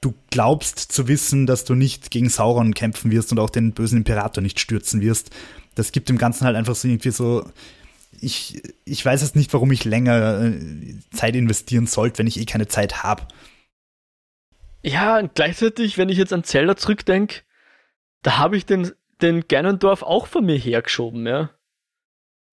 Du, 0.00 0.14
glaubst 0.30 0.78
zu 0.78 1.08
wissen, 1.08 1.46
dass 1.46 1.64
du 1.64 1.74
nicht 1.74 2.10
gegen 2.10 2.28
Sauron 2.28 2.72
kämpfen 2.72 3.10
wirst 3.10 3.32
und 3.32 3.40
auch 3.40 3.50
den 3.50 3.72
bösen 3.72 3.98
Imperator 3.98 4.42
nicht 4.42 4.60
stürzen 4.60 5.00
wirst. 5.00 5.30
Das 5.74 5.90
gibt 5.92 6.08
dem 6.08 6.18
Ganzen 6.18 6.44
halt 6.44 6.56
einfach 6.56 6.76
so 6.76 6.86
irgendwie 6.86 7.10
so, 7.10 7.50
ich, 8.20 8.62
ich 8.84 9.04
weiß 9.04 9.22
jetzt 9.22 9.36
nicht, 9.36 9.52
warum 9.52 9.72
ich 9.72 9.84
länger 9.84 10.44
äh, 10.44 10.94
Zeit 11.12 11.34
investieren 11.34 11.86
sollte, 11.86 12.18
wenn 12.18 12.26
ich 12.26 12.38
eh 12.38 12.44
keine 12.44 12.68
Zeit 12.68 13.02
habe. 13.02 13.26
Ja, 14.82 15.18
und 15.18 15.34
gleichzeitig, 15.34 15.98
wenn 15.98 16.08
ich 16.08 16.18
jetzt 16.18 16.32
an 16.32 16.44
Zelda 16.44 16.76
zurückdenke, 16.76 17.42
da 18.22 18.38
habe 18.38 18.56
ich 18.56 18.66
den, 18.66 18.92
den 19.20 19.46
Ganondorf 19.48 20.02
auch 20.02 20.26
von 20.26 20.44
mir 20.44 20.56
hergeschoben, 20.56 21.26
ja. 21.26 21.50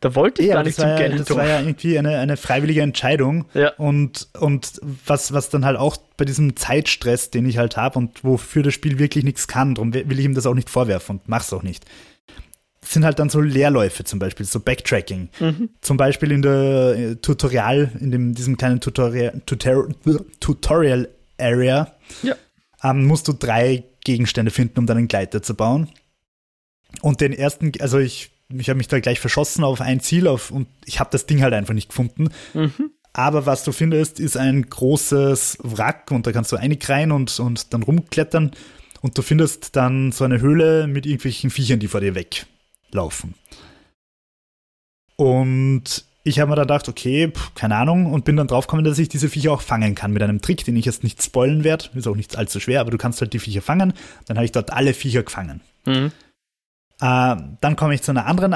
Da 0.01 0.13
wollte 0.13 0.41
ich 0.41 0.49
ja, 0.49 0.55
gar 0.55 0.63
nicht 0.63 0.75
zum 0.75 0.87
ja, 0.87 0.97
Ganondorf. 0.97 1.27
Das 1.27 1.37
war 1.37 1.47
ja 1.47 1.59
irgendwie 1.59 1.97
eine, 1.97 2.19
eine 2.19 2.37
freiwillige 2.37 2.81
Entscheidung. 2.81 3.45
Ja. 3.53 3.73
Und, 3.77 4.27
und 4.39 4.79
was, 5.05 5.33
was 5.33 5.49
dann 5.49 5.65
halt 5.65 5.77
auch 5.77 5.97
bei 6.17 6.25
diesem 6.25 6.55
Zeitstress, 6.55 7.31
den 7.31 7.45
ich 7.45 7.57
halt 7.57 7.77
habe 7.77 7.97
und 7.97 8.23
wofür 8.23 8.61
das 8.61 8.73
Spiel 8.73 8.99
wirklich 8.99 9.23
nichts 9.23 9.47
kann, 9.47 9.75
darum 9.75 9.93
will 9.93 10.19
ich 10.19 10.25
ihm 10.25 10.35
das 10.35 10.45
auch 10.45 10.53
nicht 10.53 10.69
vorwerfen 10.69 11.17
und 11.17 11.29
mach's 11.29 11.51
auch 11.53 11.63
nicht. 11.63 11.85
sind 12.83 13.05
halt 13.05 13.19
dann 13.19 13.29
so 13.29 13.39
Leerläufe 13.39 14.03
zum 14.03 14.19
Beispiel, 14.19 14.45
so 14.45 14.59
Backtracking. 14.59 15.29
Mhm. 15.39 15.69
Zum 15.81 15.97
Beispiel 15.97 16.31
in 16.31 16.41
der 16.41 16.95
äh, 16.97 17.15
Tutorial, 17.15 17.91
in 17.99 18.11
dem, 18.11 18.35
diesem 18.35 18.57
kleinen 18.57 18.81
Tutorial, 18.81 19.41
Tutor, 19.45 19.87
Tutorial 20.39 21.09
Area, 21.39 21.93
ja. 22.21 22.35
ähm, 22.83 23.05
musst 23.05 23.27
du 23.27 23.33
drei 23.33 23.83
Gegenstände 24.03 24.51
finden, 24.51 24.79
um 24.79 24.85
deinen 24.85 25.07
Gleiter 25.07 25.41
zu 25.41 25.55
bauen. 25.55 25.89
Und 27.01 27.21
den 27.21 27.33
ersten, 27.33 27.71
also 27.79 27.97
ich 27.97 28.34
ich 28.49 28.69
habe 28.69 28.77
mich 28.77 28.87
da 28.87 28.99
gleich 28.99 29.19
verschossen 29.19 29.63
auf 29.63 29.81
ein 29.81 29.99
Ziel 29.99 30.27
auf, 30.27 30.51
und 30.51 30.67
ich 30.85 30.99
habe 30.99 31.09
das 31.11 31.25
Ding 31.25 31.41
halt 31.41 31.53
einfach 31.53 31.73
nicht 31.73 31.89
gefunden. 31.89 32.29
Mhm. 32.53 32.91
Aber 33.13 33.45
was 33.45 33.63
du 33.63 33.71
findest, 33.71 34.19
ist 34.19 34.35
ein 34.35 34.69
großes 34.69 35.59
Wrack 35.63 36.11
und 36.11 36.27
da 36.27 36.33
kannst 36.33 36.51
du 36.51 36.57
einig 36.57 36.87
rein 36.89 37.11
und, 37.11 37.39
und 37.39 37.73
dann 37.73 37.83
rumklettern 37.83 38.51
und 39.01 39.17
du 39.17 39.21
findest 39.21 39.75
dann 39.77 40.11
so 40.11 40.25
eine 40.25 40.41
Höhle 40.41 40.87
mit 40.87 41.05
irgendwelchen 41.05 41.49
Viechern, 41.49 41.79
die 41.79 41.87
vor 41.87 42.01
dir 42.01 42.13
weglaufen. 42.13 43.35
Und 45.15 46.03
ich 46.25 46.39
habe 46.39 46.49
mir 46.49 46.55
dann 46.55 46.67
gedacht, 46.67 46.89
okay, 46.89 47.31
pff, 47.31 47.53
keine 47.53 47.77
Ahnung, 47.77 48.11
und 48.11 48.25
bin 48.25 48.35
dann 48.35 48.47
draufgekommen, 48.47 48.83
dass 48.83 48.99
ich 48.99 49.07
diese 49.07 49.29
Viecher 49.29 49.53
auch 49.53 49.61
fangen 49.61 49.95
kann 49.95 50.11
mit 50.11 50.23
einem 50.23 50.41
Trick, 50.41 50.65
den 50.65 50.75
ich 50.75 50.85
jetzt 50.85 51.03
nicht 51.03 51.23
spoilen 51.23 51.63
werde. 51.63 51.85
Ist 51.93 52.07
auch 52.07 52.15
nicht 52.15 52.35
allzu 52.35 52.59
schwer, 52.59 52.81
aber 52.81 52.91
du 52.91 52.97
kannst 52.97 53.21
halt 53.21 53.31
die 53.31 53.39
Viecher 53.39 53.61
fangen. 53.61 53.93
Dann 54.25 54.35
habe 54.35 54.45
ich 54.45 54.51
dort 54.51 54.73
alle 54.73 54.93
Viecher 54.93 55.23
gefangen. 55.23 55.61
Mhm. 55.85 56.11
Äh, 57.01 57.35
dann 57.61 57.75
komme 57.75 57.93
ich 57.93 58.03
zu, 58.03 58.11
einer 58.11 58.25
anderen 58.25 58.55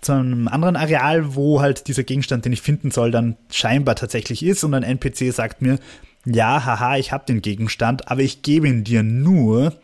zu 0.00 0.12
einem 0.12 0.48
anderen 0.48 0.76
Areal, 0.76 1.34
wo 1.34 1.60
halt 1.60 1.88
dieser 1.88 2.02
Gegenstand, 2.02 2.44
den 2.44 2.52
ich 2.52 2.62
finden 2.62 2.90
soll, 2.90 3.10
dann 3.10 3.36
scheinbar 3.50 3.96
tatsächlich 3.96 4.44
ist 4.44 4.62
und 4.64 4.74
ein 4.74 4.82
NPC 4.82 5.32
sagt 5.32 5.62
mir, 5.62 5.78
ja, 6.24 6.64
haha, 6.64 6.96
ich 6.96 7.12
habe 7.12 7.26
den 7.26 7.42
Gegenstand, 7.42 8.08
aber 8.10 8.20
ich 8.20 8.42
gebe 8.42 8.68
ihn 8.68 8.84
dir 8.84 9.02
nur, 9.02 9.74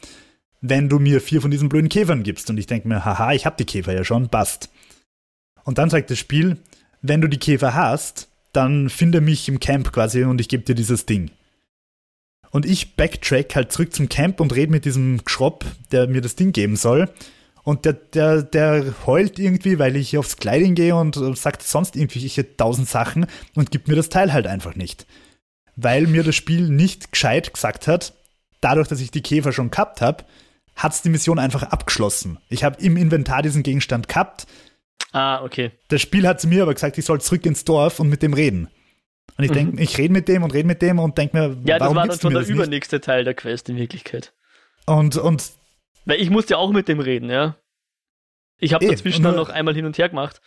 wenn 0.60 0.88
du 0.88 0.98
mir 0.98 1.20
vier 1.20 1.40
von 1.40 1.50
diesen 1.50 1.68
blöden 1.68 1.88
Käfern 1.88 2.22
gibst. 2.22 2.50
Und 2.50 2.58
ich 2.58 2.66
denke 2.66 2.88
mir, 2.88 3.04
haha, 3.04 3.32
ich 3.32 3.46
habe 3.46 3.56
die 3.58 3.64
Käfer 3.64 3.94
ja 3.94 4.04
schon, 4.04 4.28
passt. 4.28 4.70
Und 5.64 5.78
dann 5.78 5.90
sagt 5.90 6.10
das 6.10 6.18
Spiel, 6.18 6.58
wenn 7.02 7.20
du 7.20 7.28
die 7.28 7.38
Käfer 7.38 7.74
hast, 7.74 8.28
dann 8.52 8.88
finde 8.88 9.20
mich 9.20 9.48
im 9.48 9.60
Camp 9.60 9.92
quasi 9.92 10.24
und 10.24 10.40
ich 10.40 10.48
gebe 10.48 10.64
dir 10.64 10.74
dieses 10.74 11.06
Ding. 11.06 11.30
Und 12.50 12.64
ich 12.64 12.96
backtrack 12.96 13.54
halt 13.54 13.72
zurück 13.72 13.94
zum 13.94 14.08
Camp 14.08 14.40
und 14.40 14.54
rede 14.54 14.72
mit 14.72 14.84
diesem 14.84 15.20
Schropp, 15.26 15.64
der 15.92 16.06
mir 16.08 16.22
das 16.22 16.34
Ding 16.34 16.52
geben 16.52 16.76
soll. 16.76 17.10
Und 17.68 17.84
der, 17.84 17.92
der, 17.92 18.42
der 18.44 18.94
heult 19.04 19.38
irgendwie, 19.38 19.78
weil 19.78 19.94
ich 19.96 20.16
aufs 20.16 20.38
Kleiding 20.38 20.74
gehe 20.74 20.96
und 20.96 21.16
sagt 21.36 21.62
sonst 21.62 21.96
irgendwelche 21.96 22.56
tausend 22.56 22.88
Sachen 22.88 23.26
und 23.56 23.70
gibt 23.70 23.88
mir 23.88 23.94
das 23.94 24.08
Teil 24.08 24.32
halt 24.32 24.46
einfach 24.46 24.74
nicht. 24.74 25.06
Weil 25.76 26.06
mir 26.06 26.22
das 26.22 26.34
Spiel 26.34 26.70
nicht 26.70 27.12
gescheit 27.12 27.52
gesagt 27.52 27.86
hat, 27.86 28.14
dadurch, 28.62 28.88
dass 28.88 29.02
ich 29.02 29.10
die 29.10 29.20
Käfer 29.20 29.52
schon 29.52 29.70
gehabt 29.70 30.00
habe, 30.00 30.24
hat 30.76 30.94
es 30.94 31.02
die 31.02 31.10
Mission 31.10 31.38
einfach 31.38 31.62
abgeschlossen. 31.62 32.38
Ich 32.48 32.64
habe 32.64 32.82
im 32.82 32.96
Inventar 32.96 33.42
diesen 33.42 33.62
Gegenstand 33.62 34.08
gehabt. 34.08 34.46
Ah, 35.12 35.42
okay. 35.42 35.72
Das 35.88 36.00
Spiel 36.00 36.26
hat 36.26 36.40
zu 36.40 36.48
mir 36.48 36.62
aber 36.62 36.72
gesagt, 36.72 36.96
ich 36.96 37.04
soll 37.04 37.20
zurück 37.20 37.44
ins 37.44 37.66
Dorf 37.66 38.00
und 38.00 38.08
mit 38.08 38.22
dem 38.22 38.32
reden. 38.32 38.70
Und 39.36 39.44
ich 39.44 39.52
denke, 39.52 39.72
mhm. 39.74 39.78
ich 39.82 39.98
rede 39.98 40.14
mit 40.14 40.26
dem 40.28 40.42
und 40.42 40.54
rede 40.54 40.66
mit 40.66 40.80
dem 40.80 40.98
und 40.98 41.18
denke 41.18 41.36
mir, 41.36 41.58
ja, 41.66 41.78
warum 41.80 41.96
das 41.96 41.96
war 41.96 42.08
dann 42.08 42.18
schon 42.18 42.32
der 42.32 42.48
übernächste? 42.48 43.02
Teil 43.02 43.24
der 43.24 43.34
Quest 43.34 43.68
in 43.68 43.76
Wirklichkeit. 43.76 44.32
Und, 44.86 45.18
und 45.18 45.52
weil 46.04 46.20
ich 46.20 46.30
musste 46.30 46.54
ja 46.54 46.58
auch 46.58 46.72
mit 46.72 46.88
dem 46.88 47.00
reden, 47.00 47.30
ja. 47.30 47.56
Ich 48.58 48.74
habe 48.74 48.86
dazwischen 48.86 49.22
dann 49.22 49.36
noch 49.36 49.50
einmal 49.50 49.74
hin 49.74 49.84
und 49.84 49.98
her 49.98 50.08
gemacht. 50.08 50.40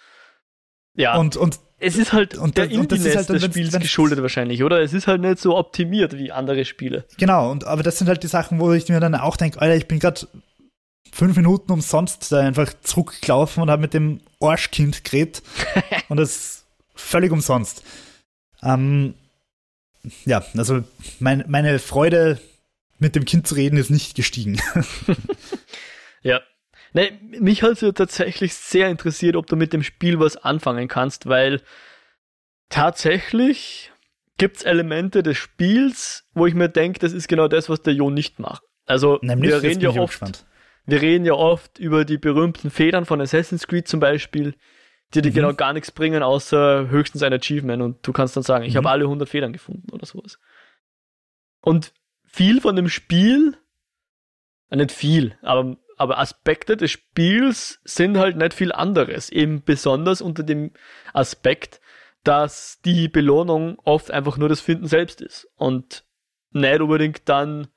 Ja. 0.95 1.17
Und, 1.17 1.37
und 1.37 1.59
es 1.79 1.95
ist 1.95 2.13
halt 2.13 2.37
und, 2.37 2.57
der 2.57 2.65
und 2.65 2.71
Indiness 2.71 3.15
halt 3.15 3.29
des 3.29 3.43
Spiels 3.43 3.79
geschuldet 3.79 4.21
wahrscheinlich, 4.21 4.63
oder? 4.63 4.81
Es 4.81 4.93
ist 4.93 5.07
halt 5.07 5.21
nicht 5.21 5.39
so 5.39 5.57
optimiert 5.57 6.17
wie 6.17 6.31
andere 6.31 6.65
Spiele. 6.65 7.05
Genau, 7.17 7.49
und 7.49 7.65
aber 7.65 7.83
das 7.83 7.97
sind 7.97 8.07
halt 8.07 8.23
die 8.23 8.27
Sachen, 8.27 8.59
wo 8.59 8.71
ich 8.73 8.87
mir 8.89 8.99
dann 8.99 9.15
auch 9.15 9.37
denke, 9.37 9.61
Alter, 9.61 9.75
ich 9.75 9.87
bin 9.87 9.99
gerade 9.99 10.27
fünf 11.11 11.35
Minuten 11.35 11.71
umsonst 11.71 12.31
da 12.31 12.39
einfach 12.39 12.73
zurückgelaufen 12.81 13.63
und 13.63 13.69
habe 13.69 13.81
mit 13.81 13.93
dem 13.93 14.21
Arschkind 14.39 15.03
geredet. 15.03 15.41
und 16.09 16.17
das 16.17 16.29
ist 16.29 16.65
völlig 16.95 17.31
umsonst. 17.31 17.83
Ähm, 18.61 19.15
ja, 20.25 20.43
also 20.57 20.83
mein, 21.19 21.45
meine 21.47 21.79
Freude 21.79 22.39
mit 23.01 23.15
dem 23.15 23.25
Kind 23.25 23.47
zu 23.47 23.55
reden, 23.55 23.77
ist 23.77 23.89
nicht 23.89 24.15
gestiegen. 24.15 24.59
ja. 26.21 26.41
Nee, 26.93 27.11
mich 27.39 27.63
hat 27.63 27.71
es 27.71 27.81
ja 27.81 27.91
tatsächlich 27.93 28.53
sehr 28.53 28.89
interessiert, 28.89 29.35
ob 29.35 29.47
du 29.47 29.55
mit 29.55 29.73
dem 29.73 29.81
Spiel 29.81 30.19
was 30.19 30.37
anfangen 30.37 30.87
kannst, 30.87 31.27
weil 31.27 31.61
tatsächlich 32.69 33.91
gibt 34.37 34.57
es 34.57 34.63
Elemente 34.63 35.23
des 35.23 35.37
Spiels, 35.37 36.27
wo 36.33 36.45
ich 36.45 36.53
mir 36.53 36.67
denke, 36.67 36.99
das 36.99 37.13
ist 37.13 37.27
genau 37.27 37.47
das, 37.47 37.69
was 37.69 37.81
der 37.81 37.93
Jo 37.93 38.09
nicht 38.09 38.39
macht. 38.39 38.63
Also 38.85 39.19
Nämlich, 39.21 39.51
wir 39.51 39.63
reden 39.63 39.81
ja 39.81 39.89
oft, 39.91 40.45
wir 40.85 41.01
reden 41.01 41.25
ja 41.25 41.33
oft 41.33 41.79
über 41.79 42.05
die 42.05 42.17
berühmten 42.17 42.69
Federn 42.69 43.05
von 43.05 43.21
Assassin's 43.21 43.67
Creed 43.67 43.87
zum 43.87 43.99
Beispiel, 43.99 44.55
die 45.13 45.21
dir 45.21 45.29
mhm. 45.29 45.35
genau 45.35 45.53
gar 45.53 45.73
nichts 45.73 45.91
bringen, 45.91 46.23
außer 46.23 46.89
höchstens 46.89 47.23
ein 47.23 47.33
Achievement 47.33 47.81
und 47.81 48.05
du 48.05 48.11
kannst 48.11 48.35
dann 48.35 48.43
sagen, 48.43 48.65
ich 48.65 48.73
mhm. 48.73 48.79
habe 48.79 48.89
alle 48.89 49.03
100 49.05 49.29
Federn 49.29 49.53
gefunden 49.53 49.89
oder 49.91 50.05
sowas. 50.05 50.39
Und 51.61 51.93
viel 52.31 52.61
von 52.61 52.75
dem 52.75 52.89
Spiel, 52.89 53.57
nicht 54.69 54.91
viel, 54.91 55.37
aber, 55.41 55.77
aber 55.97 56.17
Aspekte 56.17 56.77
des 56.77 56.91
Spiels 56.91 57.79
sind 57.83 58.17
halt 58.17 58.37
nicht 58.37 58.53
viel 58.53 58.71
anderes. 58.71 59.29
Eben 59.29 59.63
besonders 59.63 60.21
unter 60.21 60.43
dem 60.43 60.71
Aspekt, 61.13 61.81
dass 62.23 62.79
die 62.85 63.07
Belohnung 63.07 63.77
oft 63.83 64.11
einfach 64.11 64.37
nur 64.37 64.49
das 64.49 64.61
Finden 64.61 64.87
selbst 64.87 65.21
ist 65.21 65.47
und 65.55 66.05
nicht 66.51 66.81
unbedingt 66.81 67.27
dann 67.27 67.67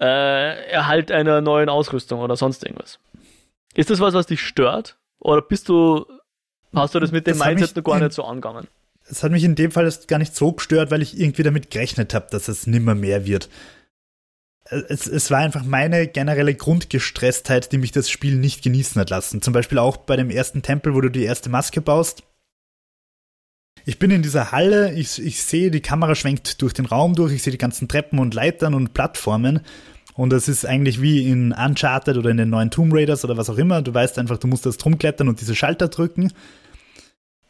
äh, 0.00 0.70
Erhalt 0.70 1.12
einer 1.12 1.40
neuen 1.40 1.68
Ausrüstung 1.68 2.20
oder 2.20 2.36
sonst 2.36 2.64
irgendwas. 2.64 2.98
Ist 3.74 3.90
das 3.90 4.00
was, 4.00 4.14
was 4.14 4.26
dich 4.26 4.40
stört? 4.40 4.98
Oder 5.18 5.42
bist 5.42 5.68
du, 5.68 6.06
hast 6.74 6.94
du 6.94 7.00
das 7.00 7.12
mit 7.12 7.26
dem 7.26 7.38
das 7.38 7.46
Mindset 7.46 7.76
noch 7.76 7.84
gar 7.84 8.00
nicht 8.00 8.12
so 8.12 8.24
angegangen? 8.24 8.66
Es 9.12 9.22
hat 9.22 9.30
mich 9.30 9.44
in 9.44 9.54
dem 9.54 9.70
Fall 9.70 9.92
gar 10.08 10.18
nicht 10.18 10.34
so 10.34 10.52
gestört, 10.52 10.90
weil 10.90 11.02
ich 11.02 11.20
irgendwie 11.20 11.42
damit 11.42 11.70
gerechnet 11.70 12.14
habe, 12.14 12.28
dass 12.30 12.48
es 12.48 12.66
nimmer 12.66 12.94
mehr 12.94 13.26
wird. 13.26 13.50
Es, 14.88 15.06
es 15.06 15.30
war 15.30 15.40
einfach 15.40 15.64
meine 15.64 16.06
generelle 16.06 16.54
Grundgestresstheit, 16.54 17.72
die 17.72 17.78
mich 17.78 17.92
das 17.92 18.08
Spiel 18.08 18.36
nicht 18.36 18.62
genießen 18.62 18.98
hat 18.98 19.10
lassen. 19.10 19.42
Zum 19.42 19.52
Beispiel 19.52 19.78
auch 19.78 19.98
bei 19.98 20.16
dem 20.16 20.30
ersten 20.30 20.62
Tempel, 20.62 20.94
wo 20.94 21.02
du 21.02 21.10
die 21.10 21.24
erste 21.24 21.50
Maske 21.50 21.82
baust. 21.82 22.22
Ich 23.84 23.98
bin 23.98 24.10
in 24.10 24.22
dieser 24.22 24.50
Halle, 24.50 24.94
ich, 24.94 25.22
ich 25.22 25.42
sehe, 25.42 25.70
die 25.70 25.80
Kamera 25.80 26.14
schwenkt 26.14 26.62
durch 26.62 26.72
den 26.72 26.86
Raum 26.86 27.14
durch, 27.14 27.32
ich 27.32 27.42
sehe 27.42 27.50
die 27.50 27.58
ganzen 27.58 27.88
Treppen 27.88 28.18
und 28.18 28.32
Leitern 28.32 28.72
und 28.74 28.94
Plattformen. 28.94 29.60
Und 30.14 30.32
es 30.32 30.48
ist 30.48 30.64
eigentlich 30.64 31.02
wie 31.02 31.28
in 31.28 31.52
Uncharted 31.52 32.16
oder 32.16 32.30
in 32.30 32.36
den 32.38 32.50
neuen 32.50 32.70
Tomb 32.70 32.94
Raiders 32.94 33.24
oder 33.24 33.36
was 33.36 33.50
auch 33.50 33.58
immer. 33.58 33.82
Du 33.82 33.92
weißt 33.92 34.18
einfach, 34.18 34.38
du 34.38 34.46
musst 34.46 34.64
das 34.64 34.78
drum 34.78 34.98
klettern 34.98 35.28
und 35.28 35.40
diese 35.40 35.54
Schalter 35.54 35.88
drücken. 35.88 36.32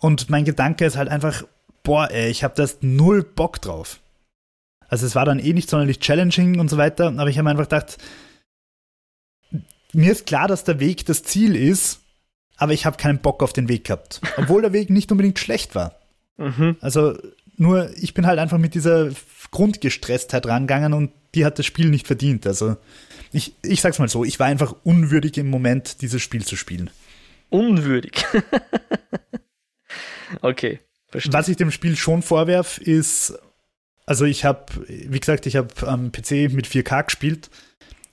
Und 0.02 0.30
mein 0.30 0.44
Gedanke 0.44 0.84
ist 0.84 0.96
halt 0.96 1.08
einfach, 1.08 1.44
boah, 1.84 2.10
ey, 2.10 2.28
ich 2.28 2.42
habe 2.42 2.54
das 2.56 2.78
null 2.80 3.22
Bock 3.22 3.62
drauf. 3.62 4.00
Also 4.88 5.06
es 5.06 5.14
war 5.14 5.24
dann 5.24 5.38
eh 5.38 5.52
nicht 5.52 5.70
sonderlich 5.70 6.00
challenging 6.00 6.58
und 6.58 6.68
so 6.68 6.76
weiter, 6.76 7.06
aber 7.06 7.30
ich 7.30 7.38
habe 7.38 7.48
einfach 7.48 7.68
gedacht, 7.68 7.98
mir 9.92 10.10
ist 10.10 10.26
klar, 10.26 10.48
dass 10.48 10.64
der 10.64 10.80
Weg 10.80 11.06
das 11.06 11.22
Ziel 11.22 11.54
ist, 11.54 12.00
aber 12.56 12.72
ich 12.72 12.84
habe 12.84 12.96
keinen 12.96 13.20
Bock 13.20 13.44
auf 13.44 13.52
den 13.52 13.68
Weg 13.68 13.84
gehabt. 13.84 14.20
Obwohl 14.36 14.62
der 14.62 14.72
Weg 14.72 14.90
nicht 14.90 15.12
unbedingt 15.12 15.38
schlecht 15.38 15.76
war. 15.76 15.94
Mhm. 16.36 16.76
Also 16.80 17.16
nur, 17.56 17.96
ich 17.96 18.12
bin 18.12 18.26
halt 18.26 18.40
einfach 18.40 18.58
mit 18.58 18.74
dieser 18.74 19.10
Grundgestresstheit 19.52 20.46
rangegangen 20.46 20.94
und 20.94 21.12
die 21.36 21.44
hat 21.44 21.60
das 21.60 21.66
Spiel 21.66 21.90
nicht 21.90 22.08
verdient. 22.08 22.44
Also 22.44 22.76
ich, 23.30 23.54
ich 23.62 23.80
sag's 23.80 24.00
mal 24.00 24.08
so, 24.08 24.24
ich 24.24 24.40
war 24.40 24.48
einfach 24.48 24.74
unwürdig 24.82 25.38
im 25.38 25.48
Moment, 25.48 26.02
dieses 26.02 26.20
Spiel 26.22 26.44
zu 26.44 26.56
spielen. 26.56 26.90
Unwürdig. 27.50 28.24
okay. 30.40 30.80
Verstehe. 31.08 31.32
Was 31.32 31.48
ich 31.48 31.56
dem 31.56 31.70
Spiel 31.70 31.96
schon 31.96 32.22
vorwerf, 32.22 32.78
ist, 32.78 33.34
also 34.06 34.24
ich 34.24 34.44
habe, 34.44 34.64
wie 34.88 35.20
gesagt, 35.20 35.46
ich 35.46 35.56
habe 35.56 35.68
am 35.86 36.10
PC 36.10 36.52
mit 36.52 36.66
4K 36.66 37.04
gespielt 37.04 37.50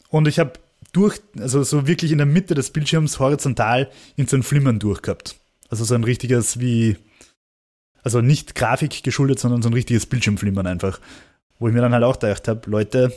und 0.10 0.28
ich 0.28 0.40
habe 0.40 0.54
durch, 0.92 1.22
also 1.40 1.64
so 1.64 1.88
wirklich 1.88 2.12
in 2.12 2.18
der 2.18 2.28
Mitte 2.28 2.56
des 2.56 2.72
Bildschirms 2.72 3.20
horizontal 3.20 3.90
in 4.16 4.28
so 4.28 4.36
ein 4.36 4.44
Flimmern 4.44 4.80
durchgehabt. 4.80 5.40
Also 5.70 5.86
so 5.86 5.96
ein 5.96 6.04
richtiges 6.04 6.60
wie, 6.60 6.98
also 8.04 8.22
nicht 8.22 8.56
Grafik 8.56 9.04
geschuldet, 9.04 9.40
sondern 9.40 9.62
so 9.62 9.70
ein 9.70 9.74
richtiges 9.74 10.06
Bildschirmflimmern 10.06 10.68
einfach. 10.68 11.00
Wo 11.60 11.68
ich 11.68 11.74
mir 11.74 11.82
dann 11.82 11.94
halt 11.94 12.04
auch 12.04 12.20
gedacht 12.20 12.48
habe, 12.48 12.70
Leute, 12.70 13.14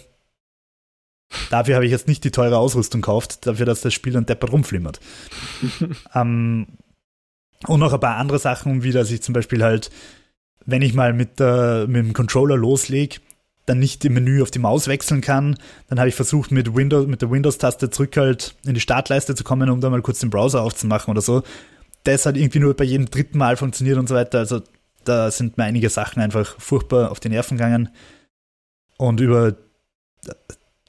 dafür 1.50 1.76
habe 1.76 1.86
ich 1.86 1.92
jetzt 1.92 2.08
nicht 2.08 2.24
die 2.24 2.30
teure 2.30 2.58
Ausrüstung 2.58 3.00
gekauft, 3.00 3.46
dafür, 3.46 3.66
dass 3.66 3.80
das 3.80 3.94
Spiel 3.94 4.12
dann 4.12 4.26
deppert 4.26 4.52
rumflimmert. 4.52 5.00
ähm, 6.14 6.66
und 7.66 7.80
noch 7.80 7.92
ein 7.92 8.00
paar 8.00 8.16
andere 8.16 8.38
Sachen, 8.38 8.82
wie 8.82 8.92
dass 8.92 9.10
ich 9.10 9.22
zum 9.22 9.32
Beispiel 9.32 9.62
halt, 9.62 9.90
wenn 10.64 10.82
ich 10.82 10.94
mal 10.94 11.12
mit, 11.12 11.40
der, 11.40 11.86
mit 11.88 12.04
dem 12.04 12.12
Controller 12.12 12.56
loslege, 12.56 13.20
dann 13.66 13.78
nicht 13.78 14.04
im 14.04 14.14
Menü 14.14 14.42
auf 14.42 14.50
die 14.50 14.58
Maus 14.58 14.88
wechseln 14.88 15.20
kann. 15.20 15.56
Dann 15.88 15.98
habe 15.98 16.08
ich 16.08 16.14
versucht, 16.14 16.50
mit, 16.50 16.74
Windows, 16.74 17.06
mit 17.06 17.22
der 17.22 17.30
Windows-Taste 17.30 17.90
zurück 17.90 18.16
halt 18.16 18.56
in 18.64 18.74
die 18.74 18.80
Startleiste 18.80 19.34
zu 19.34 19.44
kommen, 19.44 19.70
um 19.70 19.80
da 19.80 19.88
mal 19.88 20.02
kurz 20.02 20.18
den 20.18 20.30
Browser 20.30 20.62
aufzumachen 20.62 21.10
oder 21.10 21.20
so. 21.20 21.42
Das 22.04 22.26
hat 22.26 22.36
irgendwie 22.36 22.58
nur 22.58 22.74
bei 22.74 22.84
jedem 22.84 23.06
dritten 23.06 23.38
Mal 23.38 23.56
funktioniert 23.56 23.98
und 23.98 24.08
so 24.08 24.16
weiter. 24.16 24.40
Also 24.40 24.62
da 25.04 25.30
sind 25.30 25.58
mir 25.58 25.64
einige 25.64 25.90
Sachen 25.90 26.20
einfach 26.20 26.60
furchtbar 26.60 27.12
auf 27.12 27.20
die 27.20 27.28
Nerven 27.28 27.56
gegangen. 27.56 27.90
Und 28.98 29.20
über 29.20 29.54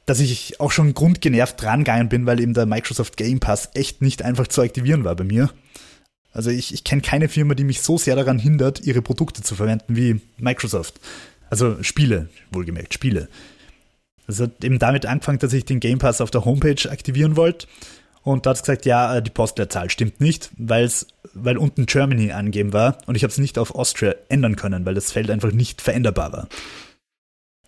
dass 0.05 0.19
ich 0.19 0.59
auch 0.59 0.71
schon 0.71 0.93
grundgenervt 0.93 1.61
dran 1.61 1.79
gegangen 1.79 2.09
bin, 2.09 2.25
weil 2.25 2.39
eben 2.39 2.53
der 2.53 2.65
Microsoft 2.65 3.17
Game 3.17 3.39
Pass 3.39 3.69
echt 3.73 4.01
nicht 4.01 4.21
einfach 4.21 4.47
zu 4.47 4.61
aktivieren 4.61 5.03
war 5.03 5.15
bei 5.15 5.23
mir. 5.23 5.49
Also 6.33 6.49
ich, 6.49 6.73
ich 6.73 6.83
kenne 6.83 7.01
keine 7.01 7.29
Firma, 7.29 7.53
die 7.53 7.63
mich 7.63 7.81
so 7.81 7.97
sehr 7.97 8.15
daran 8.15 8.39
hindert, 8.39 8.81
ihre 8.81 9.01
Produkte 9.01 9.43
zu 9.43 9.55
verwenden 9.55 9.95
wie 9.95 10.19
Microsoft. 10.37 10.99
Also 11.49 11.81
Spiele, 11.83 12.29
wohlgemerkt, 12.51 12.93
Spiele. 12.93 13.29
Es 14.27 14.39
hat 14.39 14.63
eben 14.63 14.79
damit 14.79 15.05
angefangen, 15.05 15.39
dass 15.39 15.53
ich 15.53 15.65
den 15.65 15.79
Game 15.79 15.99
Pass 15.99 16.21
auf 16.21 16.31
der 16.31 16.45
Homepage 16.45 16.89
aktivieren 16.89 17.35
wollte. 17.35 17.67
Und 18.23 18.45
da 18.45 18.51
hat 18.51 18.57
es 18.57 18.63
gesagt, 18.63 18.85
ja, 18.85 19.19
die 19.19 19.29
Postleitzahl 19.29 19.89
stimmt 19.89 20.21
nicht, 20.21 20.49
weil's, 20.57 21.07
weil 21.33 21.57
unten 21.57 21.85
Germany 21.85 22.31
angegeben 22.31 22.71
war 22.71 22.97
und 23.05 23.15
ich 23.15 23.23
habe 23.23 23.31
es 23.31 23.37
nicht 23.37 23.57
auf 23.57 23.75
Austria 23.75 24.15
ändern 24.29 24.55
können, 24.55 24.85
weil 24.85 24.95
das 24.95 25.11
Feld 25.11 25.29
einfach 25.29 25.51
nicht 25.51 25.81
veränderbar 25.81 26.31
war. 26.31 26.47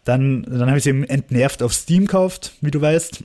Dann, 0.06 0.44
dann 0.44 0.68
habe 0.68 0.78
ich 0.78 0.84
es 0.84 0.88
eben 0.88 1.04
entnervt 1.04 1.62
auf 1.62 1.74
Steam 1.74 2.06
gekauft, 2.06 2.54
wie 2.62 2.72
du 2.72 2.80
weißt. 2.80 3.24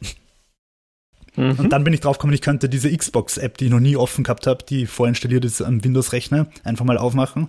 Mhm. 1.36 1.58
Und 1.58 1.70
dann 1.70 1.84
bin 1.84 1.92
ich 1.92 2.00
draufgekommen, 2.00 2.34
ich 2.34 2.42
könnte 2.42 2.68
diese 2.68 2.94
Xbox-App, 2.94 3.58
die 3.58 3.66
ich 3.66 3.70
noch 3.70 3.80
nie 3.80 3.96
offen 3.96 4.24
gehabt 4.24 4.46
habe, 4.46 4.64
die 4.64 4.86
vorinstalliert 4.86 5.44
ist 5.44 5.62
am 5.62 5.82
Windows-Rechner, 5.82 6.46
einfach 6.64 6.84
mal 6.84 6.98
aufmachen. 6.98 7.48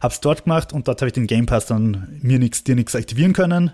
Hab's 0.00 0.20
dort 0.20 0.44
gemacht 0.44 0.72
und 0.72 0.88
dort 0.88 1.00
habe 1.02 1.08
ich 1.08 1.12
den 1.12 1.26
Game 1.26 1.46
Pass 1.46 1.66
dann 1.66 2.18
mir 2.22 2.38
nichts, 2.38 2.64
dir 2.64 2.74
nichts 2.74 2.94
aktivieren 2.94 3.34
können. 3.34 3.72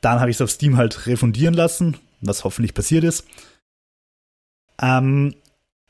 Dann 0.00 0.20
habe 0.20 0.30
ich 0.30 0.36
es 0.36 0.40
auf 0.40 0.50
Steam 0.50 0.76
halt 0.76 1.06
refundieren 1.06 1.54
lassen, 1.54 1.96
was 2.20 2.44
hoffentlich 2.44 2.74
passiert 2.74 3.04
ist. 3.04 3.26
Ähm, 4.80 5.34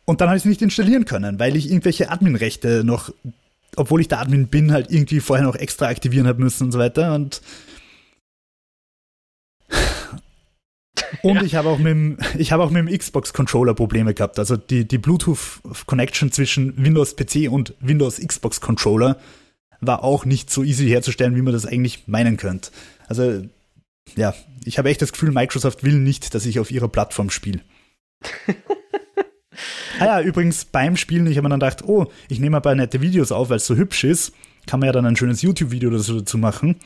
und 0.05 0.21
dann 0.21 0.29
habe 0.29 0.37
ich 0.37 0.43
es 0.43 0.49
nicht 0.49 0.62
installieren 0.62 1.05
können, 1.05 1.39
weil 1.39 1.57
ich 1.57 1.69
irgendwelche 1.69 2.11
Admin-Rechte 2.11 2.83
noch, 2.85 3.12
obwohl 3.77 4.01
ich 4.01 4.09
der 4.09 4.21
Admin 4.21 4.49
bin, 4.49 4.73
halt 4.73 4.91
irgendwie 4.91 5.21
vorher 5.21 5.47
noch 5.47 5.57
extra 5.57 5.87
aktivieren 5.87 6.27
habe 6.27 6.43
müssen 6.43 6.64
und 6.64 6.73
so 6.73 6.79
weiter. 6.79 7.14
Und 7.14 7.41
Und 11.23 11.37
ja. 11.37 11.43
ich 11.43 11.55
habe 11.55 11.69
auch 11.69 11.79
mit 11.79 11.89
dem, 11.89 12.19
ich 12.39 12.53
habe 12.53 12.63
auch 12.63 12.71
mit 12.71 12.87
dem 12.87 12.99
Xbox-Controller 12.99 13.75
Probleme 13.75 14.15
gehabt. 14.15 14.39
Also 14.39 14.57
die, 14.57 14.87
die 14.87 14.99
Bluetooth-Connection 14.99 16.33
zwischen 16.33 16.83
Windows 16.83 17.17
PC 17.17 17.51
und 17.51 17.75
Windows 17.81 18.21
Xbox 18.21 18.61
Controller 18.61 19.19
war 19.81 20.05
auch 20.05 20.25
nicht 20.25 20.51
so 20.51 20.63
easy 20.63 20.89
herzustellen, 20.89 21.37
wie 21.37 21.43
man 21.43 21.53
das 21.53 21.67
eigentlich 21.67 22.09
meinen 22.09 22.37
könnte. 22.37 22.71
Also, 23.09 23.43
ja, 24.17 24.35
ich 24.65 24.79
habe 24.79 24.89
echt 24.89 25.03
das 25.03 25.13
Gefühl, 25.13 25.33
Microsoft 25.33 25.85
will 25.85 25.99
nicht, 25.99 26.35
dass 26.35 26.47
ich 26.47 26.59
auf 26.59 26.71
ihrer 26.71 26.89
Plattform 26.89 27.31
spiele. 27.31 27.61
ah 30.01 30.05
ja, 30.05 30.21
übrigens 30.21 30.65
beim 30.65 30.97
Spielen, 30.97 31.27
ich 31.27 31.37
habe 31.37 31.49
mir 31.49 31.57
dann 31.57 31.61
gedacht, 31.61 31.85
oh, 31.87 32.07
ich 32.29 32.41
nehme 32.41 32.57
ein 32.57 32.63
paar 32.63 32.75
nette 32.75 33.01
Videos 33.01 33.33
auf, 33.33 33.51
weil 33.51 33.59
es 33.59 33.67
so 33.67 33.77
hübsch 33.77 34.05
ist. 34.05 34.33
Kann 34.67 34.81
man 34.81 34.89
ja 34.89 34.93
dann 34.93 35.07
ein 35.07 35.17
schönes 35.17 35.43
YouTube-Video 35.43 35.91
dazu 35.91 36.39
machen. 36.39 36.77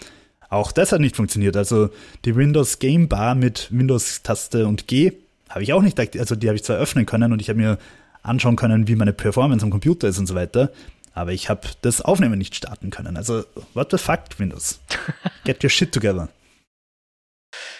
Auch 0.51 0.72
das 0.72 0.90
hat 0.92 1.01
nicht 1.01 1.16
funktioniert. 1.16 1.57
Also 1.57 1.90
die 2.24 2.36
Windows 2.36 2.80
Game 2.80 3.09
Bar 3.09 3.36
mit 3.36 3.68
Windows-Taste 3.70 4.66
und 4.66 4.88
G 4.88 5.12
habe 5.48 5.62
ich 5.62 5.72
auch 5.72 5.80
nicht, 5.80 5.98
also 5.98 6.36
die 6.36 6.48
habe 6.48 6.57
ich 6.57 6.64
zwar 6.64 6.76
öffnen 6.76 7.07
können 7.07 7.32
und 7.32 7.40
ich 7.40 7.48
habe 7.48 7.59
mir 7.59 7.78
anschauen 8.22 8.57
können, 8.57 8.88
wie 8.88 8.96
meine 8.96 9.12
Performance 9.12 9.64
am 9.64 9.70
Computer 9.70 10.09
ist 10.09 10.18
und 10.18 10.26
so 10.26 10.34
weiter, 10.34 10.70
aber 11.14 11.32
ich 11.32 11.48
habe 11.48 11.68
das 11.82 12.03
Aufnehmen 12.03 12.38
nicht 12.38 12.55
starten 12.55 12.90
können. 12.90 13.16
Also, 13.16 13.44
what 13.74 13.90
the 13.90 13.98
fuck, 13.98 14.20
Windows? 14.38 14.80
Get 15.44 15.62
your 15.64 15.70
shit 15.70 15.92
together. 15.92 16.28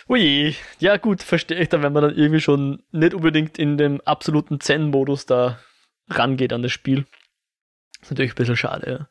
Ui, 0.09 0.55
ja 0.79 0.97
gut, 0.97 1.23
verstehe 1.23 1.61
ich 1.61 1.69
dann, 1.69 1.83
wenn 1.83 1.93
man 1.93 2.03
dann 2.03 2.17
irgendwie 2.17 2.41
schon 2.41 2.83
nicht 2.91 3.15
unbedingt 3.15 3.59
in 3.59 3.79
dem 3.79 4.01
absoluten 4.01 4.61
Zen-Modus 4.61 5.27
da 5.27 5.61
rangeht 6.09 6.53
an 6.53 6.63
das 6.63 6.73
Spiel. 6.73 7.07
ist 8.01 8.11
natürlich 8.11 8.33
ein 8.33 8.37
bisschen 8.37 8.57
schade, 8.57 9.09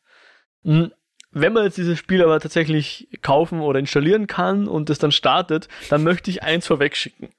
ja. 0.64 0.89
Wenn 1.32 1.54
man 1.54 1.64
jetzt 1.64 1.78
dieses 1.78 2.00
Spiel 2.00 2.24
aber 2.24 2.40
tatsächlich 2.40 3.08
kaufen 3.22 3.62
oder 3.62 3.80
installieren 3.80 4.26
kann 4.28 4.68
und 4.68 4.90
es 4.90 4.98
dann 4.98 5.12
startet, 5.12 5.68
dann 5.90 6.04
möchte 6.04 6.32
ich 6.32 6.42
eins 6.42 6.66
vorwegschicken. 6.66 7.30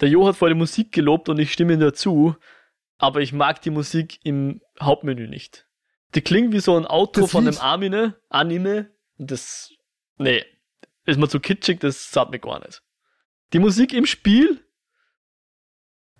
Der 0.00 0.08
Jo 0.08 0.26
hat 0.26 0.36
vor 0.36 0.48
der 0.48 0.56
Musik 0.56 0.92
gelobt 0.92 1.28
und 1.28 1.38
ich 1.38 1.52
stimme 1.52 1.74
ihm 1.74 1.80
dazu, 1.80 2.36
aber 2.98 3.20
ich 3.20 3.32
mag 3.32 3.62
die 3.62 3.70
Musik 3.70 4.18
im 4.24 4.60
Hauptmenü 4.80 5.28
nicht. 5.28 5.66
Die 6.14 6.20
klingt 6.20 6.52
wie 6.52 6.60
so 6.60 6.76
ein 6.76 6.86
Outro 6.86 7.22
das 7.22 7.30
von 7.30 7.46
einem 7.46 7.58
Anime, 7.58 8.16
Anime, 8.28 8.90
das, 9.18 9.72
nee, 10.18 10.44
ist 11.04 11.18
mir 11.18 11.28
zu 11.28 11.40
kitschig, 11.40 11.80
das 11.80 12.10
sagt 12.10 12.30
mir 12.30 12.38
gar 12.38 12.60
nicht. 12.60 12.82
Die 13.52 13.58
Musik 13.58 13.92
im 13.92 14.06
Spiel, 14.06 14.64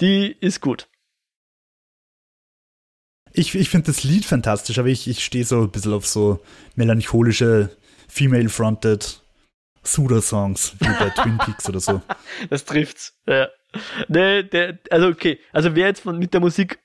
die 0.01 0.37
ist 0.41 0.61
gut. 0.61 0.89
Ich, 3.39 3.55
ich 3.55 3.69
finde 3.69 3.89
das 3.89 4.03
Lied 4.03 4.25
fantastisch, 4.25 4.79
aber 4.79 4.89
ich, 4.89 5.07
ich 5.09 5.23
stehe 5.23 5.45
so 5.45 5.63
ein 5.63 5.71
bisschen 5.71 5.93
auf 5.93 6.07
so 6.07 6.41
melancholische, 6.75 7.69
female-fronted 8.09 9.21
Suda-Songs, 9.83 10.75
wie 10.81 10.89
bei 10.89 11.11
Twin 11.23 11.37
Peaks 11.37 11.69
oder 11.69 11.81
so. 11.81 12.01
Das 12.49 12.65
trifft's, 12.65 13.15
ja. 13.27 13.49
Nee, 14.09 14.43
der, 14.43 14.79
also 14.91 15.09
okay, 15.09 15.39
also 15.53 15.75
wer 15.75 15.87
jetzt 15.87 16.01
von, 16.01 16.19
mit 16.19 16.33
der 16.33 16.41
Musik 16.41 16.79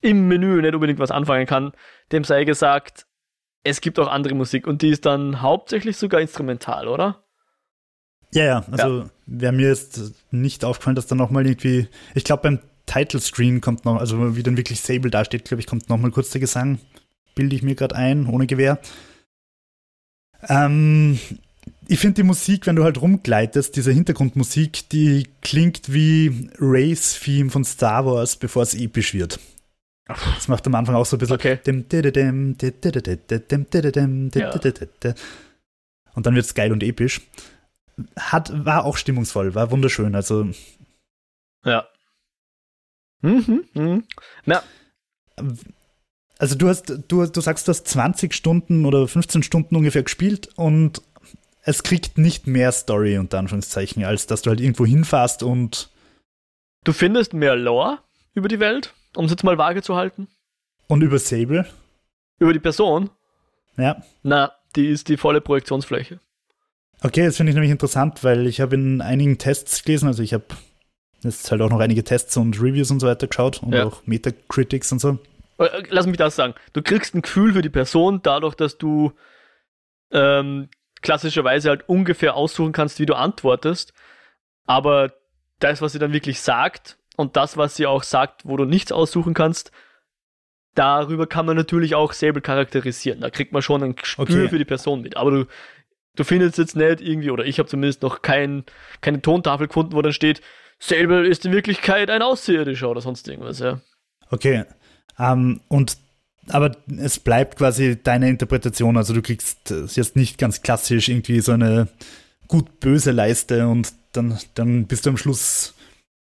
im 0.00 0.26
Menü 0.26 0.60
nicht 0.60 0.74
unbedingt 0.74 0.98
was 0.98 1.12
anfangen 1.12 1.46
kann, 1.46 1.72
dem 2.10 2.24
sei 2.24 2.42
gesagt, 2.42 3.06
es 3.62 3.80
gibt 3.80 4.00
auch 4.00 4.08
andere 4.08 4.34
Musik 4.34 4.66
und 4.66 4.82
die 4.82 4.90
ist 4.90 5.06
dann 5.06 5.40
hauptsächlich 5.40 5.96
sogar 5.96 6.20
instrumental, 6.20 6.88
oder? 6.88 7.24
Ja, 8.32 8.44
ja, 8.44 8.64
also 8.72 9.02
ja. 9.02 9.10
wäre 9.26 9.52
mir 9.52 9.68
jetzt 9.68 10.14
nicht 10.32 10.64
aufgefallen, 10.64 10.96
dass 10.96 11.06
da 11.06 11.14
nochmal 11.14 11.46
irgendwie, 11.46 11.86
ich 12.16 12.24
glaube 12.24 12.42
beim 12.42 12.58
Title 12.86 13.20
Screen 13.20 13.60
kommt 13.60 13.84
noch, 13.84 13.96
also 13.96 14.36
wie 14.36 14.42
dann 14.42 14.56
wirklich 14.56 14.80
Sable 14.80 15.10
dasteht, 15.10 15.44
glaube 15.44 15.60
ich, 15.60 15.66
kommt 15.66 15.88
nochmal 15.88 16.10
kurz 16.10 16.30
der 16.30 16.40
Gesang. 16.40 16.78
Bilde 17.34 17.54
ich 17.54 17.62
mir 17.62 17.74
gerade 17.74 17.94
ein, 17.94 18.26
ohne 18.26 18.46
Gewehr. 18.46 18.80
Ähm, 20.48 21.18
ich 21.88 21.98
finde 21.98 22.14
die 22.14 22.22
Musik, 22.22 22.66
wenn 22.66 22.76
du 22.76 22.84
halt 22.84 23.00
rumgleitest, 23.00 23.76
diese 23.76 23.92
Hintergrundmusik, 23.92 24.88
die 24.88 25.28
klingt 25.42 25.92
wie 25.92 26.50
Race-Theme 26.58 27.50
von 27.50 27.64
Star 27.64 28.06
Wars, 28.06 28.36
bevor 28.36 28.62
es 28.62 28.74
episch 28.74 29.14
wird. 29.14 29.38
Das 30.06 30.46
macht 30.48 30.66
am 30.66 30.74
Anfang 30.76 30.94
auch 30.94 31.06
so 31.06 31.16
ein 31.16 31.18
bisschen. 31.18 31.34
Okay. 31.34 31.58
Und 36.14 36.26
dann 36.26 36.34
wird 36.34 36.46
es 36.46 36.54
geil 36.54 36.72
und 36.72 36.82
episch. 36.82 37.20
Hat, 38.16 38.64
war 38.64 38.84
auch 38.84 38.96
stimmungsvoll, 38.96 39.54
war 39.54 39.70
wunderschön. 39.70 40.14
Also 40.14 40.48
Ja. 41.64 41.88
Mhm, 43.22 43.64
mhm. 43.74 44.04
Na, 44.44 44.62
Also 46.38 46.54
du 46.54 46.68
hast, 46.68 46.92
du, 47.08 47.26
du 47.26 47.40
sagst, 47.40 47.66
du 47.66 47.70
hast 47.70 47.86
20 47.88 48.34
Stunden 48.34 48.84
oder 48.84 49.08
15 49.08 49.42
Stunden 49.42 49.74
ungefähr 49.76 50.02
gespielt 50.02 50.48
und 50.56 51.00
es 51.62 51.82
kriegt 51.82 52.18
nicht 52.18 52.46
mehr 52.46 52.70
Story 52.72 53.18
unter 53.18 53.38
Anführungszeichen, 53.38 54.04
als 54.04 54.26
dass 54.26 54.42
du 54.42 54.50
halt 54.50 54.60
irgendwo 54.60 54.86
hinfährst 54.86 55.42
und, 55.42 55.90
du 56.84 56.92
findest 56.92 57.32
mehr 57.32 57.56
Lore 57.56 57.98
über 58.34 58.48
die 58.48 58.60
Welt, 58.60 58.94
um 59.16 59.24
es 59.24 59.30
jetzt 59.32 59.42
mal 59.44 59.58
vage 59.58 59.82
zu 59.82 59.96
halten. 59.96 60.28
und 60.88 61.02
über 61.02 61.18
Sable. 61.18 61.66
Über 62.38 62.52
die 62.52 62.60
Person. 62.60 63.10
Ja. 63.78 64.02
Na, 64.22 64.52
die 64.76 64.86
ist 64.88 65.08
die 65.08 65.16
volle 65.16 65.40
Projektionsfläche. 65.40 66.20
Okay, 67.02 67.24
das 67.26 67.36
finde 67.36 67.50
ich 67.50 67.54
nämlich 67.54 67.72
interessant, 67.72 68.22
weil 68.24 68.46
ich 68.46 68.60
habe 68.60 68.74
in 68.76 69.00
einigen 69.00 69.38
Tests 69.38 69.82
gelesen, 69.84 70.06
also 70.06 70.22
ich 70.22 70.32
habe 70.34 70.44
jetzt 71.22 71.50
halt 71.50 71.60
auch 71.62 71.70
noch 71.70 71.80
einige 71.80 72.04
Tests 72.04 72.36
und 72.36 72.60
Reviews 72.60 72.90
und 72.90 73.00
so 73.00 73.06
weiter 73.06 73.26
geschaut 73.26 73.62
und 73.62 73.72
Ja. 73.72 73.84
auch 73.86 74.02
Metacritics 74.06 74.92
und 74.92 74.98
so. 75.00 75.18
Äh, 75.58 75.82
Lass 75.88 76.06
mich 76.06 76.16
das 76.18 76.36
sagen. 76.36 76.54
Du 76.72 76.82
kriegst 76.82 77.14
ein 77.14 77.22
Gefühl 77.22 77.52
für 77.54 77.62
die 77.62 77.70
Person 77.70 78.20
dadurch, 78.22 78.54
dass 78.54 78.78
du 78.78 79.12
ähm, 80.12 80.68
klassischerweise 81.02 81.68
halt 81.70 81.88
ungefähr 81.88 82.34
aussuchen 82.34 82.72
kannst, 82.72 82.98
wie 83.00 83.06
du 83.06 83.14
antwortest. 83.14 83.92
Aber 84.66 85.12
das, 85.60 85.80
was 85.82 85.92
sie 85.92 85.98
dann 85.98 86.12
wirklich 86.12 86.40
sagt 86.40 86.98
und 87.16 87.36
das, 87.36 87.56
was 87.56 87.76
sie 87.76 87.86
auch 87.86 88.02
sagt, 88.02 88.44
wo 88.44 88.56
du 88.56 88.64
nichts 88.64 88.92
aussuchen 88.92 89.34
kannst, 89.34 89.70
darüber 90.74 91.26
kann 91.26 91.46
man 91.46 91.56
natürlich 91.56 91.94
auch 91.94 92.12
Sable 92.12 92.42
charakterisieren. 92.42 93.20
Da 93.20 93.30
kriegt 93.30 93.52
man 93.52 93.62
schon 93.62 93.82
ein 93.82 93.96
Gespür 93.96 94.22
Okay. 94.24 94.48
für 94.48 94.58
die 94.58 94.64
Person 94.64 95.00
mit. 95.00 95.16
Aber 95.16 95.30
du, 95.30 95.46
du 96.16 96.24
findest 96.24 96.58
jetzt 96.58 96.76
nicht 96.76 97.00
irgendwie, 97.00 97.30
oder 97.30 97.44
ich 97.46 97.58
habe 97.58 97.68
zumindest 97.68 98.02
noch 98.02 98.20
kein, 98.22 98.64
keine 99.00 99.22
Tontafel 99.22 99.68
gefunden, 99.68 99.94
wo 99.94 100.02
dann 100.02 100.12
steht, 100.12 100.42
Sable 100.78 101.26
ist 101.26 101.44
in 101.46 101.52
Wirklichkeit 101.52 102.10
ein 102.10 102.22
Außerirdischer 102.22 102.90
oder 102.90 103.00
sonst 103.00 103.28
irgendwas, 103.28 103.58
ja. 103.58 103.80
Okay. 104.30 104.64
Ähm, 105.18 105.60
und 105.68 105.96
aber 106.48 106.76
es 106.98 107.18
bleibt 107.18 107.56
quasi 107.56 108.00
deine 108.00 108.28
Interpretation, 108.28 108.96
also 108.96 109.12
du 109.14 109.22
kriegst 109.22 109.70
es 109.70 109.96
jetzt 109.96 110.14
nicht 110.14 110.38
ganz 110.38 110.62
klassisch 110.62 111.08
irgendwie 111.08 111.40
so 111.40 111.52
eine 111.52 111.88
gut-böse 112.46 113.10
Leiste 113.10 113.66
und 113.66 113.92
dann, 114.12 114.38
dann 114.54 114.86
bist 114.86 115.06
du 115.06 115.10
am 115.10 115.16
Schluss 115.16 115.74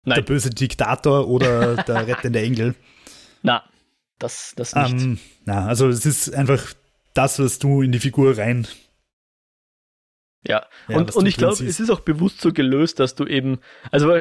der 0.05 0.17
Nein, 0.17 0.25
böse 0.25 0.51
Diktator 0.51 1.29
oder 1.29 1.77
der 1.85 2.07
rettende 2.07 2.41
Engel. 2.41 2.75
na, 3.43 3.63
das, 4.19 4.53
das 4.57 4.75
nicht. 4.75 4.93
Ähm, 4.93 5.19
na, 5.47 5.67
also 5.67 5.89
es 5.89 6.05
ist 6.05 6.35
einfach 6.35 6.75
das, 7.15 7.39
was 7.39 7.59
du 7.59 7.83
in 7.83 7.93
die 7.93 8.01
Figur 8.01 8.37
rein. 8.37 8.67
Ja, 10.47 10.67
Ja, 10.89 10.97
und, 10.97 11.15
und 11.15 11.27
ich 11.27 11.37
glaube, 11.37 11.53
es 11.65 11.81
ist 11.81 11.91
auch 11.91 12.01
bewusst 12.01 12.41
so 12.41 12.53
gelöst, 12.53 12.99
dass 12.99 13.15
du 13.15 13.27
eben, 13.27 13.61
also 13.91 14.21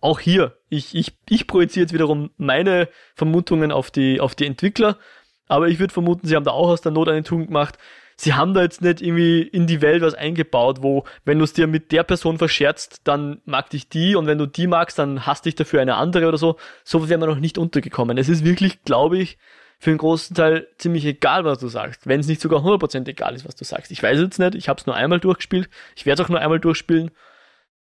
auch 0.00 0.20
hier, 0.20 0.56
ich, 0.68 0.94
ich, 0.94 1.12
ich 1.28 1.46
projiziere 1.46 1.84
jetzt 1.84 1.92
wiederum 1.92 2.30
meine 2.36 2.88
Vermutungen 3.14 3.70
auf 3.70 3.90
die, 3.90 4.20
auf 4.20 4.34
die 4.34 4.46
Entwickler, 4.46 4.98
aber 5.46 5.68
ich 5.68 5.78
würde 5.78 5.92
vermuten, 5.92 6.26
sie 6.26 6.36
haben 6.36 6.44
da 6.44 6.52
auch 6.52 6.68
aus 6.68 6.80
der 6.80 6.92
Not 6.92 7.08
eine 7.08 7.24
Tugend 7.24 7.48
gemacht. 7.48 7.76
Sie 8.16 8.34
haben 8.34 8.54
da 8.54 8.62
jetzt 8.62 8.82
nicht 8.82 9.00
irgendwie 9.00 9.42
in 9.42 9.66
die 9.66 9.80
Welt 9.80 10.02
was 10.02 10.14
eingebaut, 10.14 10.82
wo, 10.82 11.04
wenn 11.24 11.38
du 11.38 11.44
es 11.44 11.54
dir 11.54 11.66
mit 11.66 11.90
der 11.90 12.02
Person 12.02 12.38
verscherzt, 12.38 13.00
dann 13.04 13.40
mag 13.46 13.70
dich 13.70 13.88
die 13.88 14.14
und 14.14 14.26
wenn 14.26 14.38
du 14.38 14.46
die 14.46 14.66
magst, 14.66 14.98
dann 14.98 15.26
hasst 15.26 15.46
dich 15.46 15.54
dafür 15.54 15.80
eine 15.80 15.96
andere 15.96 16.28
oder 16.28 16.38
so. 16.38 16.56
So 16.84 17.08
wäre 17.08 17.18
man 17.18 17.30
noch 17.30 17.40
nicht 17.40 17.58
untergekommen. 17.58 18.18
Es 18.18 18.28
ist 18.28 18.44
wirklich, 18.44 18.84
glaube 18.84 19.18
ich, 19.18 19.38
für 19.80 19.90
einen 19.90 19.98
großen 19.98 20.36
Teil 20.36 20.68
ziemlich 20.76 21.06
egal, 21.06 21.44
was 21.44 21.58
du 21.58 21.68
sagst. 21.68 22.06
Wenn 22.06 22.20
es 22.20 22.26
nicht 22.26 22.42
sogar 22.42 22.60
100% 22.60 23.08
egal 23.08 23.34
ist, 23.34 23.48
was 23.48 23.56
du 23.56 23.64
sagst. 23.64 23.90
Ich 23.90 24.02
weiß 24.02 24.20
jetzt 24.20 24.38
nicht, 24.38 24.54
ich 24.54 24.68
habe 24.68 24.78
es 24.78 24.86
nur 24.86 24.94
einmal 24.94 25.20
durchgespielt. 25.20 25.70
Ich 25.96 26.04
werde 26.04 26.20
es 26.20 26.26
auch 26.26 26.28
nur 26.28 26.38
einmal 26.38 26.60
durchspielen. 26.60 27.10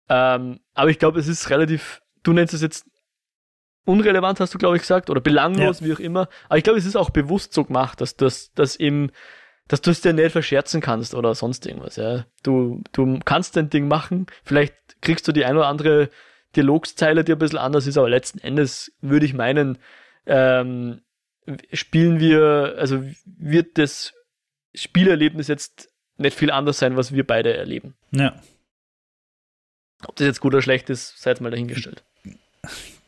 Ähm, 0.08 0.62
aber 0.74 0.90
ich 0.90 0.98
glaube, 0.98 1.20
es 1.20 1.28
ist 1.28 1.50
relativ, 1.50 2.02
du 2.24 2.32
nennst 2.32 2.54
es 2.54 2.62
jetzt 2.62 2.86
unrelevant, 3.84 4.40
hast 4.40 4.54
du, 4.54 4.58
glaube 4.58 4.78
ich, 4.78 4.84
gesagt, 4.84 5.10
oder 5.10 5.20
belanglos, 5.20 5.84
wie 5.84 5.94
auch 5.94 6.00
immer. 6.00 6.30
Aber 6.48 6.58
ich 6.58 6.64
glaube, 6.64 6.80
es 6.80 6.86
ist 6.86 6.96
auch 6.96 7.10
bewusst 7.10 7.54
so 7.54 7.66
gemacht, 7.66 8.00
dass 8.00 8.16
das, 8.16 8.54
dass 8.54 8.78
eben, 8.78 9.12
dass 9.68 9.82
du 9.82 9.92
es 9.92 10.00
dir 10.00 10.14
nicht 10.14 10.32
verscherzen 10.32 10.80
kannst 10.80 11.14
oder 11.14 11.36
sonst 11.36 11.66
irgendwas. 11.66 11.98
Ja. 11.98 12.26
Du, 12.44 12.82
du 12.94 13.20
kannst 13.26 13.58
dein 13.58 13.70
Ding 13.70 13.90
machen, 13.90 14.28
vielleicht 14.46 14.74
kriegst 15.02 15.28
du 15.28 15.34
die 15.34 15.44
ein 15.44 15.58
oder 15.58 15.68
andere 15.68 16.10
Dialogszeile, 16.56 17.26
die 17.26 17.34
ein 17.34 17.40
bisschen 17.40 17.60
anders 17.60 17.88
ist, 17.88 17.98
aber 17.98 18.10
letzten 18.10 18.40
Endes 18.40 18.94
würde 19.02 19.26
ich 19.26 19.34
meinen, 19.34 19.80
ähm, 20.26 21.02
spielen 21.72 22.20
wir, 22.20 22.76
also 22.78 23.04
wird 23.26 23.78
das 23.78 24.14
Spielerlebnis 24.74 25.48
jetzt 25.48 25.89
nicht 26.18 26.38
viel 26.38 26.52
anders 26.52 26.80
sein, 26.80 26.96
was 26.96 27.14
wir 27.14 27.26
beide 27.26 27.56
erleben. 27.56 27.96
Ja. 28.12 28.41
Ob 30.06 30.16
das 30.16 30.28
jetzt 30.28 30.41
gut 30.41 30.54
oder 30.54 30.62
schlecht 30.62 30.89
ist, 30.89 31.20
sei 31.20 31.32
jetzt 31.32 31.41
mal 31.41 31.52
dahingestellt. 31.52 32.04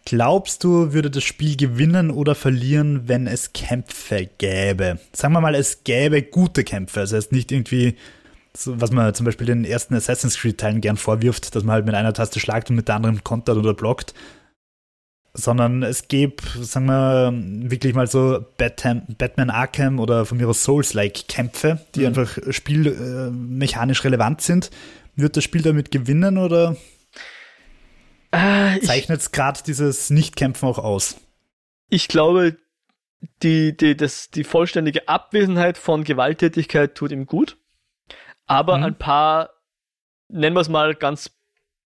Glaubst 0.05 0.63
du, 0.63 0.93
würde 0.93 1.09
das 1.09 1.23
Spiel 1.23 1.57
gewinnen 1.57 2.11
oder 2.11 2.35
verlieren, 2.35 3.07
wenn 3.07 3.25
es 3.25 3.53
Kämpfe 3.53 4.29
gäbe? 4.37 4.99
Sagen 5.13 5.33
wir 5.33 5.41
mal, 5.41 5.55
es 5.55 5.83
gäbe 5.83 6.21
gute 6.21 6.63
Kämpfe. 6.63 7.01
Also 7.01 7.17
es 7.17 7.25
ist 7.25 7.31
nicht 7.31 7.51
irgendwie, 7.51 7.97
was 8.65 8.91
man 8.91 9.13
zum 9.15 9.25
Beispiel 9.25 9.47
den 9.47 9.65
ersten 9.65 9.95
Assassin's 9.95 10.37
Creed-Teilen 10.37 10.81
gern 10.81 10.97
vorwirft, 10.97 11.55
dass 11.55 11.63
man 11.63 11.73
halt 11.73 11.85
mit 11.87 11.95
einer 11.95 12.13
Taste 12.13 12.39
schlagt 12.39 12.69
und 12.69 12.75
mit 12.75 12.87
der 12.87 12.95
anderen 12.95 13.23
kontert 13.23 13.57
oder 13.57 13.73
blockt. 13.73 14.13
Sondern 15.37 15.83
es 15.83 16.07
gäbe, 16.07 16.35
sagen 16.61 16.85
wir, 16.85 17.33
wirklich 17.69 17.93
mal 17.93 18.07
so 18.07 18.45
Batman 18.57 19.49
Arkham 19.49 19.99
oder 19.99 20.25
von 20.25 20.37
mir 20.37 20.47
aus 20.47 20.63
Souls-like 20.63 21.27
Kämpfe, 21.27 21.85
die 21.93 22.01
Mhm. 22.01 22.05
einfach 22.07 22.37
spielmechanisch 22.51 24.03
relevant 24.05 24.39
sind. 24.41 24.71
Wird 25.17 25.35
das 25.35 25.43
Spiel 25.43 25.61
damit 25.61 25.91
gewinnen 25.91 26.37
oder 26.37 26.77
Äh, 28.33 28.77
ich, 28.77 28.83
zeichnet 28.85 29.19
es 29.21 29.31
gerade 29.31 29.59
dieses 29.65 30.09
Nicht-Kämpfen 30.09 30.67
auch 30.67 30.79
aus? 30.79 31.17
ich 31.89 32.07
glaube, 32.07 32.57
die, 33.43 33.75
die, 33.75 33.95
das, 33.95 34.29
die 34.31 34.43
vollständige 34.43 35.07
Abwesenheit 35.07 35.77
von 35.77 36.03
Gewalttätigkeit 36.03 36.95
tut 36.95 37.11
ihm 37.11 37.25
gut. 37.25 37.57
Aber 38.45 38.77
Mhm. 38.77 38.83
ein 38.83 38.97
paar, 38.97 39.49
nennen 40.29 40.55
wir 40.55 40.61
es 40.61 40.69
mal 40.69 40.95
ganz 40.95 41.31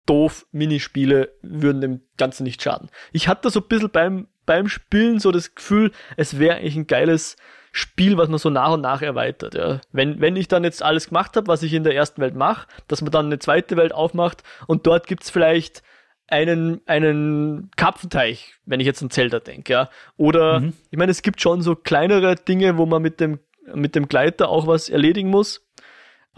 doof, 0.10 0.46
Minispiele 0.52 1.32
würden 1.42 1.82
dem 1.82 2.02
Ganzen 2.18 2.44
nicht 2.44 2.62
schaden. 2.64 2.90
Ich 3.12 3.28
hatte 3.28 3.50
so 3.50 3.60
ein 3.60 3.68
bisschen 3.68 3.92
beim, 3.92 4.28
beim 4.46 4.68
Spielen 4.68 5.20
so 5.20 5.32
das 5.32 5.54
Gefühl, 5.56 5.92
es 6.18 6.40
wäre 6.40 6.56
eigentlich 6.58 6.76
ein 6.76 6.88
geiles 6.88 7.36
Spiel, 7.72 8.18
was 8.18 8.30
man 8.30 8.40
so 8.40 8.50
nach 8.50 8.74
und 8.74 8.82
nach 8.82 9.04
erweitert. 9.04 9.54
Ja. 9.54 9.82
Wenn, 9.92 10.20
wenn 10.20 10.36
ich 10.36 10.48
dann 10.48 10.64
jetzt 10.64 10.82
alles 10.82 11.10
gemacht 11.10 11.38
habe, 11.38 11.48
was 11.48 11.62
ich 11.62 11.74
in 11.74 11.84
der 11.84 11.94
ersten 11.96 12.20
Welt 12.22 12.34
mache, 12.36 12.68
dass 12.88 13.02
man 13.02 13.12
dann 13.12 13.28
eine 13.28 13.38
zweite 13.38 13.78
Welt 13.78 13.94
aufmacht 13.94 14.42
und 14.66 14.88
dort 14.88 15.06
gibt's 15.06 15.30
vielleicht 15.30 15.84
einen, 16.28 16.82
einen 16.88 17.70
Karpfenteich, 17.76 18.56
wenn 18.66 18.80
ich 18.80 18.88
jetzt 18.88 19.02
an 19.04 19.12
Zelda 19.12 19.40
denke, 19.40 19.74
ja. 19.74 19.90
Oder, 20.18 20.62
Mhm. 20.62 20.74
ich 20.90 20.98
meine, 20.98 21.12
es 21.12 21.22
gibt 21.22 21.42
schon 21.42 21.62
so 21.62 21.76
kleinere 21.76 22.36
Dinge, 22.36 22.78
wo 22.78 22.86
man 22.88 23.02
mit 23.04 23.20
dem, 23.20 23.40
mit 23.76 23.94
dem 23.96 24.08
Gleiter 24.08 24.50
auch 24.50 24.66
was 24.66 24.90
erledigen 24.90 25.30
muss. 25.30 25.68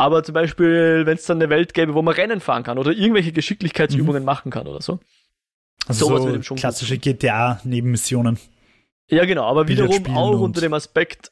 Aber 0.02 0.24
zum 0.24 0.34
Beispiel, 0.34 1.06
wenn 1.06 1.16
es 1.16 1.26
dann 1.26 1.38
eine 1.38 1.52
Welt 1.52 1.76
gäbe, 1.76 1.94
wo 1.94 2.02
man 2.02 2.16
Rennen 2.16 2.40
fahren 2.40 2.64
kann 2.64 2.80
oder 2.80 2.92
irgendwelche 2.92 3.32
Geschicklichkeitsübungen 3.32 4.26
machen 4.26 4.52
kann 4.52 4.66
oder 4.66 4.82
so. 4.82 5.00
Also 5.86 6.08
so 6.08 6.28
ihm 6.28 6.42
schon 6.42 6.58
klassische 6.58 6.98
GTA-Nebenmissionen. 6.98 8.40
Ja, 9.10 9.26
genau, 9.26 9.46
aber 9.46 9.68
wiederum 9.68 10.18
auch 10.18 10.40
unter 10.40 10.60
dem 10.60 10.74
Aspekt, 10.74 11.32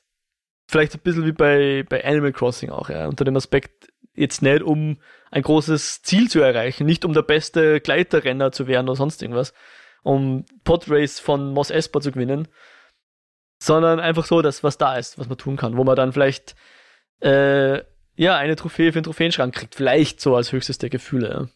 vielleicht 0.67 0.93
ein 0.93 0.99
bisschen 0.99 1.25
wie 1.25 1.31
bei, 1.31 1.83
bei 1.89 2.05
Animal 2.05 2.31
Crossing 2.31 2.69
auch, 2.69 2.89
ja, 2.89 3.07
unter 3.07 3.25
dem 3.25 3.35
Aspekt, 3.35 3.91
jetzt 4.13 4.43
nicht 4.43 4.61
um 4.61 4.97
ein 5.31 5.41
großes 5.41 6.03
Ziel 6.03 6.29
zu 6.29 6.39
erreichen, 6.39 6.85
nicht 6.85 7.05
um 7.05 7.13
der 7.13 7.23
beste 7.23 7.81
Gleiterrenner 7.81 8.51
zu 8.51 8.67
werden 8.67 8.87
oder 8.87 8.97
sonst 8.97 9.23
irgendwas, 9.23 9.55
um 10.03 10.45
Podrace 10.63 11.19
von 11.19 11.53
Moss 11.53 11.71
Esper 11.71 12.01
zu 12.01 12.11
gewinnen, 12.11 12.47
sondern 13.59 13.99
einfach 13.99 14.25
so, 14.25 14.43
dass 14.43 14.63
was 14.63 14.77
da 14.77 14.95
ist, 14.95 15.17
was 15.17 15.27
man 15.27 15.39
tun 15.39 15.57
kann, 15.57 15.75
wo 15.75 15.83
man 15.83 15.95
dann 15.95 16.13
vielleicht 16.13 16.55
äh, 17.21 17.81
ja 18.23 18.37
eine 18.37 18.55
Trophäe 18.55 18.91
für 18.91 18.99
den 18.99 19.05
Trophäenschrank 19.05 19.55
kriegt, 19.55 19.75
vielleicht 19.75 20.21
so 20.21 20.35
als 20.35 20.51
höchstes 20.51 20.77
der 20.77 20.89
Gefühle. 20.89 21.29
Ja. 21.29 21.47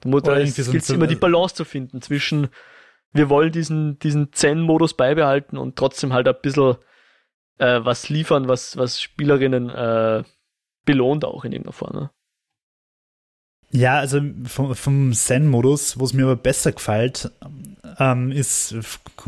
Da 0.00 0.08
muss 0.08 0.22
Zel- 0.22 0.94
immer 0.94 1.06
die 1.06 1.16
Balance 1.16 1.54
zu 1.54 1.64
finden 1.64 2.00
zwischen 2.00 2.48
wir 3.12 3.30
wollen 3.30 3.50
diesen, 3.50 3.98
diesen 3.98 4.32
Zen-Modus 4.32 4.94
beibehalten 4.94 5.56
und 5.56 5.76
trotzdem 5.76 6.12
halt 6.12 6.28
ein 6.28 6.34
bisschen 6.42 6.76
äh, 7.58 7.80
was 7.82 8.10
liefern, 8.10 8.46
was, 8.46 8.76
was 8.76 9.00
Spielerinnen 9.00 9.70
äh, 9.70 10.22
belohnt 10.84 11.24
auch 11.24 11.44
in 11.44 11.52
irgendeiner 11.52 11.72
Form. 11.72 11.96
Ne? 11.96 12.10
Ja, 13.70 13.98
also 13.98 14.20
vom, 14.44 14.74
vom 14.74 15.12
Zen-Modus, 15.12 15.98
wo 15.98 16.04
es 16.04 16.12
mir 16.12 16.24
aber 16.24 16.36
besser 16.36 16.72
gefällt, 16.72 17.30
ähm, 17.98 18.32
ist, 18.32 18.74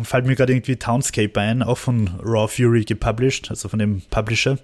fällt 0.02 0.26
mir 0.26 0.36
gerade 0.36 0.52
irgendwie 0.52 0.76
Townscape 0.76 1.40
ein, 1.40 1.62
auch 1.62 1.78
von 1.78 2.08
Raw 2.22 2.48
Fury 2.48 2.84
gepublished, 2.84 3.50
also 3.50 3.68
von 3.68 3.78
dem 3.78 4.02
Publisher, 4.10 4.58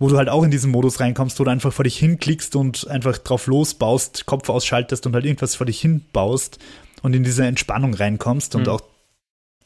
wo 0.00 0.08
du 0.08 0.16
halt 0.16 0.28
auch 0.28 0.42
in 0.42 0.50
diesen 0.50 0.72
Modus 0.72 0.98
reinkommst, 0.98 1.38
wo 1.38 1.44
du 1.44 1.50
einfach 1.50 1.72
vor 1.72 1.84
dich 1.84 1.98
hinklickst 1.98 2.56
und 2.56 2.88
einfach 2.88 3.18
drauf 3.18 3.46
losbaust, 3.46 4.26
Kopf 4.26 4.48
ausschaltest 4.48 5.06
und 5.06 5.14
halt 5.14 5.24
irgendwas 5.26 5.54
vor 5.54 5.66
dich 5.66 5.80
hin 5.80 6.04
baust 6.12 6.58
und 7.02 7.14
in 7.14 7.22
diese 7.22 7.44
Entspannung 7.46 7.94
reinkommst 7.94 8.54
und 8.56 8.62
Mhm. 8.62 8.68
auch 8.68 8.82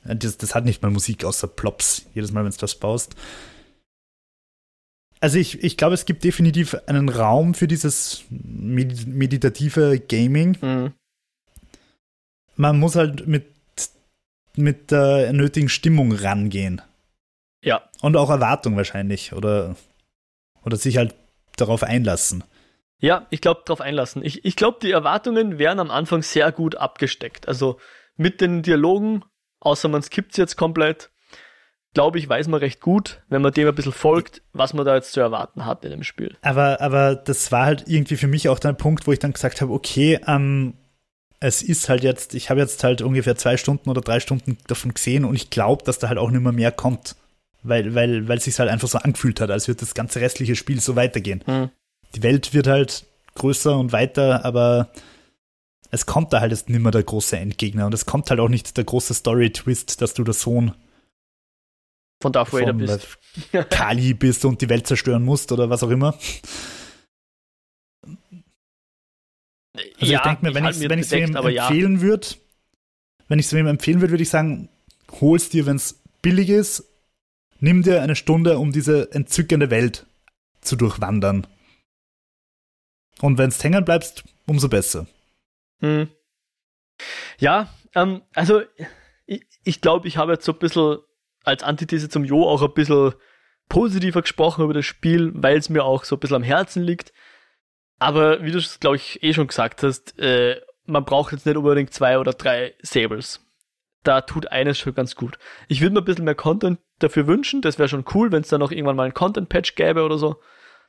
Das, 0.06 0.36
das 0.36 0.54
hat 0.54 0.66
nicht 0.66 0.82
mal 0.82 0.90
Musik 0.90 1.24
außer 1.24 1.46
Plops, 1.46 2.04
jedes 2.12 2.30
Mal, 2.30 2.44
wenn 2.44 2.50
du 2.50 2.58
das 2.58 2.74
baust. 2.74 3.16
Also 5.18 5.38
ich, 5.38 5.64
ich 5.64 5.78
glaube, 5.78 5.94
es 5.94 6.04
gibt 6.04 6.24
definitiv 6.24 6.76
einen 6.86 7.08
Raum 7.08 7.54
für 7.54 7.66
dieses 7.66 8.24
meditative 8.28 9.98
Gaming. 10.06 10.58
Mhm. 10.60 10.92
Man 12.56 12.78
muss 12.78 12.96
halt 12.96 13.26
mit, 13.26 13.46
mit 14.56 14.90
der 14.90 15.32
nötigen 15.32 15.70
Stimmung 15.70 16.12
rangehen. 16.12 16.82
Ja. 17.64 17.88
Und 18.02 18.16
auch 18.18 18.28
Erwartung 18.28 18.76
wahrscheinlich. 18.76 19.32
Oder, 19.32 19.74
oder 20.64 20.76
sich 20.76 20.96
halt 20.96 21.14
darauf 21.56 21.82
einlassen. 21.82 22.44
Ja, 22.98 23.26
ich 23.30 23.40
glaube, 23.40 23.62
darauf 23.64 23.80
einlassen. 23.80 24.24
Ich, 24.24 24.44
ich 24.44 24.56
glaube, 24.56 24.78
die 24.80 24.90
Erwartungen 24.90 25.58
werden 25.58 25.80
am 25.80 25.90
Anfang 25.90 26.22
sehr 26.22 26.50
gut 26.52 26.76
abgesteckt. 26.76 27.48
Also 27.48 27.78
mit 28.16 28.40
den 28.40 28.62
Dialogen, 28.62 29.24
außer 29.60 29.88
man 29.88 30.02
skippt 30.02 30.38
jetzt 30.38 30.56
komplett, 30.56 31.10
glaube 31.92 32.18
ich, 32.18 32.28
weiß 32.28 32.48
man 32.48 32.60
recht 32.60 32.80
gut, 32.80 33.22
wenn 33.28 33.42
man 33.42 33.52
dem 33.52 33.68
ein 33.68 33.74
bisschen 33.74 33.92
folgt, 33.92 34.42
was 34.52 34.74
man 34.74 34.84
da 34.84 34.94
jetzt 34.94 35.12
zu 35.12 35.20
erwarten 35.20 35.64
hat 35.66 35.84
in 35.84 35.90
dem 35.90 36.02
Spiel. 36.02 36.36
Aber, 36.42 36.80
aber 36.80 37.14
das 37.14 37.52
war 37.52 37.66
halt 37.66 37.84
irgendwie 37.86 38.16
für 38.16 38.26
mich 38.26 38.48
auch 38.48 38.58
der 38.58 38.72
Punkt, 38.72 39.06
wo 39.06 39.12
ich 39.12 39.18
dann 39.18 39.32
gesagt 39.32 39.60
habe, 39.60 39.72
okay, 39.72 40.18
ähm, 40.26 40.74
es 41.40 41.62
ist 41.62 41.88
halt 41.88 42.02
jetzt, 42.02 42.34
ich 42.34 42.48
habe 42.50 42.60
jetzt 42.60 42.82
halt 42.84 43.02
ungefähr 43.02 43.36
zwei 43.36 43.56
Stunden 43.56 43.90
oder 43.90 44.00
drei 44.00 44.18
Stunden 44.18 44.56
davon 44.66 44.94
gesehen 44.94 45.24
und 45.24 45.34
ich 45.34 45.50
glaube, 45.50 45.84
dass 45.84 45.98
da 45.98 46.08
halt 46.08 46.18
auch 46.18 46.30
nicht 46.30 46.40
mehr 46.40 46.52
mehr 46.52 46.72
kommt. 46.72 47.16
Weil, 47.64 47.94
weil, 47.94 48.28
weil 48.28 48.38
es 48.38 48.44
sich 48.44 48.58
halt 48.58 48.70
einfach 48.70 48.88
so 48.88 48.98
angefühlt 48.98 49.40
hat, 49.40 49.50
als 49.50 49.68
würde 49.68 49.80
das 49.80 49.94
ganze 49.94 50.20
restliche 50.20 50.54
Spiel 50.54 50.80
so 50.80 50.96
weitergehen. 50.96 51.42
Hm. 51.46 51.70
Die 52.14 52.22
Welt 52.22 52.52
wird 52.52 52.66
halt 52.66 53.06
größer 53.34 53.76
und 53.76 53.90
weiter, 53.90 54.44
aber 54.44 54.92
es 55.90 56.06
kommt 56.06 56.32
da 56.32 56.40
halt 56.40 56.52
jetzt 56.52 56.68
nicht 56.68 56.80
mehr 56.80 56.92
der 56.92 57.02
große 57.02 57.36
Endgegner 57.36 57.86
und 57.86 57.94
es 57.94 58.04
kommt 58.04 58.28
halt 58.30 58.38
auch 58.40 58.48
nicht 58.48 58.76
der 58.76 58.84
große 58.84 59.14
Story-Twist, 59.14 60.02
dass 60.02 60.12
du 60.12 60.24
der 60.24 60.34
Sohn 60.34 60.74
von 62.20 62.32
Darth 62.32 62.52
Vader 62.52 62.72
bist. 62.72 63.18
Kali 63.70 64.14
bist 64.14 64.44
und 64.44 64.60
die 64.60 64.68
Welt 64.68 64.86
zerstören 64.86 65.24
musst 65.24 65.50
oder 65.52 65.70
was 65.70 65.82
auch 65.82 65.90
immer. 65.90 66.18
Also 70.00 70.12
ja, 70.12 70.18
ich 70.18 70.22
denke 70.22 70.46
mir, 70.46 70.54
wenn 70.54 70.64
ich 70.64 70.70
es 70.70 70.78
bedeckt, 70.78 71.10
wem 71.10 71.36
empfehlen 71.36 71.96
ja. 71.96 72.00
würde, 72.00 72.26
wenn 73.28 73.38
ich 73.38 73.46
es 73.46 73.52
wem 73.52 73.66
empfehlen 73.66 74.00
würde, 74.00 74.12
würde 74.12 74.22
ich 74.22 74.30
sagen, 74.30 74.68
hol's 75.20 75.48
dir, 75.48 75.66
wenn 75.66 75.76
es 75.76 76.00
billig 76.22 76.48
ist, 76.48 76.84
nimm 77.64 77.82
dir 77.82 78.02
eine 78.02 78.14
Stunde, 78.14 78.58
um 78.58 78.72
diese 78.72 79.10
entzückende 79.12 79.70
Welt 79.70 80.06
zu 80.60 80.76
durchwandern. 80.76 81.46
Und 83.20 83.38
wenn 83.38 83.48
es 83.48 83.64
hängen 83.64 83.84
bleibst, 83.84 84.24
umso 84.46 84.68
besser. 84.68 85.06
Hm. 85.80 86.08
Ja, 87.38 87.72
ähm, 87.94 88.22
also 88.34 88.62
ich, 89.26 89.46
ich 89.64 89.80
glaube, 89.80 90.06
ich 90.06 90.18
habe 90.18 90.32
jetzt 90.32 90.44
so 90.44 90.52
ein 90.52 90.58
bisschen 90.58 90.98
als 91.42 91.62
Antithese 91.62 92.08
zum 92.08 92.24
Jo 92.24 92.44
auch 92.44 92.62
ein 92.62 92.74
bisschen 92.74 93.14
positiver 93.68 94.20
gesprochen 94.20 94.64
über 94.64 94.74
das 94.74 94.84
Spiel, 94.84 95.32
weil 95.34 95.56
es 95.56 95.70
mir 95.70 95.84
auch 95.84 96.04
so 96.04 96.16
ein 96.16 96.20
bisschen 96.20 96.36
am 96.36 96.42
Herzen 96.42 96.82
liegt. 96.82 97.12
Aber 97.98 98.42
wie 98.44 98.52
du 98.52 98.58
es, 98.58 98.78
glaube 98.78 98.96
ich, 98.96 99.22
eh 99.22 99.32
schon 99.32 99.46
gesagt 99.46 99.82
hast, 99.82 100.18
äh, 100.18 100.60
man 100.84 101.04
braucht 101.04 101.32
jetzt 101.32 101.46
nicht 101.46 101.56
unbedingt 101.56 101.94
zwei 101.94 102.18
oder 102.18 102.34
drei 102.34 102.74
Sables. 102.82 103.40
Da 104.04 104.20
tut 104.20 104.52
eines 104.52 104.78
schon 104.78 104.94
ganz 104.94 105.16
gut. 105.16 105.38
Ich 105.66 105.80
würde 105.80 105.94
mir 105.94 106.00
ein 106.00 106.04
bisschen 106.04 106.24
mehr 106.24 106.34
Content 106.34 106.78
dafür 106.98 107.26
wünschen. 107.26 107.62
Das 107.62 107.78
wäre 107.78 107.88
schon 107.88 108.04
cool, 108.14 108.30
wenn 108.30 108.42
es 108.42 108.48
da 108.48 108.58
noch 108.58 108.70
irgendwann 108.70 108.96
mal 108.96 109.04
ein 109.06 109.14
Content-Patch 109.14 109.74
gäbe 109.74 110.04
oder 110.04 110.18
so, 110.18 110.36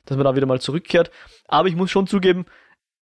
dass 0.04 0.16
man 0.16 0.24
da 0.24 0.36
wieder 0.36 0.46
mal 0.46 0.60
zurückkehrt. 0.60 1.10
Aber 1.48 1.68
ich 1.68 1.76
muss 1.76 1.90
schon 1.90 2.06
zugeben, 2.06 2.46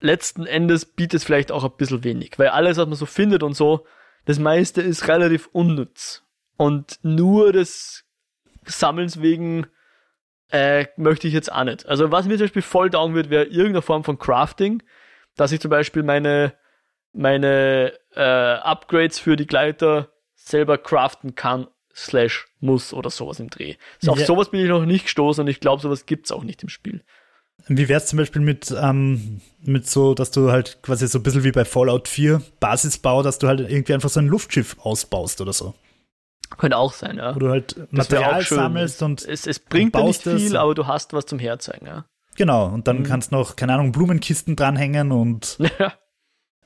letzten 0.01 0.45
Endes 0.45 0.85
bietet 0.85 1.15
es 1.15 1.23
vielleicht 1.23 1.51
auch 1.51 1.63
ein 1.63 1.77
bisschen 1.77 2.03
wenig, 2.03 2.37
weil 2.37 2.49
alles, 2.49 2.77
was 2.77 2.87
man 2.87 2.95
so 2.95 3.05
findet 3.05 3.43
und 3.43 3.53
so, 3.53 3.85
das 4.25 4.39
meiste 4.39 4.81
ist 4.81 5.07
relativ 5.07 5.49
unnütz. 5.51 6.23
Und 6.57 6.99
nur 7.03 7.53
des 7.53 8.05
Sammelns 8.65 9.21
wegen 9.21 9.67
äh, 10.51 10.87
möchte 10.97 11.27
ich 11.27 11.33
jetzt 11.33 11.51
auch 11.51 11.63
nicht. 11.63 11.85
Also 11.87 12.11
was 12.11 12.25
mir 12.25 12.37
zum 12.37 12.45
Beispiel 12.45 12.61
voll 12.61 12.89
down 12.89 13.13
wird, 13.13 13.29
wäre 13.29 13.45
irgendeine 13.45 13.81
Form 13.81 14.03
von 14.03 14.17
Crafting, 14.17 14.83
dass 15.35 15.51
ich 15.51 15.59
zum 15.59 15.71
Beispiel 15.71 16.03
meine, 16.03 16.53
meine 17.13 17.93
äh, 18.15 18.21
Upgrades 18.21 19.19
für 19.19 19.35
die 19.35 19.47
Gleiter 19.47 20.09
selber 20.35 20.77
craften 20.77 21.35
kann, 21.35 21.67
slash 21.95 22.47
muss 22.59 22.93
oder 22.93 23.09
sowas 23.09 23.39
im 23.39 23.49
Dreh. 23.49 23.75
Also 24.01 24.07
ja. 24.07 24.11
Auf 24.13 24.25
sowas 24.25 24.51
bin 24.51 24.61
ich 24.61 24.69
noch 24.69 24.85
nicht 24.85 25.05
gestoßen 25.05 25.43
und 25.43 25.47
ich 25.47 25.59
glaube, 25.59 25.81
sowas 25.81 26.05
gibt 26.05 26.25
es 26.25 26.31
auch 26.31 26.43
nicht 26.43 26.63
im 26.63 26.69
Spiel. 26.69 27.03
Wie 27.67 27.89
wäre 27.89 27.97
es 27.97 28.07
zum 28.07 28.17
Beispiel 28.17 28.41
mit, 28.41 28.73
ähm, 28.81 29.41
mit 29.61 29.87
so, 29.87 30.13
dass 30.13 30.31
du 30.31 30.51
halt 30.51 30.79
quasi 30.81 31.07
so 31.07 31.19
ein 31.19 31.23
bisschen 31.23 31.43
wie 31.43 31.51
bei 31.51 31.65
Fallout 31.65 32.07
4 32.07 32.41
Basisbau, 32.59 33.21
dass 33.21 33.37
du 33.37 33.47
halt 33.47 33.59
irgendwie 33.59 33.93
einfach 33.93 34.09
so 34.09 34.19
ein 34.19 34.27
Luftschiff 34.27 34.77
ausbaust 34.79 35.41
oder 35.41 35.53
so? 35.53 35.75
Könnte 36.57 36.77
auch 36.77 36.93
sein, 36.93 37.17
ja. 37.17 37.35
Wo 37.35 37.39
du 37.39 37.49
halt 37.49 37.75
Material 37.91 38.41
sammelst 38.41 39.03
und. 39.03 39.23
Es, 39.23 39.45
es 39.45 39.59
bringt 39.59 39.93
dir 39.93 40.03
nicht 40.03 40.23
viel, 40.23 40.57
aber 40.57 40.73
du 40.73 40.87
hast 40.87 41.13
was 41.13 41.25
zum 41.25 41.37
Herzeigen, 41.37 41.85
ja. 41.85 42.05
Genau, 42.35 42.67
und 42.67 42.87
dann 42.87 42.99
mhm. 42.99 43.03
kannst 43.03 43.31
noch, 43.31 43.55
keine 43.55 43.73
Ahnung, 43.73 43.91
Blumenkisten 43.91 44.55
dranhängen 44.55 45.11
und 45.11 45.57
ja. 45.79 45.93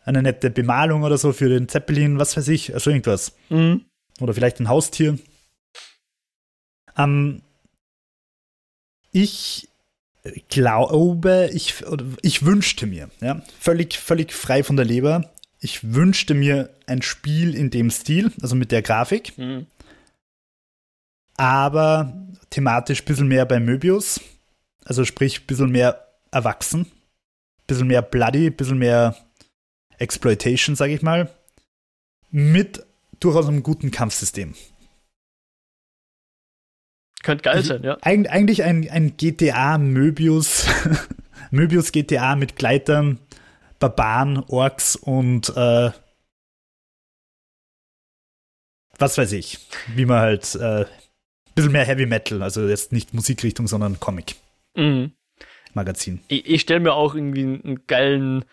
Eine 0.03 0.21
nette 0.21 0.49
Bemalung 0.49 1.03
oder 1.03 1.17
so 1.17 1.33
für 1.33 1.49
den 1.49 1.69
Zeppelin, 1.69 2.19
was 2.19 2.35
weiß 2.35 2.47
ich, 2.49 2.73
also 2.73 2.89
irgendwas. 2.89 3.33
Mhm. 3.49 3.85
Oder 4.19 4.33
vielleicht 4.33 4.59
ein 4.59 4.69
Haustier. 4.69 5.17
Ähm, 6.97 7.41
ich 9.11 9.69
glaube, 10.49 11.49
ich, 11.53 11.83
ich 12.21 12.45
wünschte 12.45 12.85
mir, 12.85 13.09
ja, 13.21 13.41
völlig, 13.59 13.97
völlig 13.97 14.33
frei 14.33 14.63
von 14.63 14.75
der 14.75 14.85
Leber, 14.85 15.31
ich 15.59 15.93
wünschte 15.93 16.33
mir 16.33 16.69
ein 16.87 17.01
Spiel 17.01 17.55
in 17.55 17.69
dem 17.69 17.89
Stil, 17.89 18.31
also 18.41 18.55
mit 18.55 18.71
der 18.71 18.81
Grafik. 18.81 19.37
Mhm 19.37 19.67
aber 21.37 22.13
thematisch 22.49 23.01
ein 23.01 23.05
bisschen 23.05 23.27
mehr 23.27 23.45
bei 23.45 23.59
Möbius. 23.59 24.21
Also 24.85 25.05
sprich, 25.05 25.41
ein 25.41 25.47
bisschen 25.47 25.71
mehr 25.71 26.07
erwachsen, 26.31 26.81
ein 26.81 27.67
bisschen 27.67 27.87
mehr 27.87 28.01
bloody, 28.01 28.47
ein 28.47 28.55
bisschen 28.55 28.77
mehr 28.77 29.15
Exploitation, 30.03 30.75
sage 30.75 30.93
ich 30.93 31.01
mal. 31.01 31.29
Mit 32.29 32.85
durchaus 33.19 33.47
einem 33.47 33.63
guten 33.63 33.91
Kampfsystem. 33.91 34.53
Könnte 37.23 37.43
geil 37.43 37.63
sein, 37.63 37.83
ja. 37.83 37.97
Eig 38.01 38.29
eigentlich 38.29 38.63
ein, 38.63 38.89
ein 38.89 39.15
GTA 39.15 39.77
Möbius, 39.77 40.67
Möbius 41.51 41.93
GTA 41.93 42.35
mit 42.35 42.57
Gleitern, 42.57 43.19
Barbaren, 43.79 44.39
Orks 44.49 44.97
und 44.97 45.49
äh, 45.55 45.91
was 48.99 49.17
weiß 49.17 49.31
ich, 49.31 49.59
wie 49.95 50.05
man 50.05 50.19
halt 50.19 50.55
äh, 50.55 50.85
bisschen 51.55 51.71
mehr 51.71 51.85
Heavy 51.85 52.05
Metal, 52.05 52.41
also 52.43 52.67
jetzt 52.67 52.91
nicht 52.91 53.13
Musikrichtung, 53.13 53.67
sondern 53.67 53.99
Comic. 53.99 54.35
Mhm. 54.75 55.13
Magazin. 55.73 56.19
Ich, 56.27 56.45
ich 56.45 56.61
stelle 56.61 56.81
mir 56.81 56.93
auch 56.93 57.15
irgendwie 57.15 57.43
einen 57.43 57.87
geilen 57.87 58.45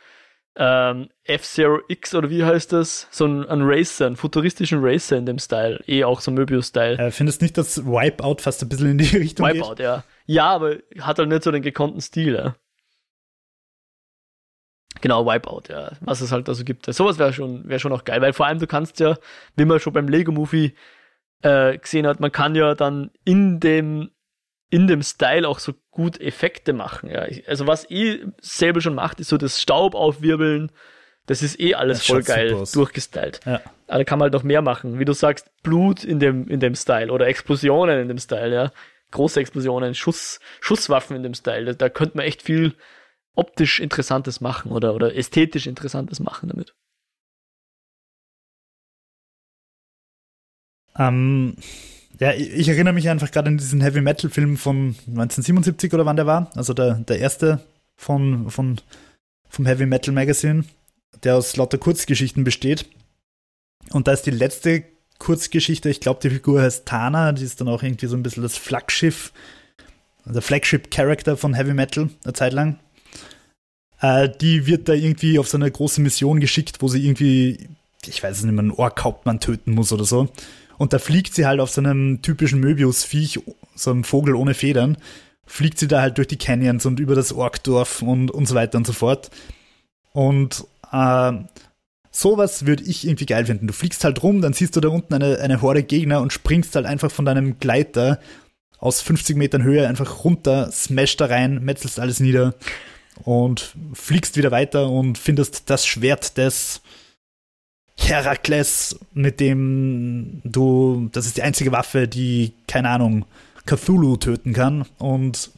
ähm, 0.57 1.09
F-Zero 1.25 1.81
X 1.89 2.15
oder 2.15 2.29
wie 2.29 2.45
heißt 2.45 2.73
das? 2.73 3.09
So 3.11 3.25
einen, 3.25 3.47
einen, 3.47 3.63
Racer, 3.65 4.07
einen 4.07 4.17
futuristischen 4.17 4.81
Racer 4.83 5.17
in 5.17 5.27
dem 5.27 5.39
Style. 5.39 5.83
Eh 5.87 6.05
auch 6.05 6.21
so 6.21 6.31
Möbius-Style. 6.31 6.99
Äh, 6.99 7.11
findest 7.11 7.41
nicht, 7.41 7.57
dass 7.57 7.85
Wipeout 7.87 8.37
fast 8.41 8.63
ein 8.63 8.69
bisschen 8.69 8.91
in 8.93 8.99
die 8.99 9.05
Richtung 9.17 9.47
Wipeout, 9.47 9.77
geht? 9.77 9.85
ja. 9.85 10.05
Ja, 10.27 10.51
aber 10.51 10.77
hat 11.01 11.19
halt 11.19 11.29
nicht 11.29 11.43
so 11.43 11.51
den 11.51 11.63
gekonnten 11.63 12.01
Stil, 12.01 12.35
ja. 12.35 12.57
Genau, 15.01 15.25
Wipeout, 15.25 15.63
ja. 15.69 15.93
Was 16.01 16.21
es 16.21 16.33
halt 16.33 16.49
da 16.49 16.55
so 16.55 16.65
gibt. 16.65 16.93
Sowas 16.93 17.19
wäre 17.19 17.33
schon, 17.33 17.67
wär 17.69 17.79
schon 17.79 17.93
auch 17.93 18.05
geil, 18.05 18.21
weil 18.21 18.33
vor 18.33 18.47
allem 18.47 18.59
du 18.59 18.67
kannst 18.67 19.01
ja, 19.01 19.17
wie 19.57 19.65
man 19.65 19.81
schon 19.81 19.93
beim 19.93 20.09
Lego-Movie 20.09 20.75
äh, 21.43 21.79
gesehen 21.79 22.07
hat, 22.07 22.21
man 22.21 22.33
kann 22.33 22.55
ja 22.55 22.75
dann 22.75 23.11
in 23.25 23.61
dem 23.61 24.11
in 24.71 24.87
dem 24.87 25.03
Style 25.03 25.47
auch 25.47 25.59
so 25.59 25.75
gut 25.91 26.21
Effekte 26.21 26.73
machen. 26.73 27.11
Ja. 27.11 27.27
Also 27.47 27.67
was 27.67 27.91
eh 27.91 28.25
selber 28.41 28.81
schon 28.81 28.95
macht, 28.95 29.21
ist 29.21 29.29
so 29.29 29.37
das 29.37 29.61
Staub 29.61 29.95
aufwirbeln. 29.95 30.71
Das 31.27 31.43
ist 31.43 31.61
eh 31.61 31.75
alles 31.75 31.99
das 31.99 32.07
voll 32.07 32.23
geil 32.23 32.65
durchgestylt. 32.73 33.41
Ja. 33.45 33.61
Aber 33.89 33.99
da 33.99 34.05
kann 34.05 34.19
man 34.19 34.27
halt 34.27 34.33
noch 34.33 34.43
mehr 34.43 34.63
machen. 34.63 34.99
Wie 34.99 35.05
du 35.05 35.13
sagst, 35.13 35.51
Blut 35.63 36.05
in 36.05 36.21
dem, 36.21 36.49
in 36.49 36.61
dem 36.61 36.75
Style 36.75 37.13
oder 37.13 37.27
Explosionen 37.27 38.01
in 38.01 38.09
dem 38.09 38.19
Style, 38.19 38.55
ja. 38.55 38.73
Große 39.11 39.41
Explosionen, 39.41 39.95
Schuss, 39.95 40.39
Schusswaffen 40.61 41.17
in 41.17 41.25
dem 41.25 41.35
Style. 41.35 41.65
Da, 41.67 41.73
da 41.73 41.89
könnte 41.89 42.17
man 42.17 42.27
echt 42.27 42.43
viel 42.43 42.75
optisch 43.35 43.81
Interessantes 43.81 44.41
machen 44.41 44.71
oder, 44.71 44.95
oder 44.95 45.15
ästhetisch 45.15 45.67
Interessantes 45.67 46.21
machen 46.21 46.49
damit. 46.49 46.75
Ähm, 50.97 51.57
ja, 52.21 52.35
ich 52.35 52.69
erinnere 52.69 52.93
mich 52.93 53.09
einfach 53.09 53.31
gerade 53.31 53.49
an 53.49 53.57
diesen 53.57 53.81
Heavy 53.81 54.03
Metal 54.03 54.31
Film 54.31 54.59
von 54.59 54.95
1977 55.07 55.93
oder 55.95 56.05
wann 56.05 56.17
der 56.17 56.27
war. 56.27 56.51
Also 56.55 56.75
der, 56.75 56.95
der 56.95 57.19
erste 57.19 57.65
von, 57.97 58.51
von, 58.51 58.79
vom 59.49 59.65
Heavy 59.65 59.87
Metal 59.87 60.13
Magazine, 60.13 60.65
der 61.25 61.37
aus 61.37 61.57
lauter 61.57 61.79
Kurzgeschichten 61.79 62.45
besteht. 62.45 62.85
Und 63.91 64.07
da 64.07 64.13
ist 64.13 64.27
die 64.27 64.31
letzte 64.31 64.85
Kurzgeschichte, 65.19 65.89
ich 65.89 66.01
glaube, 66.01 66.21
die 66.23 66.29
Figur 66.29 66.61
heißt 66.61 66.87
Tana, 66.87 67.33
die 67.33 67.45
ist 67.45 67.61
dann 67.61 67.69
auch 67.69 67.83
irgendwie 67.83 68.07
so 68.07 68.17
ein 68.17 68.23
bisschen 68.23 68.43
das 68.43 68.59
Flaggschiff, 68.59 69.33
der 70.27 70.43
Flagship-Character 70.43 71.39
von 71.39 71.55
Heavy 71.55 71.73
Metal, 71.73 72.11
eine 72.25 72.33
Zeit 72.35 72.53
lang. 72.53 72.79
Äh, 74.01 74.29
die 74.29 74.67
wird 74.67 74.89
da 74.89 74.93
irgendwie 74.93 75.39
auf 75.39 75.49
so 75.49 75.57
eine 75.57 75.71
große 75.71 76.03
Mission 76.03 76.39
geschickt, 76.39 76.83
wo 76.83 76.89
sie 76.89 77.03
irgendwie, 77.03 77.69
ich 78.07 78.23
weiß 78.23 78.39
es 78.39 78.45
nicht 78.45 78.53
mehr, 78.53 78.61
einen 78.61 78.73
Ork-Hauptmann 78.73 79.41
töten 79.41 79.73
muss 79.73 79.91
oder 79.91 80.05
so. 80.05 80.29
Und 80.81 80.95
da 80.95 80.99
fliegt 80.99 81.35
sie 81.35 81.45
halt 81.45 81.61
auf 81.61 81.69
so 81.69 81.83
einem 81.83 82.23
typischen 82.23 82.59
Möbius-Viech, 82.61 83.41
so 83.75 83.91
einem 83.91 84.03
Vogel 84.03 84.35
ohne 84.35 84.55
Federn, 84.55 84.97
fliegt 85.45 85.79
sie 85.79 85.89
da 85.89 86.01
halt 86.01 86.17
durch 86.17 86.27
die 86.27 86.39
Canyons 86.39 86.87
und 86.87 87.01
über 87.01 87.15
das 87.15 87.35
Orkdorf 87.35 88.01
und, 88.01 88.31
und 88.31 88.47
so 88.47 88.55
weiter 88.55 88.79
und 88.79 88.87
so 88.87 88.95
fort. 88.95 89.31
Und 90.15 90.65
äh, 90.91 91.33
sowas 92.11 92.65
würde 92.65 92.83
ich 92.85 93.07
irgendwie 93.07 93.27
geil 93.27 93.45
finden. 93.45 93.67
Du 93.67 93.75
fliegst 93.75 94.05
halt 94.05 94.23
rum, 94.23 94.41
dann 94.41 94.55
siehst 94.55 94.75
du 94.75 94.81
da 94.81 94.89
unten 94.89 95.13
eine, 95.13 95.39
eine 95.41 95.61
Horde 95.61 95.83
Gegner 95.83 96.23
und 96.23 96.33
springst 96.33 96.75
halt 96.75 96.87
einfach 96.87 97.11
von 97.11 97.27
deinem 97.27 97.59
Gleiter 97.59 98.19
aus 98.79 99.03
50 99.03 99.37
Metern 99.37 99.63
Höhe 99.63 99.87
einfach 99.87 100.25
runter, 100.25 100.73
smash 100.73 101.15
da 101.19 101.27
rein, 101.27 101.63
metzelst 101.63 102.01
alles 102.01 102.21
nieder 102.21 102.55
und 103.25 103.75
fliegst 103.93 104.39
wieder 104.39 104.51
weiter 104.51 104.89
und 104.89 105.19
findest 105.19 105.69
das 105.69 105.87
Schwert 105.87 106.39
des 106.39 106.81
Herakles, 108.09 108.99
mit 109.13 109.41
dem 109.41 110.41
du, 110.45 111.09
das 111.13 111.27
ist 111.27 111.37
die 111.37 111.43
einzige 111.43 111.73
Waffe, 111.73 112.09
die, 112.09 112.53
keine 112.67 112.91
Ahnung, 112.91 113.25
Cthulhu 113.67 114.17
töten 114.17 114.53
kann 114.53 114.87
und 114.99 115.51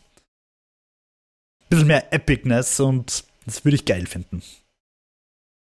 ein 1.61 1.69
bisschen 1.69 1.87
mehr 1.87 2.13
Epicness 2.13 2.81
und 2.81 3.25
das 3.47 3.65
würde 3.65 3.77
ich 3.77 3.85
geil 3.85 4.07
finden. 4.07 4.43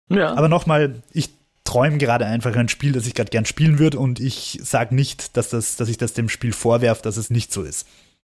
Ja. 0.09 0.33
Aber 0.33 0.47
nochmal, 0.47 1.01
ich 1.11 1.29
träume 1.63 1.97
gerade 1.97 2.25
einfach 2.25 2.55
ein 2.55 2.69
Spiel, 2.69 2.93
das 2.93 3.05
ich 3.07 3.13
gerade 3.13 3.29
gern 3.29 3.45
spielen 3.45 3.79
würde 3.79 3.99
und 3.99 4.19
ich 4.19 4.59
sage 4.63 4.95
nicht, 4.95 5.35
dass, 5.35 5.49
das, 5.49 5.75
dass 5.75 5.89
ich 5.89 5.97
das 5.97 6.13
dem 6.13 6.29
Spiel 6.29 6.53
vorwerfe, 6.53 7.01
dass 7.01 7.17
es 7.17 7.29
nicht 7.29 7.51
so 7.51 7.63
ist. 7.63 7.85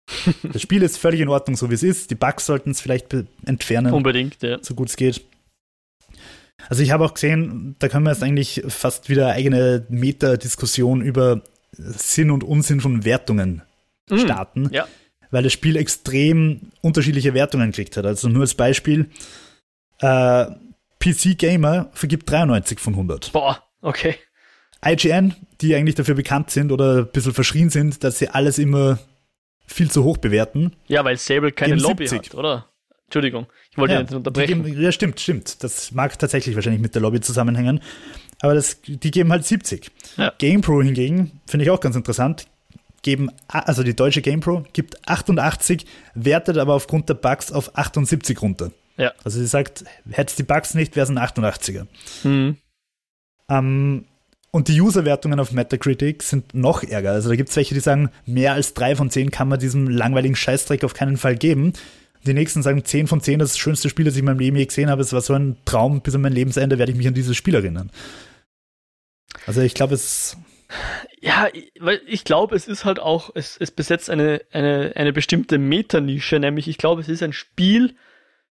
das 0.42 0.60
Spiel 0.60 0.82
ist 0.82 0.98
völlig 0.98 1.20
in 1.20 1.28
Ordnung, 1.28 1.56
so 1.56 1.70
wie 1.70 1.74
es 1.74 1.82
ist. 1.82 2.10
Die 2.10 2.14
Bugs 2.14 2.46
sollten 2.46 2.72
es 2.72 2.80
vielleicht 2.80 3.14
entfernen. 3.46 3.92
Unbedingt, 3.92 4.42
ja. 4.42 4.58
So 4.60 4.74
gut 4.74 4.88
es 4.88 4.96
geht. 4.96 5.22
Also 6.68 6.82
ich 6.82 6.90
habe 6.90 7.04
auch 7.04 7.14
gesehen, 7.14 7.76
da 7.78 7.88
können 7.88 8.04
wir 8.04 8.12
jetzt 8.12 8.22
eigentlich 8.22 8.62
fast 8.68 9.08
wieder 9.08 9.26
eine 9.26 9.34
eigene 9.34 9.86
Meta-Diskussion 9.88 11.02
über 11.02 11.42
Sinn 11.72 12.30
und 12.30 12.44
Unsinn 12.44 12.80
von 12.80 13.04
Wertungen 13.04 13.62
mm, 14.08 14.18
starten. 14.18 14.68
Ja. 14.72 14.86
Weil 15.30 15.42
das 15.42 15.52
Spiel 15.52 15.76
extrem 15.76 16.72
unterschiedliche 16.80 17.34
Wertungen 17.34 17.70
gekriegt 17.70 17.96
hat. 17.96 18.06
Also 18.06 18.28
nur 18.28 18.42
als 18.42 18.54
Beispiel, 18.54 19.10
äh, 20.00 20.46
PC 20.98 21.38
Gamer 21.38 21.90
vergibt 21.92 22.30
93 22.30 22.78
von 22.78 22.94
100. 22.94 23.32
Boah, 23.32 23.62
okay. 23.80 24.16
IGN, 24.84 25.34
die 25.60 25.74
eigentlich 25.74 25.94
dafür 25.94 26.14
bekannt 26.14 26.50
sind 26.50 26.72
oder 26.72 26.98
ein 26.98 27.08
bisschen 27.12 27.34
verschrien 27.34 27.70
sind, 27.70 28.02
dass 28.02 28.18
sie 28.18 28.28
alles 28.28 28.58
immer 28.58 28.98
viel 29.66 29.90
zu 29.90 30.04
hoch 30.04 30.16
bewerten. 30.16 30.72
Ja, 30.88 31.04
weil 31.04 31.16
Sable 31.16 31.52
keine 31.52 31.76
Lobby 31.76 32.06
70. 32.06 32.32
hat, 32.32 32.38
oder? 32.38 32.69
Entschuldigung, 33.10 33.48
ich 33.72 33.76
wollte 33.76 33.94
ja, 33.94 34.02
nicht 34.02 34.14
unterbrechen. 34.14 34.62
Geben, 34.62 34.80
ja, 34.80 34.92
stimmt, 34.92 35.18
stimmt. 35.18 35.64
Das 35.64 35.90
mag 35.90 36.16
tatsächlich 36.16 36.54
wahrscheinlich 36.54 36.80
mit 36.80 36.94
der 36.94 37.02
Lobby 37.02 37.20
zusammenhängen. 37.20 37.80
Aber 38.40 38.54
das, 38.54 38.80
die 38.86 39.10
geben 39.10 39.32
halt 39.32 39.44
70. 39.44 39.90
Ja. 40.16 40.32
GamePro 40.38 40.80
hingegen, 40.80 41.40
finde 41.44 41.64
ich 41.64 41.70
auch 41.72 41.80
ganz 41.80 41.96
interessant, 41.96 42.46
geben, 43.02 43.32
also 43.48 43.82
die 43.82 43.96
deutsche 43.96 44.22
GamePro 44.22 44.64
gibt 44.72 45.08
88, 45.08 45.86
wertet 46.14 46.56
aber 46.56 46.74
aufgrund 46.74 47.08
der 47.08 47.14
Bugs 47.14 47.50
auf 47.50 47.76
78 47.76 48.40
runter. 48.40 48.70
Ja. 48.96 49.12
Also 49.24 49.40
sie 49.40 49.46
sagt, 49.46 49.84
hätte 50.08 50.30
es 50.30 50.36
die 50.36 50.44
Bugs 50.44 50.74
nicht, 50.74 50.94
wäre 50.94 51.02
es 51.02 51.10
ein 51.10 51.18
88er. 51.18 51.88
Mhm. 52.22 52.58
Ähm, 53.48 54.04
und 54.52 54.68
die 54.68 54.80
User-Wertungen 54.80 55.40
auf 55.40 55.50
Metacritic 55.50 56.22
sind 56.22 56.54
noch 56.54 56.84
ärger. 56.84 57.10
Also 57.10 57.28
da 57.28 57.34
gibt 57.34 57.48
es 57.48 57.56
welche, 57.56 57.74
die 57.74 57.80
sagen, 57.80 58.10
mehr 58.24 58.52
als 58.52 58.72
drei 58.72 58.94
von 58.94 59.10
zehn 59.10 59.32
kann 59.32 59.48
man 59.48 59.58
diesem 59.58 59.88
langweiligen 59.88 60.36
Scheißdreck 60.36 60.84
auf 60.84 60.94
keinen 60.94 61.16
Fall 61.16 61.34
geben. 61.34 61.72
Die 62.26 62.34
nächsten 62.34 62.62
sagen 62.62 62.84
10 62.84 63.06
von 63.06 63.20
10, 63.20 63.38
das, 63.38 63.58
schönste 63.58 63.88
Spiel, 63.88 64.04
das 64.04 64.14
ich 64.14 64.20
in 64.20 64.26
meinem 64.26 64.38
Leben 64.38 64.56
je 64.56 64.66
gesehen 64.66 64.90
habe. 64.90 65.02
Es 65.02 65.12
war 65.12 65.20
so 65.20 65.34
ein 65.34 65.56
Traum, 65.64 66.02
bis 66.02 66.14
an 66.14 66.20
mein 66.20 66.32
Lebensende 66.32 66.78
werde 66.78 66.92
ich 66.92 66.98
mich 66.98 67.08
an 67.08 67.14
dieses 67.14 67.36
Spiel 67.36 67.54
erinnern. 67.54 67.90
Also 69.46 69.62
ich 69.62 69.74
glaube, 69.74 69.94
es. 69.94 70.36
Ja, 71.20 71.48
weil 71.80 72.00
ich 72.06 72.24
glaube, 72.24 72.54
es 72.54 72.68
ist 72.68 72.84
halt 72.84 73.00
auch, 73.00 73.30
es, 73.34 73.56
es 73.58 73.70
besetzt 73.70 74.10
eine, 74.10 74.42
eine, 74.52 74.92
eine 74.94 75.12
bestimmte 75.12 75.58
Metanische, 75.58 76.38
nämlich 76.38 76.68
ich 76.68 76.78
glaube, 76.78 77.00
es 77.00 77.08
ist 77.08 77.22
ein 77.22 77.32
Spiel, 77.32 77.94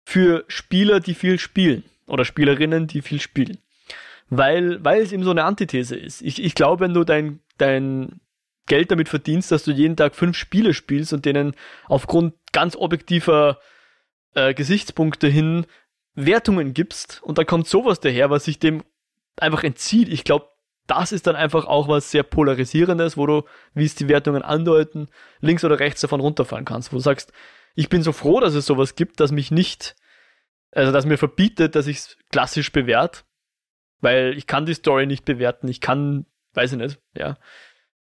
für 0.09 0.43
Spieler, 0.47 0.99
die 0.99 1.13
viel 1.13 1.38
spielen 1.38 1.84
oder 2.07 2.26
Spielerinnen, 2.26 2.88
die 2.88 3.03
viel 3.03 3.22
spielen. 3.22 3.59
Weil, 4.30 4.84
weil 4.84 5.03
es 5.03 5.11
eben 5.11 5.24
so 5.24 5.30
eine 5.30 5.43
Antithese 5.43 5.95
ist. 5.95 6.24
Ich, 6.24 6.43
ich 6.43 6.55
glaube, 6.55 6.84
wenn 6.84 6.95
du 6.95 7.03
dein, 7.03 7.41
dein 7.59 8.20
Geld 8.70 8.91
damit 8.91 9.09
verdienst, 9.09 9.51
dass 9.51 9.65
du 9.65 9.72
jeden 9.72 9.97
Tag 9.97 10.15
fünf 10.15 10.38
Spiele 10.38 10.74
spielst 10.74 11.11
und 11.11 11.26
denen 11.26 11.53
aufgrund 11.88 12.36
ganz 12.53 12.78
objektiver 12.78 13.59
äh, 14.34 14.53
Gesichtspunkte 14.53 15.28
hin 15.28 15.65
Wertungen 16.15 16.74
gibst 16.74 17.22
und 17.24 17.38
da 17.38 17.43
kommt 17.43 17.67
sowas 17.67 17.99
daher, 17.99 18.30
was 18.30 18.45
sich 18.45 18.59
dem 18.59 18.84
einfach 19.38 19.63
entzieht. 19.63 20.09
Ich 20.09 20.24
glaube, 20.24 20.47
das 20.88 21.11
ist 21.11 21.28
dann 21.28 21.36
einfach 21.36 21.65
auch 21.65 21.88
was 21.88 22.11
sehr 22.11 22.24
Polarisierendes, 22.24 23.15
wo 23.15 23.28
du, 23.28 23.43
wie 23.74 23.86
es 23.86 23.95
die 23.95 24.09
Wertungen 24.09 24.41
andeuten, 24.41 25.07
links 25.39 25.63
oder 25.63 25.80
rechts 25.80 26.01
davon 26.01 26.20
runterfallen 26.20 26.65
kannst, 26.65 26.91
wo 26.91 26.97
du 26.97 27.01
sagst, 27.01 27.32
ich 27.76 27.89
bin 27.89 28.01
so 28.01 28.11
froh, 28.11 28.39
dass 28.39 28.55
es 28.55 28.65
sowas 28.65 28.95
gibt, 28.95 29.20
dass 29.20 29.32
mich 29.32 29.51
nicht, 29.51 29.95
also 30.72 30.91
dass 30.91 31.05
mir 31.05 31.17
verbietet, 31.17 31.76
dass 31.76 31.88
ich 31.88 31.97
es 31.97 32.17
klassisch 32.32 32.72
bewerte, 32.72 33.22
weil 34.01 34.34
ich 34.36 34.47
kann 34.47 34.65
die 34.65 34.74
Story 34.74 35.05
nicht 35.05 35.26
bewerten, 35.26 35.67
ich 35.67 35.80
kann, 35.80 36.26
weiß 36.53 36.74
ich 36.74 36.78
nicht, 36.80 36.99
ja. 37.15 37.38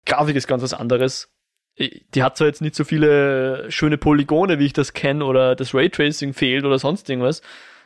Grafik 0.07 0.36
ist 0.36 0.46
ganz 0.46 0.62
was 0.62 0.74
anderes. 0.74 1.32
Die 1.78 2.22
hat 2.22 2.36
zwar 2.36 2.49
jetzt 2.49 2.61
nicht 2.61 2.74
so 2.74 2.84
viele 2.84 3.70
schöne 3.70 3.99
Polygone, 3.99 4.59
wie 4.59 4.66
ich 4.66 4.72
das 4.72 4.94
kenne, 4.94 5.24
oder 5.24 5.55
das 5.55 5.74
Raytracing 5.74 6.34
fehlt 6.34 6.64
oder 6.64 6.78
sonst 6.78 7.09
irgendwas, 7.09 7.40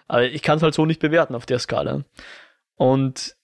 aber 0.09 0.25
ich 0.25 0.43
kann 0.43 0.57
es 0.57 0.63
halt 0.63 0.75
so 0.75 0.87
nicht 0.87 1.01
bewerten 1.01 1.35
auf 1.35 1.45
der 1.45 1.59
Skala. 1.59 2.05
Und 2.75 3.37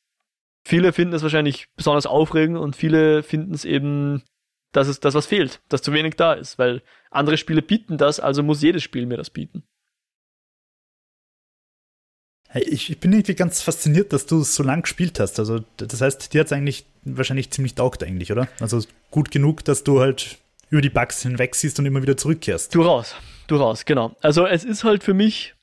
viele 0.64 0.94
finden 0.94 1.14
es 1.14 1.22
wahrscheinlich 1.22 1.68
besonders 1.76 2.06
aufregend 2.06 2.56
und 2.56 2.76
viele 2.76 3.22
finden 3.22 3.52
es 3.52 3.66
eben 3.66 4.22
dass 4.72 4.88
es 4.88 5.00
das, 5.00 5.14
was 5.14 5.26
fehlt, 5.26 5.60
dass 5.68 5.82
zu 5.82 5.92
wenig 5.92 6.16
da 6.16 6.34
ist, 6.34 6.58
weil 6.58 6.82
andere 7.10 7.36
Spiele 7.36 7.62
bieten 7.62 7.96
das, 7.96 8.20
also 8.20 8.42
muss 8.42 8.62
jedes 8.62 8.82
Spiel 8.82 9.06
mir 9.06 9.16
das 9.16 9.30
bieten. 9.30 9.64
Ich, 12.66 12.90
ich 12.90 13.00
bin 13.00 13.12
irgendwie 13.12 13.34
ganz 13.34 13.62
fasziniert, 13.62 14.12
dass 14.12 14.26
du 14.26 14.42
so 14.42 14.62
lang 14.62 14.82
gespielt 14.82 15.20
hast. 15.20 15.38
Also, 15.38 15.60
das 15.76 16.00
heißt, 16.00 16.32
dir 16.32 16.40
hat 16.40 16.46
es 16.46 16.52
eigentlich 16.52 16.86
wahrscheinlich 17.04 17.50
ziemlich 17.50 17.74
taugt, 17.74 18.02
eigentlich, 18.02 18.32
oder? 18.32 18.48
Also 18.60 18.82
gut 19.10 19.30
genug, 19.30 19.64
dass 19.64 19.84
du 19.84 20.00
halt 20.00 20.38
über 20.70 20.82
die 20.82 20.90
Bugs 20.90 21.22
hinweg 21.22 21.54
siehst 21.54 21.78
und 21.78 21.86
immer 21.86 22.02
wieder 22.02 22.16
zurückkehrst. 22.16 22.74
Du 22.74 22.82
raus, 22.82 23.14
du 23.46 23.56
raus, 23.56 23.84
genau. 23.84 24.16
Also, 24.20 24.46
es 24.46 24.64
ist 24.64 24.84
halt 24.84 25.02
für 25.02 25.14
mich, 25.14 25.54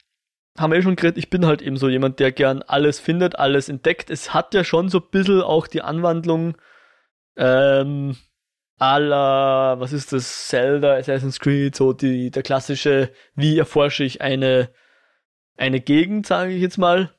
haben 0.57 0.71
wir 0.71 0.79
eh 0.79 0.81
schon 0.81 0.95
geredet, 0.95 1.17
ich 1.17 1.29
bin 1.29 1.45
halt 1.45 1.61
eben 1.61 1.77
so 1.77 1.89
jemand, 1.89 2.19
der 2.19 2.31
gern 2.31 2.61
alles 2.61 2.99
findet, 2.99 3.37
alles 3.37 3.69
entdeckt. 3.69 4.09
Es 4.09 4.33
hat 4.33 4.53
ja 4.53 4.63
schon 4.63 4.89
so 4.89 4.99
ein 4.99 5.09
bisschen 5.11 5.41
auch 5.41 5.67
die 5.67 5.81
Anwandlung, 5.81 6.55
ähm, 7.37 8.15
aller, 8.77 9.79
was 9.79 9.93
ist 9.93 10.11
das, 10.13 10.47
Zelda, 10.47 10.95
Assassin's 10.95 11.39
Creed, 11.39 11.75
so 11.75 11.93
die, 11.93 12.31
der 12.31 12.43
klassische, 12.43 13.11
wie 13.35 13.57
erforsche 13.57 14.03
ich 14.03 14.21
eine, 14.21 14.69
eine 15.57 15.79
Gegend, 15.79 16.27
sage 16.27 16.53
ich 16.53 16.61
jetzt 16.61 16.77
mal. 16.77 17.13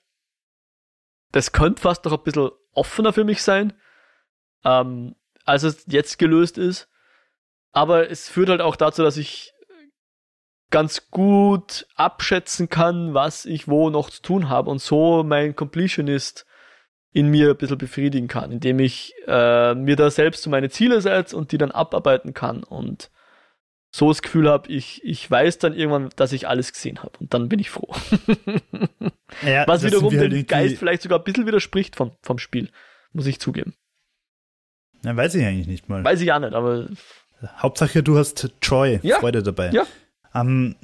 Das 1.32 1.52
könnte 1.52 1.82
fast 1.82 2.04
noch 2.04 2.12
ein 2.12 2.22
bisschen 2.22 2.50
offener 2.72 3.12
für 3.12 3.24
mich 3.24 3.42
sein, 3.42 3.72
ähm, 4.64 5.16
als 5.44 5.62
es 5.62 5.84
jetzt 5.88 6.18
gelöst 6.18 6.58
ist. 6.58 6.88
Aber 7.72 8.10
es 8.10 8.28
führt 8.28 8.48
halt 8.48 8.60
auch 8.60 8.76
dazu, 8.76 9.02
dass 9.02 9.16
ich 9.16 9.52
ganz 10.70 11.10
gut 11.10 11.86
abschätzen 11.94 12.68
kann, 12.68 13.14
was 13.14 13.44
ich 13.44 13.68
wo 13.68 13.90
noch 13.90 14.10
zu 14.10 14.22
tun 14.22 14.48
habe 14.48 14.70
und 14.70 14.80
so 14.80 15.22
mein 15.22 15.54
Completionist 15.54 16.46
in 17.12 17.28
mir 17.28 17.50
ein 17.50 17.56
bisschen 17.56 17.78
befriedigen 17.78 18.28
kann, 18.28 18.52
indem 18.52 18.78
ich 18.78 19.14
äh, 19.26 19.74
mir 19.74 19.96
da 19.96 20.10
selbst 20.10 20.42
so 20.42 20.50
meine 20.50 20.68
Ziele 20.68 21.00
setze 21.00 21.36
und 21.36 21.52
die 21.52 21.58
dann 21.58 21.70
abarbeiten 21.70 22.34
kann 22.34 22.62
und 22.62 23.10
so 23.96 24.08
das 24.08 24.20
Gefühl 24.20 24.50
habe, 24.50 24.70
ich, 24.70 25.02
ich 25.04 25.30
weiß 25.30 25.56
dann 25.56 25.72
irgendwann, 25.72 26.10
dass 26.16 26.32
ich 26.32 26.46
alles 26.46 26.74
gesehen 26.74 27.02
habe 27.02 27.12
und 27.18 27.32
dann 27.32 27.48
bin 27.48 27.58
ich 27.58 27.70
froh. 27.70 27.94
ja, 29.42 29.66
Was 29.66 29.84
wiederum 29.84 30.10
dem 30.10 30.20
halt 30.20 30.48
Geist 30.48 30.76
vielleicht 30.76 31.00
sogar 31.00 31.18
ein 31.18 31.24
bisschen 31.24 31.46
widerspricht 31.46 31.96
vom, 31.96 32.12
vom 32.20 32.38
Spiel, 32.38 32.68
muss 33.14 33.26
ich 33.26 33.40
zugeben. 33.40 33.72
Na, 35.02 35.16
weiß 35.16 35.34
ich 35.36 35.46
eigentlich 35.46 35.66
nicht 35.66 35.88
mal. 35.88 36.04
Weiß 36.04 36.20
ich 36.20 36.30
auch 36.30 36.40
nicht, 36.40 36.52
aber. 36.52 36.88
Hauptsache, 37.58 38.02
du 38.02 38.18
hast 38.18 38.50
Troy, 38.60 39.00
ja. 39.02 39.18
Freude 39.18 39.42
dabei. 39.42 39.70
Ja. 39.70 39.86
Ähm, 40.34 40.76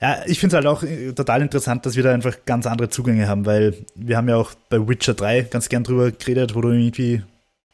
ja, 0.00 0.22
ich 0.24 0.40
finde 0.40 0.56
es 0.56 0.64
halt 0.64 0.66
auch 0.66 0.82
äh, 0.82 1.12
total 1.12 1.42
interessant, 1.42 1.84
dass 1.84 1.94
wir 1.94 2.02
da 2.02 2.14
einfach 2.14 2.46
ganz 2.46 2.66
andere 2.66 2.88
Zugänge 2.88 3.28
haben, 3.28 3.44
weil 3.44 3.84
wir 3.96 4.16
haben 4.16 4.30
ja 4.30 4.36
auch 4.36 4.54
bei 4.70 4.88
Witcher 4.88 5.12
3 5.12 5.42
ganz 5.42 5.68
gern 5.68 5.84
drüber 5.84 6.10
geredet, 6.10 6.54
wo 6.54 6.62
du 6.62 6.70
irgendwie 6.70 7.22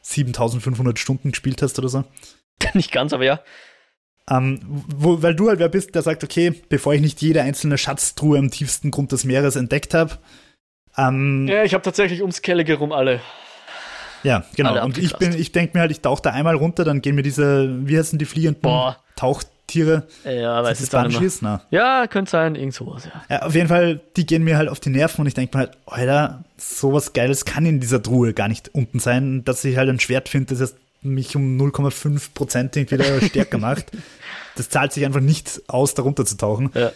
7500 0.01 0.99
Stunden 0.99 1.31
gespielt 1.31 1.61
hast 1.61 1.79
oder 1.79 1.87
so. 1.87 2.03
Nicht 2.73 2.91
ganz, 2.91 3.13
aber 3.13 3.23
ja. 3.23 3.39
Ähm, 4.31 4.59
wo, 4.95 5.21
weil 5.21 5.35
du 5.35 5.49
halt 5.49 5.59
wer 5.59 5.67
bist, 5.67 5.93
der 5.93 6.03
sagt, 6.03 6.23
okay, 6.23 6.53
bevor 6.69 6.93
ich 6.93 7.01
nicht 7.01 7.21
jede 7.21 7.41
einzelne 7.41 7.77
Schatztruhe 7.77 8.39
am 8.39 8.49
tiefsten 8.49 8.89
Grund 8.89 9.11
des 9.11 9.25
Meeres 9.25 9.57
entdeckt 9.57 9.93
habe. 9.93 10.17
Ähm, 10.97 11.47
ja, 11.49 11.63
ich 11.63 11.73
habe 11.73 11.83
tatsächlich 11.83 12.21
ums 12.21 12.41
Kellige 12.41 12.75
rum 12.75 12.93
alle. 12.93 13.19
Ja, 14.23 14.45
genau. 14.55 14.71
Alle 14.71 14.83
und 14.83 14.97
ich 14.97 15.17
bin, 15.17 15.33
ich 15.33 15.51
denke 15.51 15.75
mir 15.75 15.81
halt, 15.81 15.91
ich 15.91 16.01
tauche 16.01 16.21
da 16.21 16.29
einmal 16.29 16.55
runter, 16.55 16.85
dann 16.85 17.01
gehen 17.01 17.15
mir 17.15 17.23
diese, 17.23 17.87
wie 17.87 17.97
heißen 17.97 18.19
die 18.19 18.25
fliegenden 18.25 18.61
Boah. 18.61 18.97
Taucht 19.15 19.47
Tiere. 19.67 20.03
Ja, 20.23 20.63
weiß 20.63 20.81
ich 20.81 20.89
Banshees? 20.89 21.41
Na. 21.41 21.61
Ja, 21.71 22.05
könnte 22.07 22.31
sein, 22.31 22.55
irgend 22.55 22.73
sowas, 22.73 23.05
ja. 23.05 23.23
ja. 23.29 23.41
Auf 23.43 23.55
jeden 23.55 23.67
Fall, 23.67 24.01
die 24.15 24.25
gehen 24.25 24.43
mir 24.43 24.57
halt 24.57 24.69
auf 24.69 24.79
die 24.79 24.89
Nerven 24.89 25.21
und 25.21 25.27
ich 25.27 25.33
denke 25.33 25.57
mir 25.57 25.65
halt, 25.65 25.77
Alter, 25.85 26.43
sowas 26.57 27.13
Geiles 27.13 27.45
kann 27.45 27.65
in 27.65 27.79
dieser 27.79 28.01
Truhe 28.01 28.33
gar 28.33 28.47
nicht 28.47 28.69
unten 28.73 28.99
sein. 28.99 29.43
Dass 29.43 29.63
ich 29.63 29.77
halt 29.77 29.89
ein 29.89 29.99
Schwert 29.99 30.29
finde, 30.29 30.53
das 30.53 30.59
ist 30.59 30.77
mich 31.01 31.35
um 31.35 31.59
0,5 31.59 32.33
Prozent 32.33 32.75
wieder 32.75 33.21
stärker 33.25 33.57
macht. 33.57 33.91
Das 34.55 34.69
zahlt 34.69 34.93
sich 34.93 35.05
einfach 35.05 35.21
nicht 35.21 35.61
aus, 35.67 35.93
darunter 35.93 36.25
zu 36.25 36.37
tauchen. 36.37 36.71
Ja. 36.73 36.91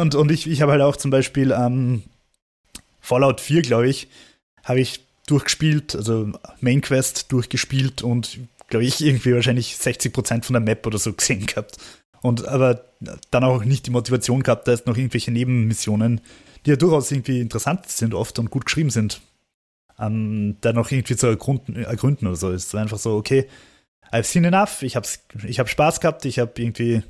Und, 0.00 0.14
und 0.14 0.30
ich, 0.30 0.48
ich 0.48 0.62
habe 0.62 0.72
halt 0.72 0.82
auch 0.82 0.96
zum 0.96 1.10
Beispiel 1.10 1.52
ähm, 1.52 2.02
Fallout 3.00 3.40
4, 3.40 3.62
glaube 3.62 3.88
ich, 3.88 4.08
habe 4.64 4.80
ich 4.80 5.04
durchgespielt, 5.26 5.94
also 5.94 6.32
Main 6.60 6.80
Quest 6.80 7.32
durchgespielt 7.32 8.02
und 8.02 8.38
glaube 8.68 8.84
ich 8.84 9.00
irgendwie 9.00 9.34
wahrscheinlich 9.34 9.76
60 9.76 10.12
Prozent 10.12 10.46
von 10.46 10.54
der 10.54 10.60
Map 10.60 10.86
oder 10.86 10.98
so 10.98 11.12
gesehen 11.16 11.46
gehabt. 11.46 11.78
Und 12.22 12.46
aber 12.46 12.84
dann 13.30 13.44
auch 13.44 13.64
nicht 13.64 13.86
die 13.86 13.90
Motivation 13.90 14.42
gehabt, 14.42 14.68
da 14.68 14.72
ist 14.72 14.86
noch 14.86 14.96
irgendwelche 14.96 15.30
Nebenmissionen, 15.30 16.20
die 16.66 16.70
ja 16.70 16.76
durchaus 16.76 17.10
irgendwie 17.10 17.40
interessant 17.40 17.88
sind 17.88 18.12
oft 18.12 18.38
und 18.38 18.50
gut 18.50 18.66
geschrieben 18.66 18.90
sind, 18.90 19.22
ähm, 20.00 20.56
da 20.60 20.72
noch 20.72 20.90
irgendwie 20.90 21.16
zu 21.16 21.26
ergründen, 21.26 21.76
ergründen 21.76 22.26
oder 22.26 22.36
so. 22.36 22.50
Es 22.50 22.66
ist 22.66 22.74
einfach 22.74 22.98
so, 22.98 23.16
okay, 23.16 23.46
I've 24.12 24.24
seen 24.24 24.44
enough, 24.44 24.82
ich 24.82 24.96
habe 24.96 25.06
ich 25.46 25.60
hab 25.60 25.68
Spaß 25.68 26.00
gehabt, 26.00 26.24
ich 26.24 26.38
habe 26.38 26.52
irgendwie 26.56 27.02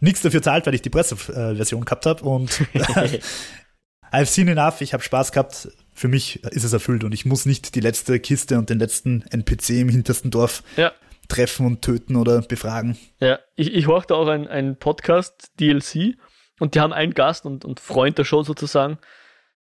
nichts 0.00 0.22
dafür 0.22 0.42
zahlt, 0.42 0.66
weil 0.66 0.74
ich 0.74 0.82
die 0.82 0.90
Presseversion 0.90 1.84
gehabt 1.84 2.06
habe 2.06 2.24
und 2.24 2.50
I've 4.12 4.26
seen 4.26 4.48
enough, 4.48 4.80
ich 4.80 4.92
habe 4.92 5.02
Spaß 5.02 5.32
gehabt, 5.32 5.68
für 5.92 6.08
mich 6.08 6.42
ist 6.44 6.64
es 6.64 6.72
erfüllt 6.72 7.04
und 7.04 7.12
ich 7.12 7.24
muss 7.24 7.46
nicht 7.46 7.74
die 7.74 7.80
letzte 7.80 8.18
Kiste 8.18 8.58
und 8.58 8.70
den 8.70 8.78
letzten 8.78 9.22
NPC 9.30 9.70
im 9.70 9.88
hintersten 9.88 10.30
Dorf 10.30 10.62
ja. 10.76 10.92
treffen 11.28 11.66
und 11.66 11.82
töten 11.82 12.16
oder 12.16 12.42
befragen. 12.42 12.98
Ja, 13.20 13.38
ich, 13.54 13.72
ich 13.72 13.86
horchte 13.86 14.16
auch 14.16 14.26
ein, 14.28 14.48
ein 14.48 14.76
Podcast, 14.76 15.52
DLC, 15.60 16.16
und 16.60 16.74
die 16.74 16.80
haben 16.80 16.92
einen 16.92 17.14
Gast 17.14 17.46
und, 17.46 17.64
und 17.64 17.80
Freund 17.80 18.18
der 18.18 18.24
Show 18.24 18.42
sozusagen. 18.42 18.98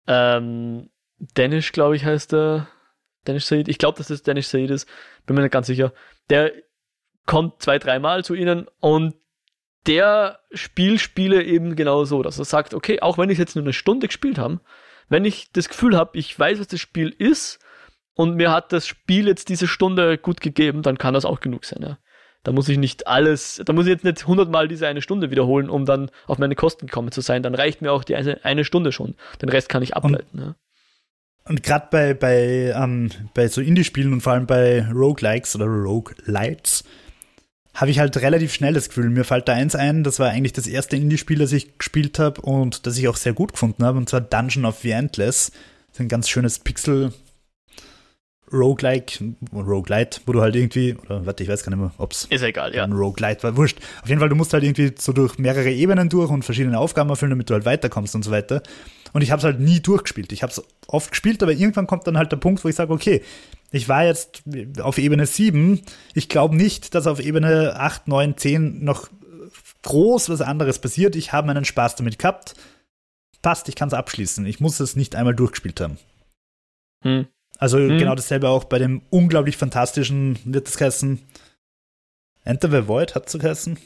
Ähm, 0.07 0.89
Danish, 1.19 1.71
glaube 1.71 1.95
ich, 1.95 2.05
heißt 2.05 2.33
der. 2.33 2.67
Danish 3.23 3.45
Said. 3.45 3.67
Ich 3.67 3.79
glaube, 3.79 3.97
dass 3.97 4.07
das 4.07 4.21
Danish 4.21 4.47
Said 4.47 4.69
ist. 4.69 4.87
Bin 5.25 5.35
mir 5.35 5.41
nicht 5.41 5.51
ganz 5.51 5.67
sicher. 5.67 5.93
Der 6.29 6.51
kommt 7.25 7.61
zwei, 7.61 7.79
dreimal 7.79 8.23
zu 8.23 8.35
ihnen 8.35 8.67
und 8.79 9.15
der 9.87 10.39
Spiel 10.51 10.99
spiele 10.99 11.43
eben 11.43 11.75
genau 11.75 12.05
so, 12.05 12.23
dass 12.23 12.39
er 12.39 12.45
sagt, 12.45 12.73
okay, 12.73 13.01
auch 13.01 13.17
wenn 13.17 13.29
ich 13.29 13.37
jetzt 13.37 13.55
nur 13.55 13.63
eine 13.63 13.73
Stunde 13.73 14.07
gespielt 14.07 14.37
habe, 14.37 14.59
wenn 15.09 15.25
ich 15.25 15.51
das 15.51 15.69
Gefühl 15.69 15.95
habe, 15.95 16.17
ich 16.17 16.37
weiß, 16.37 16.59
was 16.59 16.67
das 16.67 16.79
Spiel 16.79 17.09
ist 17.09 17.59
und 18.13 18.35
mir 18.35 18.51
hat 18.51 18.73
das 18.73 18.87
Spiel 18.87 19.27
jetzt 19.27 19.49
diese 19.49 19.67
Stunde 19.67 20.17
gut 20.17 20.41
gegeben, 20.41 20.81
dann 20.81 20.97
kann 20.97 21.13
das 21.13 21.25
auch 21.25 21.39
genug 21.39 21.65
sein. 21.65 21.81
Ja. 21.83 21.97
Da 22.43 22.51
muss 22.51 22.69
ich 22.69 22.77
nicht 22.77 23.07
alles, 23.07 23.61
da 23.63 23.73
muss 23.73 23.85
ich 23.85 23.91
jetzt 23.91 24.03
nicht 24.03 24.27
hundertmal 24.27 24.67
diese 24.67 24.87
eine 24.87 25.01
Stunde 25.01 25.29
wiederholen, 25.31 25.69
um 25.69 25.85
dann 25.85 26.09
auf 26.27 26.37
meine 26.37 26.55
Kosten 26.55 26.87
gekommen 26.87 27.11
zu 27.11 27.21
sein. 27.21 27.43
Dann 27.43 27.55
reicht 27.55 27.81
mir 27.81 27.91
auch 27.91 28.03
die 28.03 28.15
eine, 28.15 28.43
eine 28.43 28.65
Stunde 28.65 28.91
schon. 28.91 29.15
Den 29.41 29.49
Rest 29.49 29.69
kann 29.69 29.83
ich 29.83 29.95
ableiten. 29.95 30.39
Und, 30.39 30.45
ja. 30.45 30.55
Und 31.47 31.63
gerade 31.63 31.87
bei, 31.91 32.13
bei, 32.13 32.73
ähm, 32.75 33.09
bei 33.33 33.47
so 33.47 33.61
Indie-Spielen 33.61 34.13
und 34.13 34.21
vor 34.21 34.33
allem 34.33 34.47
bei 34.47 34.87
Roguelikes 34.91 35.55
oder 35.55 35.65
Roguelites 35.67 36.83
habe 37.75 37.91
ich 37.91 37.99
halt 37.99 38.15
relativ 38.17 38.53
schnell 38.53 38.73
das 38.73 38.87
Gefühl, 38.87 39.09
mir 39.09 39.25
fällt 39.25 39.47
da 39.47 39.53
eins 39.53 39.75
ein, 39.75 40.03
das 40.03 40.19
war 40.19 40.29
eigentlich 40.29 40.53
das 40.53 40.65
erste 40.65 40.95
Indie-Spiel, 40.95 41.39
das 41.39 41.51
ich 41.51 41.77
gespielt 41.77 42.19
habe 42.19 42.41
und 42.41 42.87
das 42.87 42.97
ich 42.97 43.07
auch 43.07 43.17
sehr 43.17 43.33
gut 43.33 43.51
gefunden 43.51 43.83
habe, 43.83 43.97
und 43.97 44.09
zwar 44.09 44.21
Dungeon 44.21 44.65
of 44.65 44.79
the 44.79 44.91
Endless. 44.91 45.51
Das 45.87 45.95
ist 45.95 45.99
ein 45.99 46.07
ganz 46.07 46.29
schönes 46.29 46.59
Pixel 46.59 47.13
Roguelike, 48.51 49.35
Roguelite, 49.53 50.21
wo 50.25 50.31
du 50.31 50.41
halt 50.41 50.55
irgendwie, 50.55 50.95
oder 50.95 51.25
warte, 51.25 51.43
ich 51.43 51.49
weiß 51.49 51.63
gar 51.63 51.71
nicht 51.71 51.79
mehr, 51.79 51.91
ob 51.97 52.11
es 52.11 52.25
ist 52.25 52.43
egal, 52.43 52.73
ja. 52.75 52.83
ein 52.83 52.93
Roguelite 52.93 53.43
war, 53.43 53.57
wurscht. 53.57 53.79
Auf 54.01 54.09
jeden 54.09 54.19
Fall, 54.19 54.29
du 54.29 54.35
musst 54.35 54.53
halt 54.53 54.63
irgendwie 54.63 54.93
so 54.97 55.13
durch 55.13 55.37
mehrere 55.37 55.71
Ebenen 55.71 56.09
durch 56.09 56.29
und 56.29 56.43
verschiedene 56.43 56.79
Aufgaben 56.79 57.09
erfüllen, 57.09 57.31
damit 57.31 57.49
du 57.49 57.55
halt 57.55 57.65
weiterkommst 57.65 58.15
und 58.15 58.23
so 58.23 58.31
weiter. 58.31 58.61
Und 59.15 59.21
ich 59.21 59.31
habe 59.31 59.39
es 59.39 59.45
halt 59.45 59.61
nie 59.61 59.79
durchgespielt. 59.79 60.33
Ich 60.33 60.43
habe 60.43 60.51
es 60.51 60.61
oft 60.87 61.09
gespielt, 61.09 61.41
aber 61.41 61.53
irgendwann 61.53 61.87
kommt 61.87 62.05
dann 62.05 62.17
halt 62.17 62.33
der 62.33 62.37
Punkt, 62.37 62.61
wo 62.65 62.67
ich 62.67 62.75
sage, 62.75 62.91
okay, 62.91 63.23
ich 63.71 63.87
war 63.87 64.03
jetzt 64.03 64.43
auf 64.81 64.97
Ebene 64.97 65.25
7. 65.25 65.81
Ich 66.13 66.27
glaube 66.27 66.57
nicht, 66.57 66.93
dass 66.93 67.07
auf 67.07 67.21
Ebene 67.21 67.79
8, 67.79 68.09
9, 68.09 68.35
10 68.35 68.83
noch 68.83 69.09
groß 69.83 70.27
was 70.27 70.41
anderes 70.41 70.79
passiert. 70.79 71.15
Ich 71.15 71.31
habe 71.31 71.47
meinen 71.47 71.63
Spaß 71.63 71.95
damit 71.95 72.19
gehabt. 72.19 72.55
Passt, 73.41 73.69
ich 73.69 73.75
kann 73.75 73.87
es 73.87 73.93
abschließen. 73.93 74.45
Ich 74.47 74.59
muss 74.59 74.81
es 74.81 74.97
nicht 74.97 75.15
einmal 75.15 75.33
durchgespielt 75.33 75.79
haben. 75.79 75.97
Hm. 77.03 77.27
Also 77.57 77.77
hm. 77.77 77.97
genau 77.97 78.15
dasselbe 78.15 78.49
auch 78.49 78.65
bei 78.65 78.79
dem 78.79 79.01
unglaublich 79.11 79.55
fantastischen, 79.55 80.37
wird 80.43 80.67
das 80.67 80.81
heißen, 80.81 81.21
Enter 82.43 82.69
the 82.69 82.89
Void 82.89 83.15
hat 83.15 83.27
es 83.27 83.39
geheißen? 83.39 83.79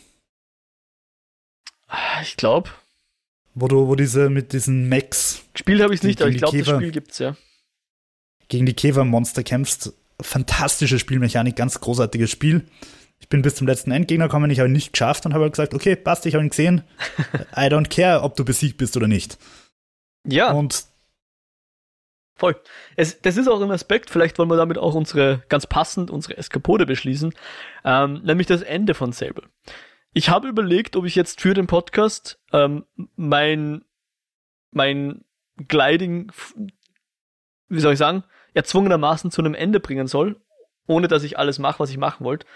Ich 2.24 2.36
glaube. 2.36 2.72
Wo 3.56 3.68
du, 3.68 3.88
wo 3.88 3.96
diese 3.96 4.30
mit 4.30 4.54
diesen 4.54 4.90
Max. 4.90 5.42
Gespielt 5.54 5.82
habe 5.82 5.94
ich 5.94 6.04
nicht, 6.04 6.22
aber 6.22 6.32
ich 6.32 6.38
glaube, 6.38 6.58
das 6.58 6.76
Spiel 6.76 6.92
gibt's 6.92 7.20
ja 7.20 7.36
gegen 8.50 8.66
die 8.66 8.74
Käfermonster 8.74 9.44
kämpfst. 9.44 9.94
Fantastische 10.22 11.00
Spielmechanik, 11.00 11.56
ganz 11.56 11.80
großartiges 11.80 12.30
Spiel. 12.30 12.66
Ich 13.22 13.30
bin 13.30 13.42
bis 13.42 13.56
zum 13.56 13.68
letzten 13.68 13.92
Endgegner 13.92 14.26
gekommen, 14.26 14.52
ich 14.52 14.60
habe 14.60 14.70
ihn 14.70 14.74
nicht 14.74 14.92
geschafft 14.92 15.26
und 15.26 15.34
habe 15.34 15.44
halt 15.46 15.54
gesagt, 15.54 15.74
okay, 15.74 15.96
passt, 15.96 16.26
ich 16.26 16.34
habe 16.34 16.44
ihn 16.44 16.50
gesehen. 16.50 16.84
I 17.56 17.68
don't 17.68 17.90
care, 17.90 18.22
ob 18.24 18.36
du 18.36 18.44
besiegt 18.44 18.78
bist 18.78 18.98
oder 18.98 19.08
nicht. 19.08 19.38
Ja. 20.28 20.52
Und 20.52 20.86
Voll. 22.36 22.56
Es, 22.96 23.22
das 23.22 23.36
ist 23.36 23.50
auch 23.50 23.62
ein 23.62 23.70
Aspekt, 23.70 24.10
vielleicht 24.10 24.40
wollen 24.40 24.50
wir 24.50 24.56
damit 24.56 24.78
auch 24.78 24.96
unsere, 24.96 25.44
ganz 25.50 25.68
passend, 25.68 26.10
unsere 26.10 26.38
Eskapode 26.38 26.86
beschließen, 26.86 27.34
ähm, 27.84 28.22
nämlich 28.24 28.48
das 28.48 28.62
Ende 28.62 28.94
von 28.94 29.12
Sable. 29.12 29.44
Ich 30.14 30.30
habe 30.30 30.48
überlegt, 30.48 30.96
ob 30.96 31.06
ich 31.06 31.16
jetzt 31.16 31.42
für 31.42 31.54
den 31.54 31.68
Podcast 31.68 32.40
ähm, 32.52 32.86
mein, 33.16 33.86
mein 34.72 35.24
Gliding, 35.68 36.32
wie 37.68 37.80
soll 37.80 37.94
ich 37.94 38.00
sagen, 38.00 38.24
erzwungenermaßen 38.54 39.32
zu 39.32 39.42
einem 39.42 39.54
Ende 39.54 39.80
bringen 39.80 40.08
soll, 40.08 40.42
ohne 40.88 41.08
dass 41.08 41.24
ich 41.24 41.38
alles 41.38 41.60
mache, 41.60 41.80
was 41.80 41.92
ich 41.92 41.98
machen 41.98 42.26
wollte, 42.26 42.48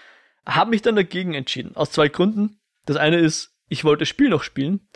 habe 0.44 0.70
mich 0.70 0.82
dann 0.82 0.96
dagegen 0.96 1.34
entschieden. 1.34 1.76
Aus 1.76 1.90
zwei 1.90 2.08
Gründen. 2.08 2.60
Das 2.86 2.96
eine 2.96 3.18
ist, 3.18 3.56
ich 3.68 3.84
wollte 3.84 4.00
das 4.00 4.08
Spiel 4.08 4.28
noch 4.28 4.42
spielen. 4.42 4.88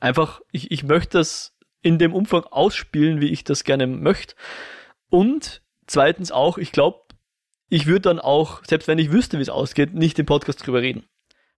Einfach, 0.00 0.40
ich, 0.52 0.70
ich 0.70 0.84
möchte 0.84 1.18
das 1.18 1.58
in 1.82 1.98
dem 1.98 2.14
Umfang 2.14 2.44
ausspielen, 2.44 3.20
wie 3.20 3.30
ich 3.30 3.44
das 3.44 3.64
gerne 3.64 3.86
möchte. 3.86 4.34
Und 5.10 5.62
zweitens 5.86 6.30
auch, 6.30 6.58
ich 6.58 6.72
glaube, 6.72 7.00
ich 7.68 7.86
würde 7.86 8.02
dann 8.02 8.20
auch, 8.20 8.64
selbst 8.64 8.88
wenn 8.88 8.98
ich 8.98 9.12
wüsste, 9.12 9.38
wie 9.38 9.42
es 9.42 9.48
ausgeht, 9.48 9.94
nicht 9.94 10.18
im 10.18 10.26
Podcast 10.26 10.64
drüber 10.64 10.80
reden. 10.80 11.04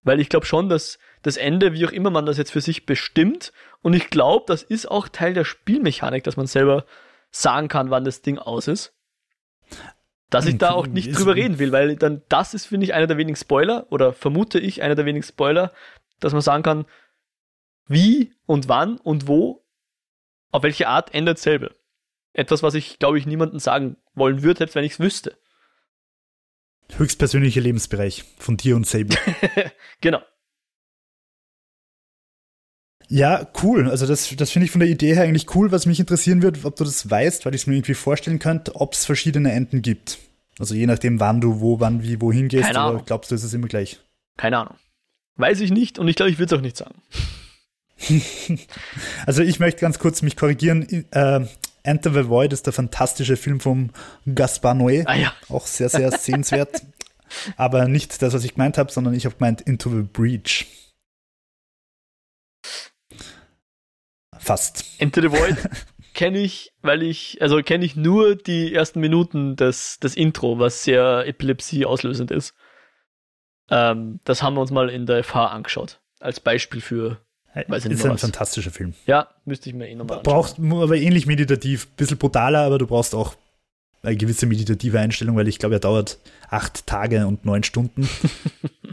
Weil 0.03 0.21
ich 0.21 0.29
glaube 0.29 0.47
schon, 0.47 0.69
dass 0.69 0.99
das 1.23 1.37
Ende, 1.37 1.75
wie 1.75 1.87
auch 1.87 1.93
immer 1.93 2.11
man 2.11 2.27
das 2.27 2.39
jetzt 2.39 2.53
für 2.53 2.61
sich 2.61 2.87
bestimmt, 2.87 3.53
und 3.83 3.95
ich 3.95 4.11
glaube, 4.11 4.45
das 4.47 4.63
ist 4.63 4.91
auch 4.91 5.09
Teil 5.09 5.35
der 5.35 5.45
Spielmechanik, 5.45 6.25
dass 6.25 6.37
man 6.37 6.47
selber 6.47 6.85
sagen 7.31 7.69
kann, 7.69 7.91
wann 7.91 8.05
das 8.05 8.23
Ding 8.23 8.39
aus 8.39 8.69
ist. 8.69 8.95
Dass 10.31 10.47
ich 10.47 10.59
da 10.59 10.71
auch 10.71 10.87
nicht 10.87 11.19
drüber 11.19 11.35
reden 11.35 11.59
will, 11.59 11.73
weil 11.73 11.97
dann 11.97 12.23
das 12.29 12.55
ist, 12.55 12.67
finde 12.67 12.85
ich, 12.85 12.95
einer 12.95 13.09
der 13.09 13.17
wenigen 13.17 13.37
Spoiler 13.37 13.87
oder 13.91 14.13
vermute 14.13 14.61
ich 14.61 14.83
einer 14.83 14.95
der 14.95 15.05
wenigen 15.05 15.25
Spoiler, 15.25 15.73
dass 16.21 16.33
man 16.33 16.43
sagen 16.43 16.63
kann, 16.63 16.87
wie 17.87 18.33
und 18.47 18.69
wann 18.69 18.99
und 18.99 19.27
wo, 19.27 19.65
auf 20.53 20.63
welche 20.63 20.89
Art 20.89 21.13
ändert 21.15 21.39
selbe. 21.39 21.75
Etwas, 22.33 22.63
was 22.63 22.75
ich, 22.75 23.01
glaube 23.01 23.19
ich, 23.19 23.27
niemandem 23.27 23.59
sagen 23.59 23.97
wollen 24.15 24.43
würde, 24.43 24.59
selbst 24.59 24.77
wenn 24.77 24.85
ich 24.85 24.93
es 24.93 25.01
wüsste. 25.01 25.37
Höchstpersönlicher 26.99 27.61
Lebensbereich 27.61 28.25
von 28.39 28.57
dir 28.57 28.77
und 28.77 28.87
Sable. 28.87 29.17
genau. 30.01 30.21
Ja, 33.09 33.49
cool. 33.63 33.91
Also 33.91 34.07
das, 34.07 34.35
das 34.37 34.51
finde 34.53 34.67
ich 34.67 34.71
von 34.71 34.81
der 34.81 34.89
Idee 34.89 35.15
her 35.15 35.25
eigentlich 35.25 35.55
cool. 35.57 35.73
Was 35.73 35.85
mich 35.85 35.99
interessieren 35.99 36.43
wird, 36.43 36.65
ob 36.65 36.77
du 36.77 36.85
das 36.85 37.11
weißt, 37.11 37.45
weil 37.45 37.55
ich 37.55 37.63
es 37.63 37.67
mir 37.67 37.75
irgendwie 37.75 37.95
vorstellen 37.95 38.39
könnte, 38.39 38.77
ob 38.77 38.95
es 38.95 39.05
verschiedene 39.05 39.51
Enden 39.51 39.83
gibt. 39.83 40.19
Also 40.61 40.77
je 40.77 40.87
nachdem, 40.87 41.19
wann 41.19 41.41
du 41.41 41.61
wo, 41.61 41.81
wann, 41.81 42.05
wie, 42.05 42.21
wohin 42.21 42.49
gehst. 42.49 42.67
Keine 42.67 42.79
Ahnung. 42.79 43.03
glaubst 43.05 43.31
du, 43.31 43.35
ist 43.35 43.43
es 43.43 43.53
immer 43.53 43.67
gleich? 43.67 43.99
Keine 44.37 44.59
Ahnung. 44.59 44.77
Weiß 45.37 45.61
ich 45.61 45.73
nicht 45.73 45.99
und 45.99 46.07
ich 46.07 46.15
glaube, 46.15 46.31
ich 46.31 46.39
würde 46.39 46.55
es 46.55 46.59
auch 46.59 46.63
nicht 46.63 46.77
sagen. 46.77 47.03
also 49.27 49.43
ich 49.43 49.59
möchte 49.59 49.81
ganz 49.81 49.99
kurz 49.99 50.23
mich 50.23 50.37
korrigieren. 50.37 51.07
Äh, 51.11 51.47
Enter 51.83 52.13
the 52.13 52.29
Void 52.29 52.53
ist 52.53 52.67
der 52.67 52.73
fantastische 52.73 53.37
Film 53.37 53.61
von 53.61 53.93
Gaspar 54.35 54.75
Noé. 54.75 55.05
Ah, 55.07 55.15
ja. 55.15 55.35
Auch 55.49 55.67
sehr, 55.67 55.89
sehr 55.89 56.11
sehenswert. 56.19 56.83
Aber 57.57 57.89
nicht 57.89 58.21
das, 58.23 58.35
was 58.35 58.45
ich 58.45 58.55
gemeint 58.55 58.77
habe, 58.79 58.91
sondern 58.91 59.15
ich 59.15 59.25
habe 59.25 59.37
gemeint 59.37 59.61
Into 59.61 59.91
the 59.91 60.03
Breach. 60.03 60.67
Fast. 64.39 64.85
Into 64.99 65.21
the 65.21 65.31
Void 65.31 65.57
kenne 66.15 66.39
ich, 66.39 66.73
weil 66.83 67.03
ich, 67.03 67.41
also 67.41 67.63
kenne 67.63 67.85
ich 67.85 67.97
nur 67.97 68.37
die 68.37 68.75
ersten 68.75 69.01
Minuten 69.01 69.57
des, 69.57 69.99
des 70.01 70.17
Intro, 70.17 70.59
was 70.59 70.83
sehr 70.83 71.27
Epilepsie 71.27 71.87
auslösend 71.87 72.31
ist. 72.31 72.55
Ähm, 73.71 74.21
das 74.25 74.43
haben 74.43 74.55
wir 74.55 74.61
uns 74.61 74.71
mal 74.71 74.91
in 74.91 75.07
der 75.07 75.23
FH 75.23 75.47
angeschaut. 75.47 76.01
Als 76.19 76.41
Beispiel 76.41 76.81
für. 76.81 77.25
Weiß 77.55 77.85
ist 77.87 78.05
ein 78.05 78.13
was. 78.13 78.21
fantastischer 78.21 78.71
Film. 78.71 78.95
Ja, 79.07 79.29
müsste 79.45 79.69
ich 79.69 79.75
mir 79.75 79.89
eh 79.89 79.95
nochmal. 79.95 80.21
Brauchst 80.23 80.59
aber 80.59 80.97
ähnlich 80.97 81.27
meditativ, 81.27 81.89
bisschen 81.89 82.17
brutaler, 82.17 82.61
aber 82.61 82.79
du 82.79 82.87
brauchst 82.87 83.15
auch 83.15 83.35
eine 84.03 84.17
gewisse 84.17 84.47
meditative 84.47 84.99
Einstellung, 84.99 85.37
weil 85.37 85.49
ich 85.49 85.59
glaube, 85.59 85.77
er 85.77 85.81
dauert 85.81 86.19
acht 86.49 86.87
Tage 86.87 87.27
und 87.27 87.45
neun 87.45 87.65
Stunden. 87.65 88.09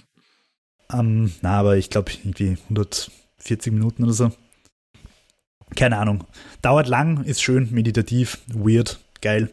ähm, 0.93 1.31
na, 1.41 1.59
aber 1.59 1.77
ich 1.77 1.89
glaube 1.89 2.11
irgendwie 2.11 2.57
140 2.69 3.71
Minuten 3.71 4.03
oder 4.03 4.13
so 4.13 4.31
keine 5.75 5.97
Ahnung. 5.97 6.23
Dauert 6.61 6.87
lang, 6.87 7.23
ist 7.23 7.41
schön, 7.41 7.69
meditativ, 7.71 8.39
weird, 8.47 8.99
geil. 9.21 9.51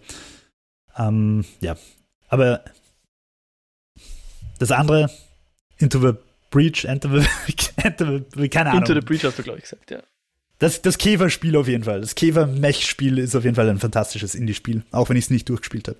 Ähm, 0.97 1.45
ja. 1.61 1.77
Aber 2.29 2.65
Das 4.59 4.71
andere, 4.71 5.11
Into 5.79 5.99
the 5.99 6.17
Breach, 6.55 6.85
Enter 6.85 7.21
the, 7.21 7.27
enter 7.83 8.25
the 8.37 8.49
keine 8.49 8.71
Ahnung. 8.71 8.83
Into 8.83 8.95
the 8.95 9.01
Breach 9.01 9.25
hast 9.25 9.39
du, 9.39 9.43
glaube 9.43 9.59
ich, 9.59 9.65
gesagt, 9.65 9.91
ja. 9.91 10.01
Das, 10.61 10.81
das 10.83 10.99
Käfer-Spiel 10.99 11.57
auf 11.57 11.67
jeden 11.67 11.83
Fall. 11.83 12.01
Das 12.01 12.15
Käfer-Mech-Spiel 12.15 13.19
ist 13.19 13.35
auf 13.35 13.43
jeden 13.43 13.57
Fall 13.57 13.69
ein 13.69 13.81
fantastisches 13.81 14.37
Indie-Spiel, 14.37 14.85
auch 14.93 15.09
wenn 15.09 15.17
ich 15.17 15.25
es 15.25 15.31
nicht 15.31 15.49
durchgespielt 15.49 15.89
habe. 15.89 15.99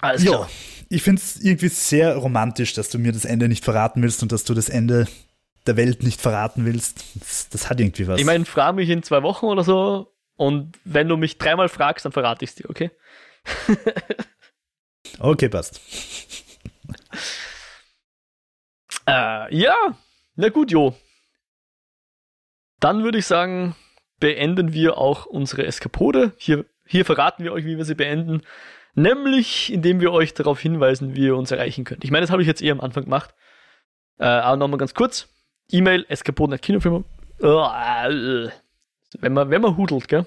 Alles 0.00 0.24
klar. 0.24 0.48
ich 0.88 1.02
finde 1.02 1.20
es 1.20 1.36
irgendwie 1.42 1.68
sehr 1.68 2.16
romantisch, 2.16 2.72
dass 2.72 2.88
du 2.88 2.98
mir 2.98 3.12
das 3.12 3.26
Ende 3.26 3.48
nicht 3.48 3.64
verraten 3.64 4.02
willst 4.02 4.22
und 4.22 4.32
dass 4.32 4.44
du 4.44 4.54
das 4.54 4.70
Ende 4.70 5.06
der 5.66 5.76
Welt 5.76 6.02
nicht 6.02 6.22
verraten 6.22 6.64
willst. 6.64 7.04
Das, 7.16 7.48
das 7.50 7.68
hat 7.68 7.80
irgendwie 7.80 8.08
was. 8.08 8.18
Ich 8.18 8.26
meine, 8.26 8.46
frag 8.46 8.74
mich 8.74 8.88
in 8.88 9.02
zwei 9.02 9.22
Wochen 9.22 9.46
oder 9.46 9.62
so 9.62 10.10
und 10.36 10.78
wenn 10.84 11.08
du 11.08 11.18
mich 11.18 11.36
dreimal 11.36 11.68
fragst, 11.68 12.06
dann 12.06 12.12
verrate 12.12 12.44
ich 12.44 12.50
es 12.50 12.56
dir, 12.56 12.70
okay? 12.70 12.90
okay, 15.18 15.50
passt. 15.50 15.82
Äh, 19.06 19.54
ja, 19.54 19.74
na 20.36 20.48
gut, 20.48 20.70
Jo. 20.70 20.94
Dann 22.80 23.04
würde 23.04 23.18
ich 23.18 23.26
sagen, 23.26 23.76
beenden 24.20 24.72
wir 24.72 24.96
auch 24.98 25.26
unsere 25.26 25.66
Eskapode. 25.66 26.32
Hier, 26.36 26.64
hier 26.86 27.04
verraten 27.04 27.44
wir 27.44 27.52
euch, 27.52 27.64
wie 27.64 27.76
wir 27.76 27.84
sie 27.84 27.94
beenden. 27.94 28.42
Nämlich, 28.94 29.72
indem 29.72 30.00
wir 30.00 30.12
euch 30.12 30.34
darauf 30.34 30.60
hinweisen, 30.60 31.16
wie 31.16 31.26
ihr 31.26 31.36
uns 31.36 31.50
erreichen 31.50 31.84
könnt. 31.84 32.04
Ich 32.04 32.10
meine, 32.10 32.22
das 32.22 32.30
habe 32.30 32.42
ich 32.42 32.48
jetzt 32.48 32.62
eher 32.62 32.72
am 32.72 32.80
Anfang 32.80 33.04
gemacht. 33.04 33.34
Äh, 34.18 34.24
aber 34.24 34.56
nochmal 34.56 34.78
ganz 34.78 34.94
kurz. 34.94 35.28
E-Mail 35.70 36.06
eskapoden.kinofilm. 36.08 37.04
Äh, 37.40 38.48
wenn 39.20 39.32
man, 39.32 39.50
wenn 39.50 39.62
man 39.62 39.76
hudelt, 39.76 40.08
gell? 40.08 40.26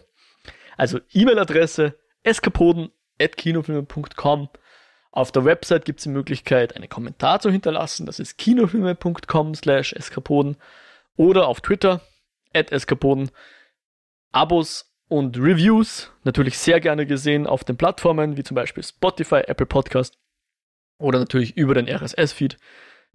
Also 0.76 1.00
E-Mail-Adresse 1.14 1.98
eskapoden.kinofilme.com. 2.24 4.50
Auf 5.18 5.32
der 5.32 5.46
Website 5.46 5.84
gibt 5.84 5.98
es 6.00 6.04
die 6.04 6.10
Möglichkeit, 6.10 6.76
einen 6.76 6.90
Kommentar 6.90 7.40
zu 7.40 7.50
hinterlassen. 7.50 8.06
Das 8.06 8.20
ist 8.20 8.38
kinofilme.com 8.38 9.56
slash 9.56 9.94
eskapoden. 9.94 10.58
Oder 11.16 11.48
auf 11.48 11.60
Twitter, 11.60 12.02
at 12.54 12.72
eskapoden. 12.72 13.32
Abos 14.32 14.94
und 15.08 15.40
Reviews 15.40 16.12
natürlich 16.24 16.60
sehr 16.60 16.80
gerne 16.80 17.08
gesehen 17.08 17.48
auf 17.48 17.64
den 17.64 17.78
Plattformen 17.78 18.38
wie 18.38 18.44
zum 18.44 18.54
Beispiel 18.54 18.84
Spotify, 18.84 19.38
Apple 19.48 19.66
Podcast 19.66 20.20
oder 21.00 21.18
natürlich 21.18 21.58
über 21.58 21.74
den 21.74 21.90
RSS-Feed. 21.90 22.60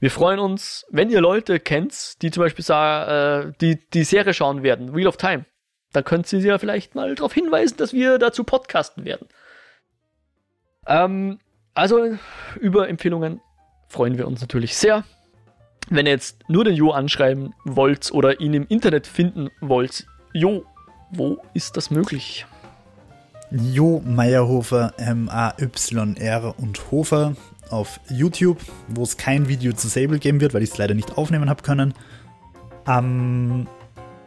Wir 0.00 0.10
freuen 0.10 0.40
uns, 0.40 0.84
wenn 0.90 1.08
ihr 1.08 1.20
Leute 1.20 1.60
kennt, 1.60 2.20
die 2.20 2.32
zum 2.32 2.42
Beispiel 2.42 2.64
äh, 2.68 3.52
die, 3.60 3.78
die 3.90 4.02
Serie 4.02 4.34
schauen 4.34 4.64
werden, 4.64 4.92
Wheel 4.92 5.06
of 5.06 5.18
Time. 5.18 5.44
Da 5.92 6.02
könnt 6.02 6.32
ihr 6.32 6.40
sie 6.40 6.48
ja 6.48 6.58
vielleicht 6.58 6.96
mal 6.96 7.14
darauf 7.14 7.32
hinweisen, 7.32 7.76
dass 7.76 7.92
wir 7.92 8.18
dazu 8.18 8.42
podcasten 8.42 9.04
werden. 9.04 9.28
Ähm, 10.88 11.38
also 11.74 12.16
über 12.60 12.88
Empfehlungen 12.88 13.40
freuen 13.88 14.18
wir 14.18 14.26
uns 14.26 14.40
natürlich 14.40 14.76
sehr. 14.76 15.04
Wenn 15.90 16.06
ihr 16.06 16.12
jetzt 16.12 16.48
nur 16.48 16.64
den 16.64 16.74
Jo 16.74 16.90
anschreiben 16.92 17.54
wollt 17.64 18.12
oder 18.12 18.40
ihn 18.40 18.54
im 18.54 18.66
Internet 18.68 19.06
finden 19.06 19.50
wollt, 19.60 20.06
Jo, 20.32 20.64
wo 21.10 21.38
ist 21.52 21.76
das 21.76 21.90
möglich? 21.90 22.46
Jo 23.50 24.00
Meyerhofer, 24.04 24.94
M-A-Y-R 24.96 26.58
und 26.58 26.90
Hofer 26.90 27.34
auf 27.68 28.00
YouTube, 28.08 28.58
wo 28.88 29.02
es 29.02 29.18
kein 29.18 29.48
Video 29.48 29.72
zu 29.72 29.88
Sable 29.88 30.18
geben 30.18 30.40
wird, 30.40 30.54
weil 30.54 30.62
ich 30.62 30.70
es 30.70 30.78
leider 30.78 30.94
nicht 30.94 31.18
aufnehmen 31.18 31.50
habe 31.50 31.62
können. 31.62 31.92
Ähm, 32.86 33.66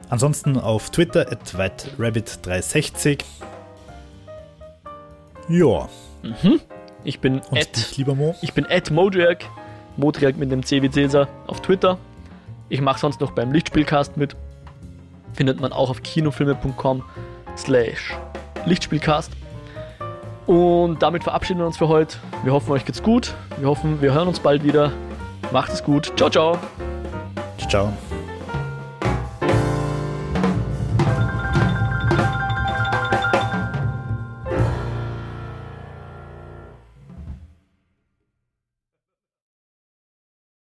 ansonsten 0.09 0.59
auf 0.59 0.91
Twitter 0.91 1.31
at 1.31 1.55
whiterabbit360. 1.55 3.23
Ja. 5.49 5.89
Mhm. 6.21 6.59
Ich 7.05 7.19
bin 7.19 7.39
Und 7.39 7.57
at, 7.57 7.75
dich, 7.77 7.97
lieber 7.97 8.15
Mo? 8.15 8.35
ich 8.41 8.53
bin 8.53 8.65
at 8.69 8.91
Modriak, 8.91 9.45
Modriak 9.95 10.35
mit 10.35 10.51
dem 10.51 10.65
C 10.65 10.81
wie 10.81 10.89
Cäsar 10.89 11.29
auf 11.47 11.61
Twitter. 11.61 11.97
Ich 12.67 12.81
mache 12.81 12.99
sonst 12.99 13.21
noch 13.21 13.31
beim 13.31 13.51
Lichtspielcast 13.51 14.17
mit. 14.17 14.35
Findet 15.33 15.61
man 15.61 15.71
auch 15.71 15.89
auf 15.89 16.01
kinofilme.com 16.01 17.03
slash 17.55 18.13
Lichtspielcast. 18.65 19.31
Und 20.47 21.01
damit 21.01 21.23
verabschieden 21.23 21.59
wir 21.59 21.67
uns 21.67 21.77
für 21.77 21.87
heute. 21.87 22.17
Wir 22.43 22.53
hoffen, 22.53 22.71
euch 22.71 22.85
geht's 22.85 23.01
gut. 23.01 23.33
Wir 23.57 23.67
hoffen, 23.67 24.01
wir 24.01 24.13
hören 24.13 24.27
uns 24.27 24.39
bald 24.39 24.63
wieder. 24.63 24.91
Macht 25.51 25.71
es 25.71 25.83
gut. 25.83 26.11
Ciao, 26.17 26.29
ciao. 26.29 26.57
Ciao. 27.69 27.93